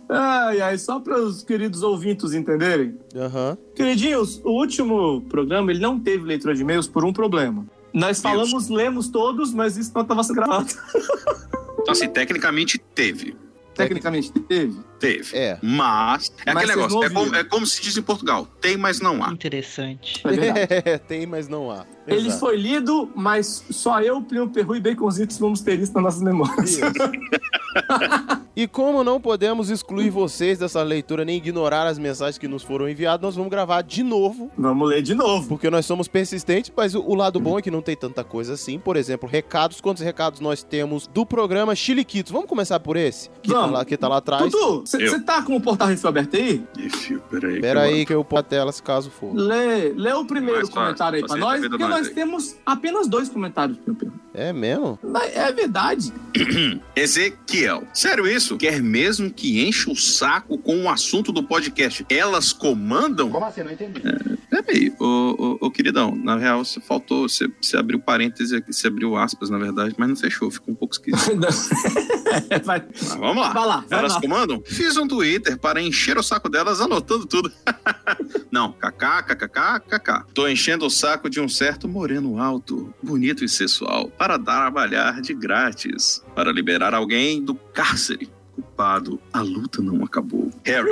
[0.07, 2.95] Ai, ai, só para os queridos ouvintes entenderem.
[3.15, 3.57] Aham.
[3.75, 7.65] Queridinhos, o último programa ele não teve leitura de e-mails por um problema.
[7.91, 10.71] Nós falamos, lemos todos, mas isso não estava gravado.
[11.79, 13.35] Então, assim, tecnicamente teve.
[13.77, 14.79] Tecnicamente teve.
[14.99, 15.37] Teve.
[15.37, 15.57] É.
[15.61, 16.31] Mas.
[16.45, 17.03] É Mas aquele negócio.
[17.03, 19.31] É como, é como se diz em Portugal: tem, mas não há.
[19.31, 20.21] Interessante.
[20.25, 20.93] É.
[20.93, 21.85] É, tem, mas não há.
[22.07, 22.39] Ele Exato.
[22.39, 26.79] foi lido, mas só eu, Plínio Perru e Baconzitos vamos ter isso nas nossas memórias.
[28.57, 32.89] E como não podemos excluir vocês dessa leitura nem ignorar as mensagens que nos foram
[32.89, 34.49] enviadas, nós vamos gravar de novo.
[34.57, 35.47] Vamos ler de novo.
[35.47, 38.53] Porque nós somos persistentes, mas o, o lado bom é que não tem tanta coisa
[38.53, 38.79] assim.
[38.79, 39.79] Por exemplo, recados.
[39.79, 42.31] Quantos recados nós temos do programa Chiliquitos?
[42.31, 43.29] Vamos começar por esse?
[43.43, 43.73] Que, tá Vamos.
[43.73, 44.51] lá, que tá lá atrás.
[44.51, 46.65] Dudu, você tá com o portal refil aberto aí?
[47.29, 47.61] Peraí.
[47.61, 49.35] Pera aí que eu ponho a tela se caso for.
[49.35, 52.13] Lê, lê o primeiro Mais fácil, comentário aí pra nós, porque nós aí.
[52.15, 54.13] temos apenas dois comentários, Perru.
[54.37, 54.99] É mesmo?
[55.03, 56.13] Mas É verdade.
[56.95, 57.87] Ezequiel.
[57.91, 58.55] Sério isso?
[58.57, 62.05] Quer mesmo que encha o saco com o assunto do podcast?
[62.07, 63.31] Elas comandam?
[63.31, 63.63] Como assim?
[63.63, 63.99] Não entendi.
[64.49, 68.87] Peraí, ô, ô, ô queridão, na real, você faltou, você, você abriu parênteses aqui, você
[68.87, 71.35] abriu aspas, na verdade, mas não fechou, ficou um pouco esquisito.
[72.63, 72.83] Vai.
[72.87, 73.53] Mas vamos lá.
[73.53, 74.21] Vai lá, vai Elas lá.
[74.21, 74.61] comandam?
[74.65, 77.51] Fiz um Twitter para encher o saco delas anotando tudo.
[78.51, 80.25] Não, kaká, kkk, kaká.
[80.33, 85.33] Tô enchendo o saco de um certo moreno alto, bonito e sensual, para trabalhar de
[85.35, 88.29] grátis, para liberar alguém do cárcere.
[88.55, 90.49] Culpado, a luta não acabou.
[90.65, 90.91] Harry,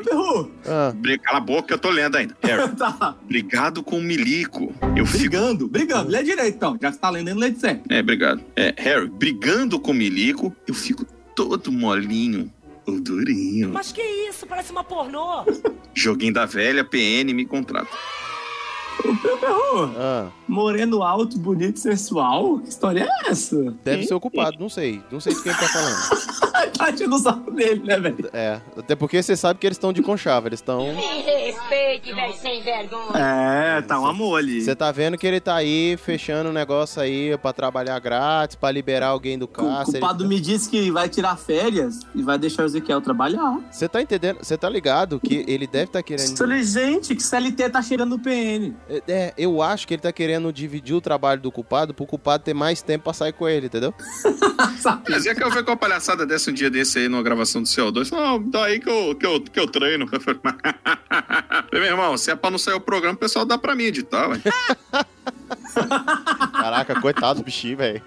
[0.67, 0.93] Ah,
[1.23, 2.37] cala a boca que eu tô lendo ainda.
[2.43, 3.15] Harry, tá.
[3.27, 4.71] brigado com o Milico.
[4.95, 6.11] Eu fico Brigando, brigando.
[6.11, 6.77] Lê direito, então.
[6.79, 7.91] Já que você tá lendo, lê de certo.
[7.91, 8.43] É, obrigado.
[8.55, 11.05] É, Harry, brigando com o Milico, eu fico
[11.35, 12.53] todo molinho,
[12.85, 13.69] ou durinho.
[13.73, 14.45] Mas que isso?
[14.45, 15.43] Parece uma pornô.
[15.93, 17.89] Joguinho da velha, PN me contrata.
[19.03, 22.59] Meu Perru, ah, moreno alto, bonito, sensual?
[22.59, 23.73] Que história é essa?
[23.83, 25.01] deve ser o culpado, não sei.
[25.11, 26.71] Não sei de quem tá falando.
[26.77, 28.29] tá tirando o saco dele, né, velho?
[28.33, 30.93] É, até porque você sabe que eles estão de conchava, eles estão.
[30.93, 33.11] Me respeite, velho, sem vergonha.
[33.15, 34.61] É, tá um amor ali.
[34.61, 38.71] Você tá vendo que ele tá aí fechando o negócio aí pra trabalhar grátis, pra
[38.71, 39.99] liberar alguém do O cárcere.
[39.99, 43.59] culpado me disse que vai tirar férias e vai deixar o Ezequiel trabalhar.
[43.71, 44.37] Você tá entendendo?
[44.41, 46.37] Você tá ligado que ele deve tá querendo.
[46.37, 48.73] Falei, gente, que CLT tá chegando no PN.
[48.89, 52.43] É, é, eu acho que ele tá querendo dividir o trabalho do culpado pro culpado
[52.43, 53.93] ter mais tempo pra sair com ele, entendeu?
[55.09, 57.61] Mas é que eu vi com a palhaçada dessa um dia desse aí numa gravação
[57.61, 58.11] do CO2.
[58.11, 60.07] Não, daí que eu, que eu, que eu treino.
[60.11, 60.39] Eu falei,
[61.73, 64.29] meu irmão, se é pra não sair o programa, o pessoal dá pra mim editar,
[64.29, 64.41] ué.
[66.51, 68.01] Caraca, coitado do bichinho, velho.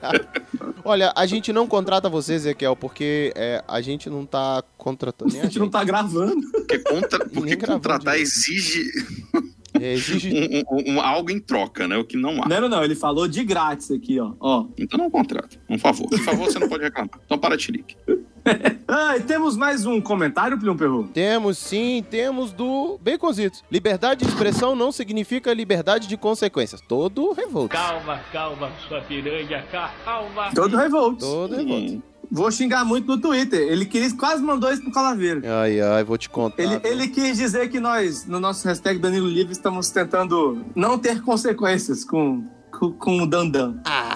[0.84, 5.40] Olha, a gente não contrata você, Ezequiel, porque é, a gente não tá contratando nem
[5.40, 6.40] A gente não tá gravando.
[6.50, 8.90] Porque, contra, porque contratar exige
[9.80, 10.30] É, exige.
[10.70, 11.96] um- um- um- algo em troca, né?
[11.96, 12.48] O que não há.
[12.48, 12.84] Não, não, não.
[12.84, 14.32] Ele falou de grátis aqui, ó.
[14.38, 14.66] ó.
[14.78, 15.56] Então não contrata.
[15.68, 16.08] Um favor.
[16.08, 17.10] Por favor, você não pode reclamar.
[17.24, 17.96] Então para, Tilique.
[18.86, 21.08] Ah, e temos mais um comentário, Plium Perru?
[21.14, 23.64] Temos sim, temos do Baconzitos.
[23.72, 26.80] Liberdade de expressão não significa liberdade de consequências.
[26.80, 27.70] Todo revolto.
[27.70, 30.50] Calma, calma, sua piranha, calma.
[30.54, 31.20] Todo revolto.
[31.20, 32.02] Todo revolto.
[32.30, 33.60] Vou xingar muito no Twitter.
[33.60, 35.40] Ele quis, quase mandou isso pro Calaveira.
[35.60, 36.62] Ai, ai, vou te contar.
[36.62, 41.22] Ele, ele quis dizer que nós, no nosso hashtag Danilo Livre, estamos tentando não ter
[41.22, 43.76] consequências com, com, com o Dandan.
[43.84, 44.13] Ah,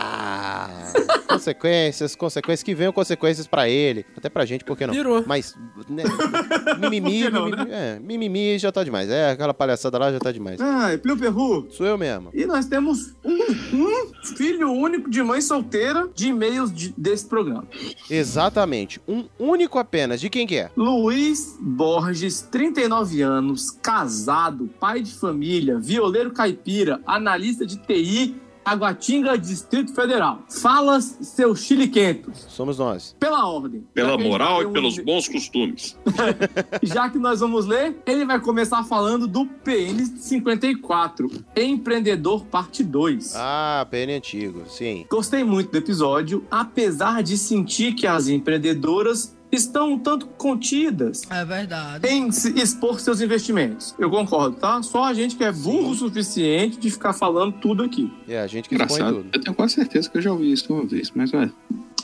[1.29, 4.95] consequências, consequências que venham consequências pra ele, até pra gente, por que não?
[4.95, 5.23] Virou.
[5.27, 5.55] Mas,
[5.89, 6.03] né,
[6.81, 9.09] mimimi, não, mimimi, é, mimimi já tá demais.
[9.11, 10.61] É, aquela palhaçada lá já tá demais.
[10.61, 11.67] Ah, Plium Perru.
[11.71, 12.31] Sou eu mesmo.
[12.35, 13.37] E nós temos um,
[13.77, 17.65] um filho único de mãe solteira de e-mails de- desse programa.
[18.11, 19.01] Exatamente.
[19.07, 20.21] Um único apenas.
[20.21, 20.71] De quem que é?
[20.77, 28.35] Luiz Borges, 39 anos, casado, pai de família, violeiro caipira, analista de TI,
[28.71, 30.43] Aguatinga, Distrito Federal.
[30.49, 32.47] Falas, seus chiliquentos.
[32.49, 33.15] Somos nós.
[33.19, 33.85] Pela ordem.
[33.95, 35.97] Pela moral e um- pelos bons costumes.
[36.83, 43.35] Já que nós vamos ler, ele vai começar falando do PN 54, Empreendedor Parte 2.
[43.37, 45.07] Ah, PN antigo, sim.
[45.11, 51.45] Gostei muito do episódio, apesar de sentir que as empreendedoras estão um tanto contidas É
[51.45, 52.07] verdade.
[52.09, 53.95] em se expor seus investimentos.
[53.99, 54.83] Eu concordo, tá?
[54.83, 58.13] Só a gente que é burro o suficiente de ficar falando tudo aqui.
[58.29, 59.17] É, a gente que expõe Engraçado.
[59.17, 59.29] tudo.
[59.33, 61.51] Eu tenho quase certeza que eu já ouvi isso uma vez, mas é.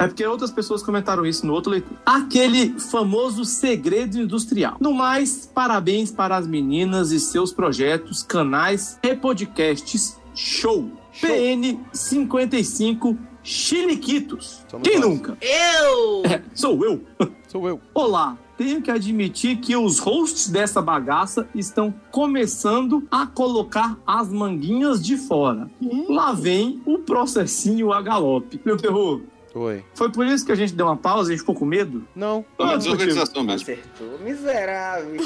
[0.00, 1.96] É porque outras pessoas comentaram isso no outro leitor.
[2.04, 4.76] Aquele famoso segredo industrial.
[4.80, 10.18] No mais, parabéns para as meninas e seus projetos, canais e podcasts.
[10.34, 10.90] Show!
[11.20, 14.64] PN 55 Chiliquitos.
[14.68, 15.08] Somos Quem nós.
[15.08, 15.36] nunca?
[15.40, 16.22] Eu!
[16.24, 17.02] É, sou eu.
[17.46, 17.80] Sou eu.
[17.94, 25.00] Olá, tenho que admitir que os hosts dessa bagaça estão começando a colocar as manguinhas
[25.00, 25.70] de fora.
[26.08, 28.60] Lá vem o processinho a galope.
[28.64, 29.20] Meu terror,
[29.54, 29.84] Oi.
[29.94, 32.04] foi por isso que a gente deu uma pausa e a gente ficou com medo?
[32.12, 32.44] Não.
[32.58, 33.62] É uma desorganização mesmo.
[33.62, 35.16] Acertou, miserável.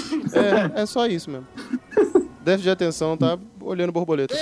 [0.74, 1.46] É, é só isso mesmo.
[2.42, 4.34] Déficit de atenção, tá olhando borboleta.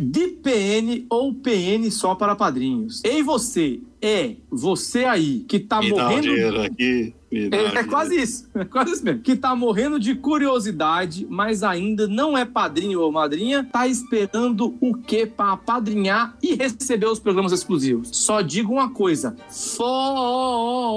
[0.00, 3.02] De PN ou PN só para padrinhos.
[3.04, 6.22] Ei você, é você aí que tá Me dá um morrendo...
[6.22, 7.14] dinheiro aqui.
[7.32, 9.20] É, é quase isso, é quase isso mesmo.
[9.22, 14.94] Que tá morrendo de curiosidade, mas ainda não é padrinho ou madrinha, tá esperando o
[14.94, 18.08] quê pra apadrinhar e receber os programas exclusivos?
[18.12, 20.90] Só digo uma coisa: foda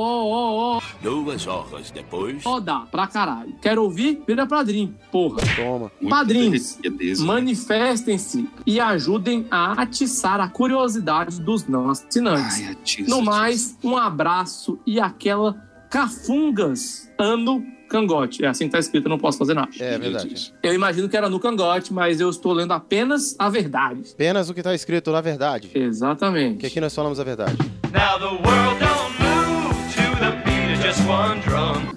[1.02, 2.44] Duas horas depois.
[2.90, 3.54] pra caralho.
[3.62, 4.22] Quero ouvir?
[4.26, 5.42] Vira padrinho, porra.
[5.56, 5.92] Toma.
[6.10, 6.80] Padrinhos,
[7.20, 12.62] manifestem-se e ajudem a atiçar a curiosidade dos não assinantes.
[12.62, 18.44] Ai, atiça, No mais, um abraço e aquela cafungas ano cangote.
[18.44, 19.70] É assim que tá escrito, eu não posso fazer nada.
[19.80, 20.52] É verdade.
[20.64, 24.02] Eu imagino que era no cangote, mas eu estou lendo apenas a verdade.
[24.12, 25.70] Apenas o que tá escrito na verdade.
[25.76, 26.58] Exatamente.
[26.58, 27.58] Que aqui nós falamos a verdade.
[27.92, 28.93] Now the world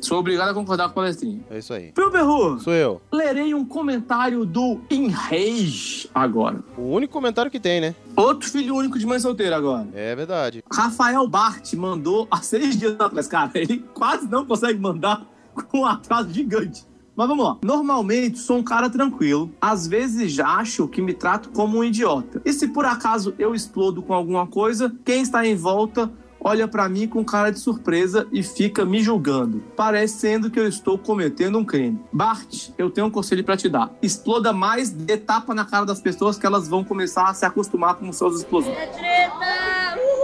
[0.01, 1.45] Sou obrigado a concordar com o palestrinho.
[1.51, 1.93] É isso aí.
[1.97, 3.01] Meu perru, Sou eu.
[3.13, 6.65] lerei um comentário do Enrage agora.
[6.79, 7.95] O único comentário que tem, né?
[8.17, 9.87] Outro filho único de mãe solteira agora.
[9.95, 10.63] É verdade.
[10.73, 13.27] Rafael Bart mandou há seis dias atrás.
[13.27, 15.27] Cara, ele quase não consegue mandar
[15.71, 16.85] com um atraso gigante.
[17.15, 17.57] Mas vamos lá.
[17.65, 19.51] Normalmente sou um cara tranquilo.
[19.61, 22.43] Às vezes acho que me trato como um idiota.
[22.45, 26.11] E se por acaso eu explodo com alguma coisa, quem está em volta
[26.41, 30.97] olha pra mim com cara de surpresa e fica me julgando, parecendo que eu estou
[30.99, 31.99] cometendo um crime.
[32.13, 33.91] Bart, eu tenho um conselho pra te dar.
[34.03, 37.95] Exploda mais, dê tapa na cara das pessoas que elas vão começar a se acostumar
[37.97, 38.77] com os seus explosivos.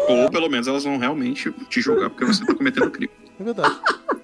[0.08, 3.10] Ou pelo menos elas vão realmente te julgar porque você tá cometendo crime.
[3.38, 3.76] É verdade.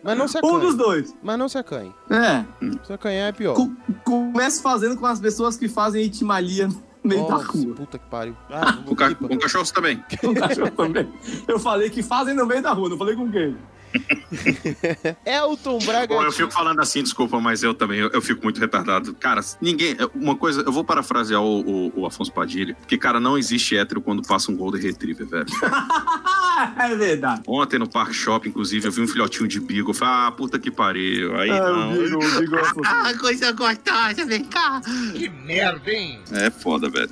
[0.03, 0.55] Mas não se acanhe.
[0.55, 1.15] Um dos dois.
[1.23, 1.93] Mas não se acanhe.
[2.11, 2.45] É.
[2.85, 3.55] Se acanhar é pior.
[3.55, 3.71] Co-
[4.05, 6.69] Comece fazendo com as pessoas que fazem itimalia
[7.09, 7.75] no meio da Nossa, rua.
[7.75, 8.37] puta que pariu.
[8.51, 9.15] Ah, Com, ca...
[9.15, 10.03] com cachorros também.
[10.23, 11.09] Um cachorro também.
[11.47, 13.57] Eu falei que fazem no meio da rua, não falei com quem.
[15.25, 16.07] Elton Braga.
[16.15, 19.15] Bom, eu fico falando assim, desculpa, mas eu também, eu, eu fico muito retardado.
[19.15, 19.97] Cara, ninguém.
[20.15, 24.01] Uma coisa, eu vou parafrasear o, o- o Afonso Padilha, porque, cara, não existe hétero
[24.01, 25.47] quando passa um Golden Retriever, velho.
[26.79, 27.43] é verdade.
[27.47, 29.91] Ontem no Park Shop, inclusive, eu vi um filhotinho de Beagle.
[29.91, 31.37] Eu Falei, ah, puta que pariu.
[31.37, 31.93] Aí Ah, não.
[31.93, 32.69] o Beagle, Beagle é.
[32.87, 34.81] Ah, coisa gostosa, vem cá.
[35.15, 36.21] Que merda, hein?
[36.33, 37.11] É foda, velho.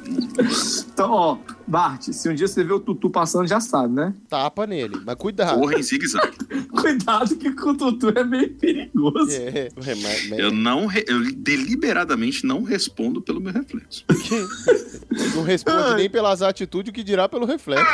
[0.92, 4.14] Então, ó, Bart, se um dia você vê o Tutu passando, já sabe, né?
[4.28, 5.00] Tapa nele.
[5.04, 5.58] Mas cuidado.
[5.58, 6.36] Porra em zigue-zague.
[6.70, 9.32] Cuidado que com o Tutu é meio perigoso.
[9.32, 14.04] É, é, mas- mas- Eu não, re- eu deliberadamente não respondo pelo meu reflexo.
[15.34, 17.84] Não responde nem pelas atitudes, o que dirá pelo reflexo.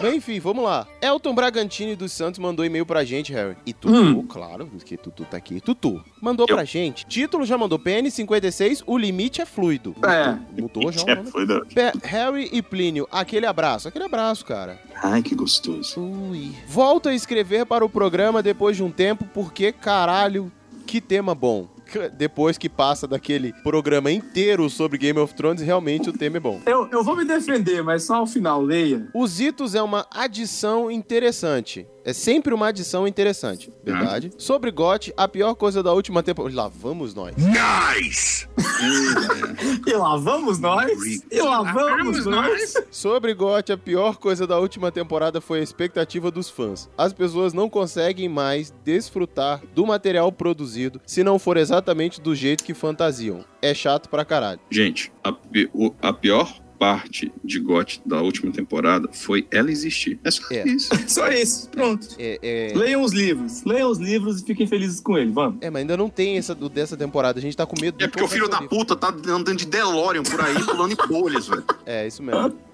[0.00, 0.86] Bem, enfim, vamos lá.
[1.00, 3.56] Elton Bragantini dos Santos mandou e-mail pra gente, Harry.
[3.64, 4.26] E Tutu, Hum.
[4.26, 5.60] claro, porque Tutu tá aqui.
[5.60, 7.06] Tutu, mandou pra gente.
[7.06, 9.94] Título já mandou PN56, o limite é fluido.
[10.04, 10.36] É.
[10.60, 11.66] Mudou já o É, nome.
[11.66, 13.86] Pe- Harry e Plínio, aquele abraço.
[13.88, 14.80] Aquele abraço, cara.
[15.02, 16.00] Ai, que gostoso.
[16.00, 16.52] Ui.
[16.66, 20.50] Volto a escrever para o programa depois de um tempo, porque, caralho,
[20.86, 21.68] que tema bom.
[22.16, 26.60] Depois que passa daquele programa inteiro sobre Game of Thrones, realmente o tema é bom.
[26.66, 29.08] Eu, eu vou me defender, mas só ao final, leia.
[29.14, 31.86] Os Itos é uma adição interessante.
[32.04, 34.32] É sempre uma adição interessante, verdade?
[34.36, 36.56] Sobre GOT, a pior coisa da última temporada.
[36.56, 37.34] Lá vamos nós.
[37.36, 38.48] Nice!
[39.86, 41.22] E lá vamos nós.
[41.30, 42.74] E lá vamos nós.
[42.90, 46.88] Sobre GOT, a pior coisa da última temporada foi a expectativa dos fãs.
[46.96, 51.81] As pessoas não conseguem mais desfrutar do material produzido se não for exatamente
[52.22, 53.44] do jeito que fantasiam.
[53.60, 54.60] É chato pra caralho.
[54.70, 55.34] Gente, a,
[55.74, 60.18] o- a pior parte de GOT da última temporada foi ela existir.
[60.24, 60.64] É só É.
[60.66, 60.90] isso.
[61.06, 62.08] Só isso, pronto.
[62.18, 62.72] É, é...
[62.76, 63.62] Leiam os livros.
[63.64, 65.30] Leiam os livros e fiquem felizes com ele.
[65.30, 65.58] Vamos.
[65.60, 67.38] É, mas ainda não tem essa do- dessa temporada.
[67.38, 68.76] A gente tá com medo É porque o filho da livro.
[68.76, 71.64] puta tá andando de DeLorean por aí, pulando em bolhas, velho.
[71.86, 72.52] É, isso mesmo.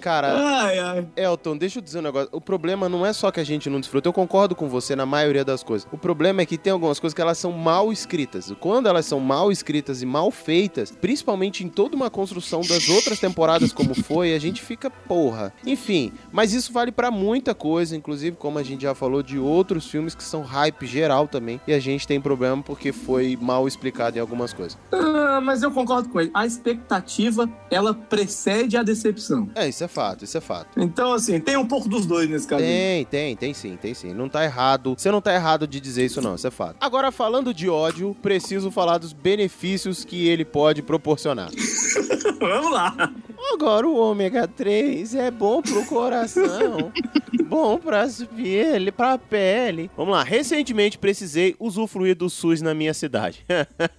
[0.00, 1.08] Cara, Ai, ai.
[1.14, 2.28] Elton, deixa eu dizer um negócio.
[2.32, 4.08] O problema não é só que a gente não desfruta.
[4.08, 5.86] Eu concordo com você na maioria das coisas.
[5.92, 8.52] O problema é que tem algumas coisas que elas são mal escritas.
[8.60, 13.18] Quando elas são mal escritas e mal feitas, principalmente em toda uma construção das outras
[13.20, 15.52] temporadas como foi, a gente fica porra.
[15.66, 19.86] Enfim, mas isso vale pra muita coisa, inclusive como a gente já falou de outros
[19.86, 24.16] filmes que são hype geral também, e a gente tem problema porque foi mal explicado
[24.16, 24.78] em algumas coisas.
[24.92, 26.30] Ah, mas eu concordo com ele.
[26.32, 29.39] A expectativa, ela precede a decepção.
[29.54, 30.80] É, isso é fato, isso é fato.
[30.80, 32.62] Então, assim, tem um pouco dos dois nesse caso.
[32.62, 34.12] Tem, tem, tem sim, tem sim.
[34.12, 34.94] Não tá errado.
[34.96, 36.76] Você não tá errado de dizer isso, não, isso é fato.
[36.80, 41.50] Agora, falando de ódio, preciso falar dos benefícios que ele pode proporcionar.
[42.40, 43.12] Vamos lá.
[43.52, 46.92] Agora o ômega 3 é bom pro coração.
[47.48, 48.06] bom pra
[48.36, 49.90] pele, pra pele.
[49.96, 53.44] Vamos lá, recentemente precisei usufruir do SUS na minha cidade.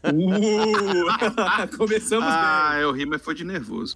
[0.05, 3.93] Uh, começamos Ah, eu ri, mas foi de nervoso.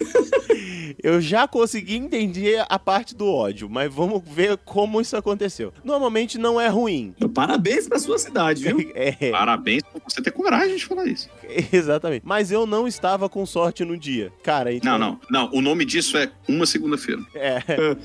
[1.01, 5.73] Eu já consegui entender a parte do ódio, mas vamos ver como isso aconteceu.
[5.83, 7.13] Normalmente não é ruim.
[7.33, 8.75] Parabéns pra sua cidade, viu?
[8.95, 11.29] É, Parabéns por você ter coragem de falar isso.
[11.71, 12.23] exatamente.
[12.25, 14.31] Mas eu não estava com sorte no dia.
[14.43, 14.97] Cara, então...
[14.97, 15.49] Não, não, não.
[15.53, 17.21] O nome disso é uma segunda-feira.
[17.35, 17.59] É,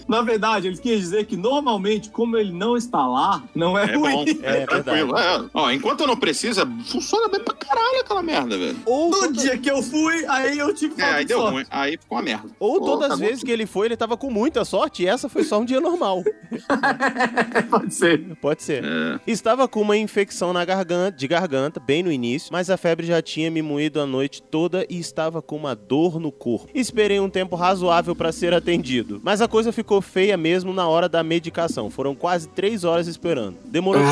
[0.09, 3.93] Na verdade, ele quis dizer que normalmente, como ele não está lá, não é, É
[3.93, 4.01] bom.
[4.25, 4.31] ruim.
[4.43, 4.67] é verdade.
[4.85, 5.19] Tranquilo.
[5.19, 5.45] É.
[5.55, 8.77] Ó, enquanto eu não precisa, funciona bem pra caralho aquela merda, velho.
[8.87, 11.55] Ou, No dia que eu fui, aí eu tive É, falta aí de deu sorte.
[11.55, 11.65] ruim.
[11.71, 12.49] Aí ficou uma merda.
[12.59, 15.07] ou Pô, todas as acabou vezes que ele foi, ele tava com muita sorte e
[15.07, 16.23] essa foi só um dia normal.
[17.71, 18.37] Pode ser.
[18.41, 18.85] Pode ser.
[18.85, 19.21] É.
[19.27, 23.23] Estava com uma infecção na garganta, de garganta, bem no início, mas a febre já
[23.23, 26.69] tinha me moído a noite toda e estava com uma dor no corpo.
[26.75, 31.09] Esperei um tempo razoável para ser atendido, mas a coisa ficou feia mesmo na hora
[31.09, 31.91] da medicação.
[31.91, 33.57] Foram quase três horas esperando.
[33.65, 34.03] Demorou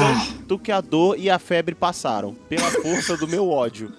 [0.49, 3.93] tanto que a dor e a febre passaram, pela força do meu ódio.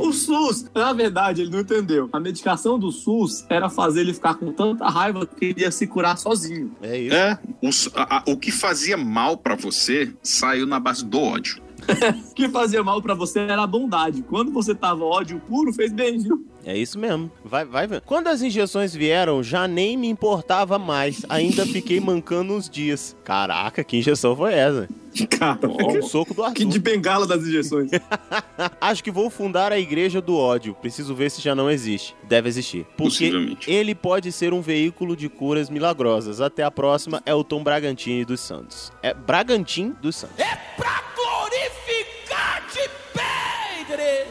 [0.00, 2.08] O SUS, na verdade, ele não entendeu.
[2.12, 5.86] A medicação do SUS era fazer ele ficar com tanta raiva que ele ia se
[5.86, 6.72] curar sozinho.
[6.82, 7.14] É isso.
[7.16, 7.68] É, o,
[8.00, 11.62] a- a- o que fazia mal pra você saiu na base do ódio.
[11.88, 14.22] O que fazia mal pra você era a bondade.
[14.22, 16.46] Quando você tava ódio puro, fez bem, viu?
[16.64, 17.30] É isso mesmo.
[17.44, 18.02] Vai, vai vendo.
[18.02, 21.24] Quando as injeções vieram, já nem me importava mais.
[21.28, 23.16] Ainda fiquei mancando uns dias.
[23.24, 24.88] Caraca, que injeção foi essa?
[25.30, 26.56] Cara, um soco do Arthur.
[26.56, 27.90] que de bengala das injeções.
[28.80, 30.74] Acho que vou fundar a Igreja do Ódio.
[30.74, 32.14] Preciso ver se já não existe.
[32.24, 32.86] Deve existir.
[32.96, 36.40] Porque ele pode ser um veículo de curas milagrosas.
[36.40, 38.92] Até a próxima, é o Tom Bragantini dos Santos.
[39.02, 40.36] É Bragantin dos Santos.
[40.36, 41.37] Glorificar-te, Pedro!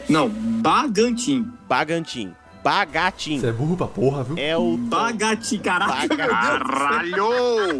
[0.08, 1.50] Não, Bagantim.
[1.68, 2.34] Bagantin.
[2.62, 3.40] Bagatim.
[3.40, 4.36] Você é burro pra porra, viu?
[4.38, 5.64] É o Bagatim, Deus.
[5.64, 7.28] Caralho!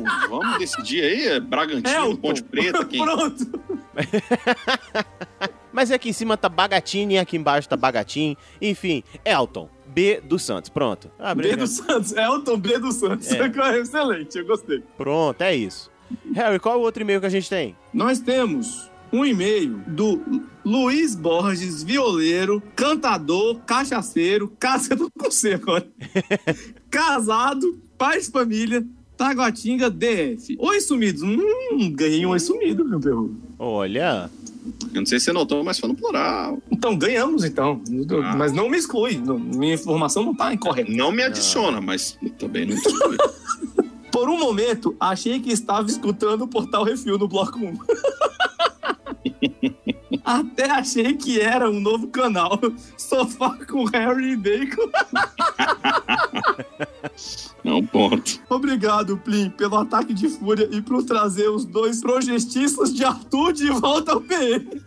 [0.30, 1.26] Vamos decidir aí?
[1.28, 2.16] É Bragantino, Elton.
[2.16, 3.02] Ponte Preta, quem?
[3.02, 3.60] Pronto.
[5.72, 8.36] Mas aqui em cima tá Bagatini e aqui embaixo tá Bagatim.
[8.60, 9.68] Enfim, Elton.
[9.86, 10.70] B dos Santos.
[10.70, 11.10] Pronto.
[11.18, 12.12] Ah, B do Santos.
[12.12, 13.30] Elton B do Santos.
[13.32, 13.46] É.
[13.78, 14.82] Excelente, eu gostei.
[14.96, 15.90] Pronto, é isso.
[16.34, 17.76] Harry, qual é o outro e-mail que a gente tem?
[17.92, 20.20] Nós temos um e-mail do
[20.64, 25.86] Luiz Borges, violeiro, cantador, cachaceiro, casa do você agora.
[26.90, 28.86] Casado, pai de família,
[29.16, 30.56] Taguatinga, DF.
[30.58, 31.22] Oi, sumidos.
[31.22, 33.36] Hum, ganhei um oi sumido, meu perro.
[33.58, 34.30] Olha.
[34.94, 36.62] Eu não sei se você notou, mas foi no plural.
[36.70, 37.82] Então, ganhamos, então.
[38.22, 38.36] Ah.
[38.36, 39.16] Mas não me exclui.
[39.16, 40.92] Minha informação não tá incorreta.
[40.92, 43.16] Não me adiciona, mas também não exclui.
[44.12, 47.72] Por um momento, achei que estava escutando o Portal Refil no Bloco 1.
[50.24, 52.58] Até achei que era um novo canal.
[52.96, 54.90] Sofá com Harry e Bacon.
[57.64, 58.40] É um ponto.
[58.48, 63.68] Obrigado, Plim, pelo ataque de fúria e por trazer os dois progestistas de Arthur de
[63.68, 64.80] volta ao PM.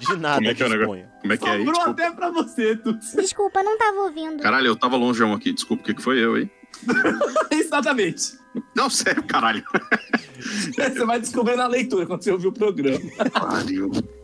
[0.00, 1.06] De nada, Como é que é o negócio?
[1.20, 1.58] Como é que é aí?
[1.58, 2.02] Sobrou Desculpa.
[2.02, 3.12] até pra você, Tuts.
[3.14, 4.42] Desculpa, não tava ouvindo.
[4.42, 5.52] Caralho, eu tava longeão aqui.
[5.52, 6.50] Desculpa, o que que foi eu, hein?
[7.52, 8.38] Exatamente.
[8.74, 9.64] Não, sério, caralho.
[10.74, 13.00] Você vai descobrir na leitura quando você ouvir o programa.
[13.32, 13.90] Pariu.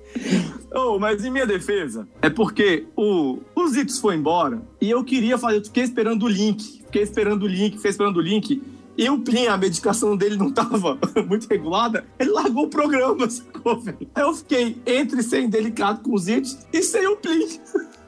[0.76, 5.38] Oh, mas em minha defesa, é porque o, o Zitos foi embora e eu queria
[5.38, 8.60] fazer, eu fiquei esperando o link, fiquei esperando o link, fiquei esperando o link.
[8.96, 13.80] E o Plin, a medicação dele não tava muito regulada, ele largou o programa, sacou,
[13.80, 14.08] velho?
[14.14, 17.60] Aí eu fiquei entre ser indelicado com o Zitos e sem o Plin.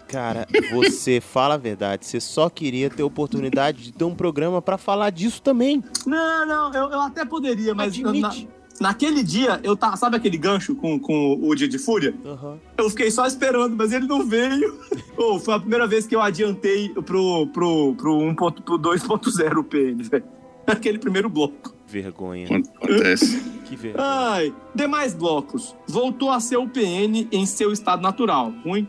[0.09, 2.07] Cara, você fala a verdade.
[2.07, 5.83] Você só queria ter oportunidade de ter um programa pra falar disso também.
[6.07, 8.21] Não, não, eu, eu até poderia, mas Admite.
[8.21, 12.15] na- naquele dia eu tava, sabe aquele gancho com, com o Dia de Fúria?
[12.25, 12.59] Aham.
[12.77, 14.79] Eu fiquei só esperando, mas ele não veio.
[15.19, 18.35] Oh, foi a primeira vez que eu adiantei pro, pro, pro, 1.
[18.35, 20.25] ponto- pro 2.0 PN, velho.
[20.67, 21.75] Aquele primeiro bloco.
[21.87, 22.45] Vergonha.
[22.45, 23.41] Acontece.
[23.65, 24.05] Que vergonha.
[24.07, 25.75] Ai, demais blocos.
[25.89, 28.53] Voltou a ser o PN em seu estado natural.
[28.63, 28.87] Ruim?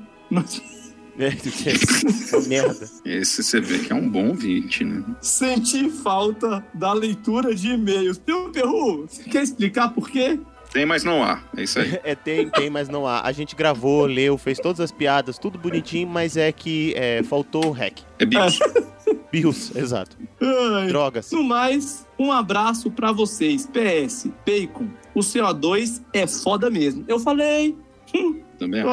[1.17, 2.87] É, que merda.
[3.03, 5.03] Esse você vê que é um bom ouvinte, né?
[5.21, 8.17] Senti falta da leitura de e-mails.
[8.19, 10.39] Teu Perru, você quer explicar por quê?
[10.71, 11.41] Tem, mas não há.
[11.55, 11.99] É isso aí.
[12.03, 13.21] É, tem, tem, mas não há.
[13.21, 17.67] A gente gravou, leu, fez todas as piadas, tudo bonitinho, mas é que é, faltou
[17.67, 17.99] o hack.
[18.19, 18.59] É BIOS.
[19.31, 20.17] Bios, exato.
[20.41, 20.87] Ai.
[20.87, 21.31] Drogas.
[21.31, 23.67] No mais, um abraço pra vocês.
[23.67, 27.03] PS, Bacon, o CO2 é foda mesmo.
[27.07, 27.75] Eu falei.
[28.57, 28.83] Também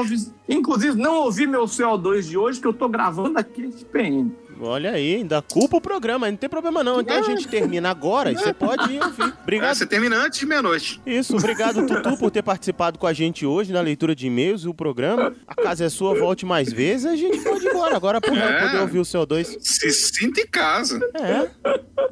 [0.49, 4.31] Inclusive, não ouvi meu CO2 de hoje, que eu tô gravando aqui de PN.
[4.67, 7.01] Olha aí, ainda culpa o programa, não tem problema não.
[7.01, 9.25] Então a gente termina agora e você pode ir ouvir.
[9.35, 9.75] Ah, Obrigado.
[9.77, 11.01] você termina antes de meia-noite.
[11.07, 14.69] Isso, obrigado, Tutu, por ter participado com a gente hoje na leitura de e-mails e
[14.69, 15.35] o programa.
[15.47, 18.67] A casa é sua, volte mais vezes, a gente pode ir embora agora pra É.
[18.67, 19.59] poder ouvir o CO2.
[19.61, 20.99] Se sinta em casa.
[21.15, 21.51] É,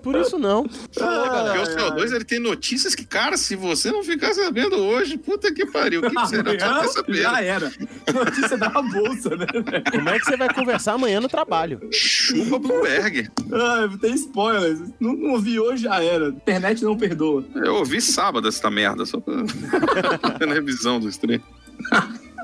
[0.03, 0.65] por isso não.
[0.65, 5.53] Porque o CO2 ele tem notícias que, cara, se você não ficar sabendo hoje, puta
[5.53, 6.51] que pariu, o que, que será?
[6.59, 7.15] Só quer saber.
[7.23, 7.73] Já era.
[8.13, 9.47] Notícia da bolsa, né?
[9.91, 11.81] Como é que você vai conversar amanhã no trabalho?
[12.45, 13.31] Chupa Bloomberg.
[13.53, 14.81] Ah, tem spoilers.
[15.01, 16.29] Não, não ouvi hoje, já era.
[16.29, 17.45] Internet não perdoa.
[17.55, 19.35] Eu ouvi sábado essa merda, só pra
[20.39, 21.43] tendo revisão do estreio.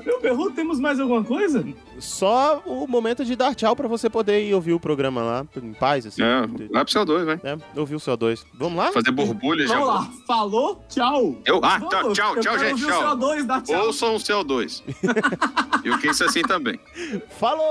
[0.05, 1.63] Meu pergunto, temos mais alguma coisa?
[1.99, 5.73] Só o momento de dar tchau pra você poder ir ouvir o programa lá, em
[5.73, 6.23] paz, assim.
[6.23, 7.39] É, vai pro CO2, vai.
[7.43, 8.43] É, ouvir o CO2.
[8.53, 8.91] Vamos lá?
[8.91, 9.73] Fazer borbulha já.
[9.73, 10.11] Vamos lá.
[10.25, 11.37] Falou, tchau.
[11.45, 12.71] Eu, ah, Vamos, tchau, tchau, eu tchau, gente.
[12.71, 13.17] ouvir o Tchau.
[13.17, 13.85] CO2 dar tchau.
[13.87, 14.83] Ouçam o CO2.
[15.83, 16.79] e o que isso assim também.
[17.37, 17.65] Falou!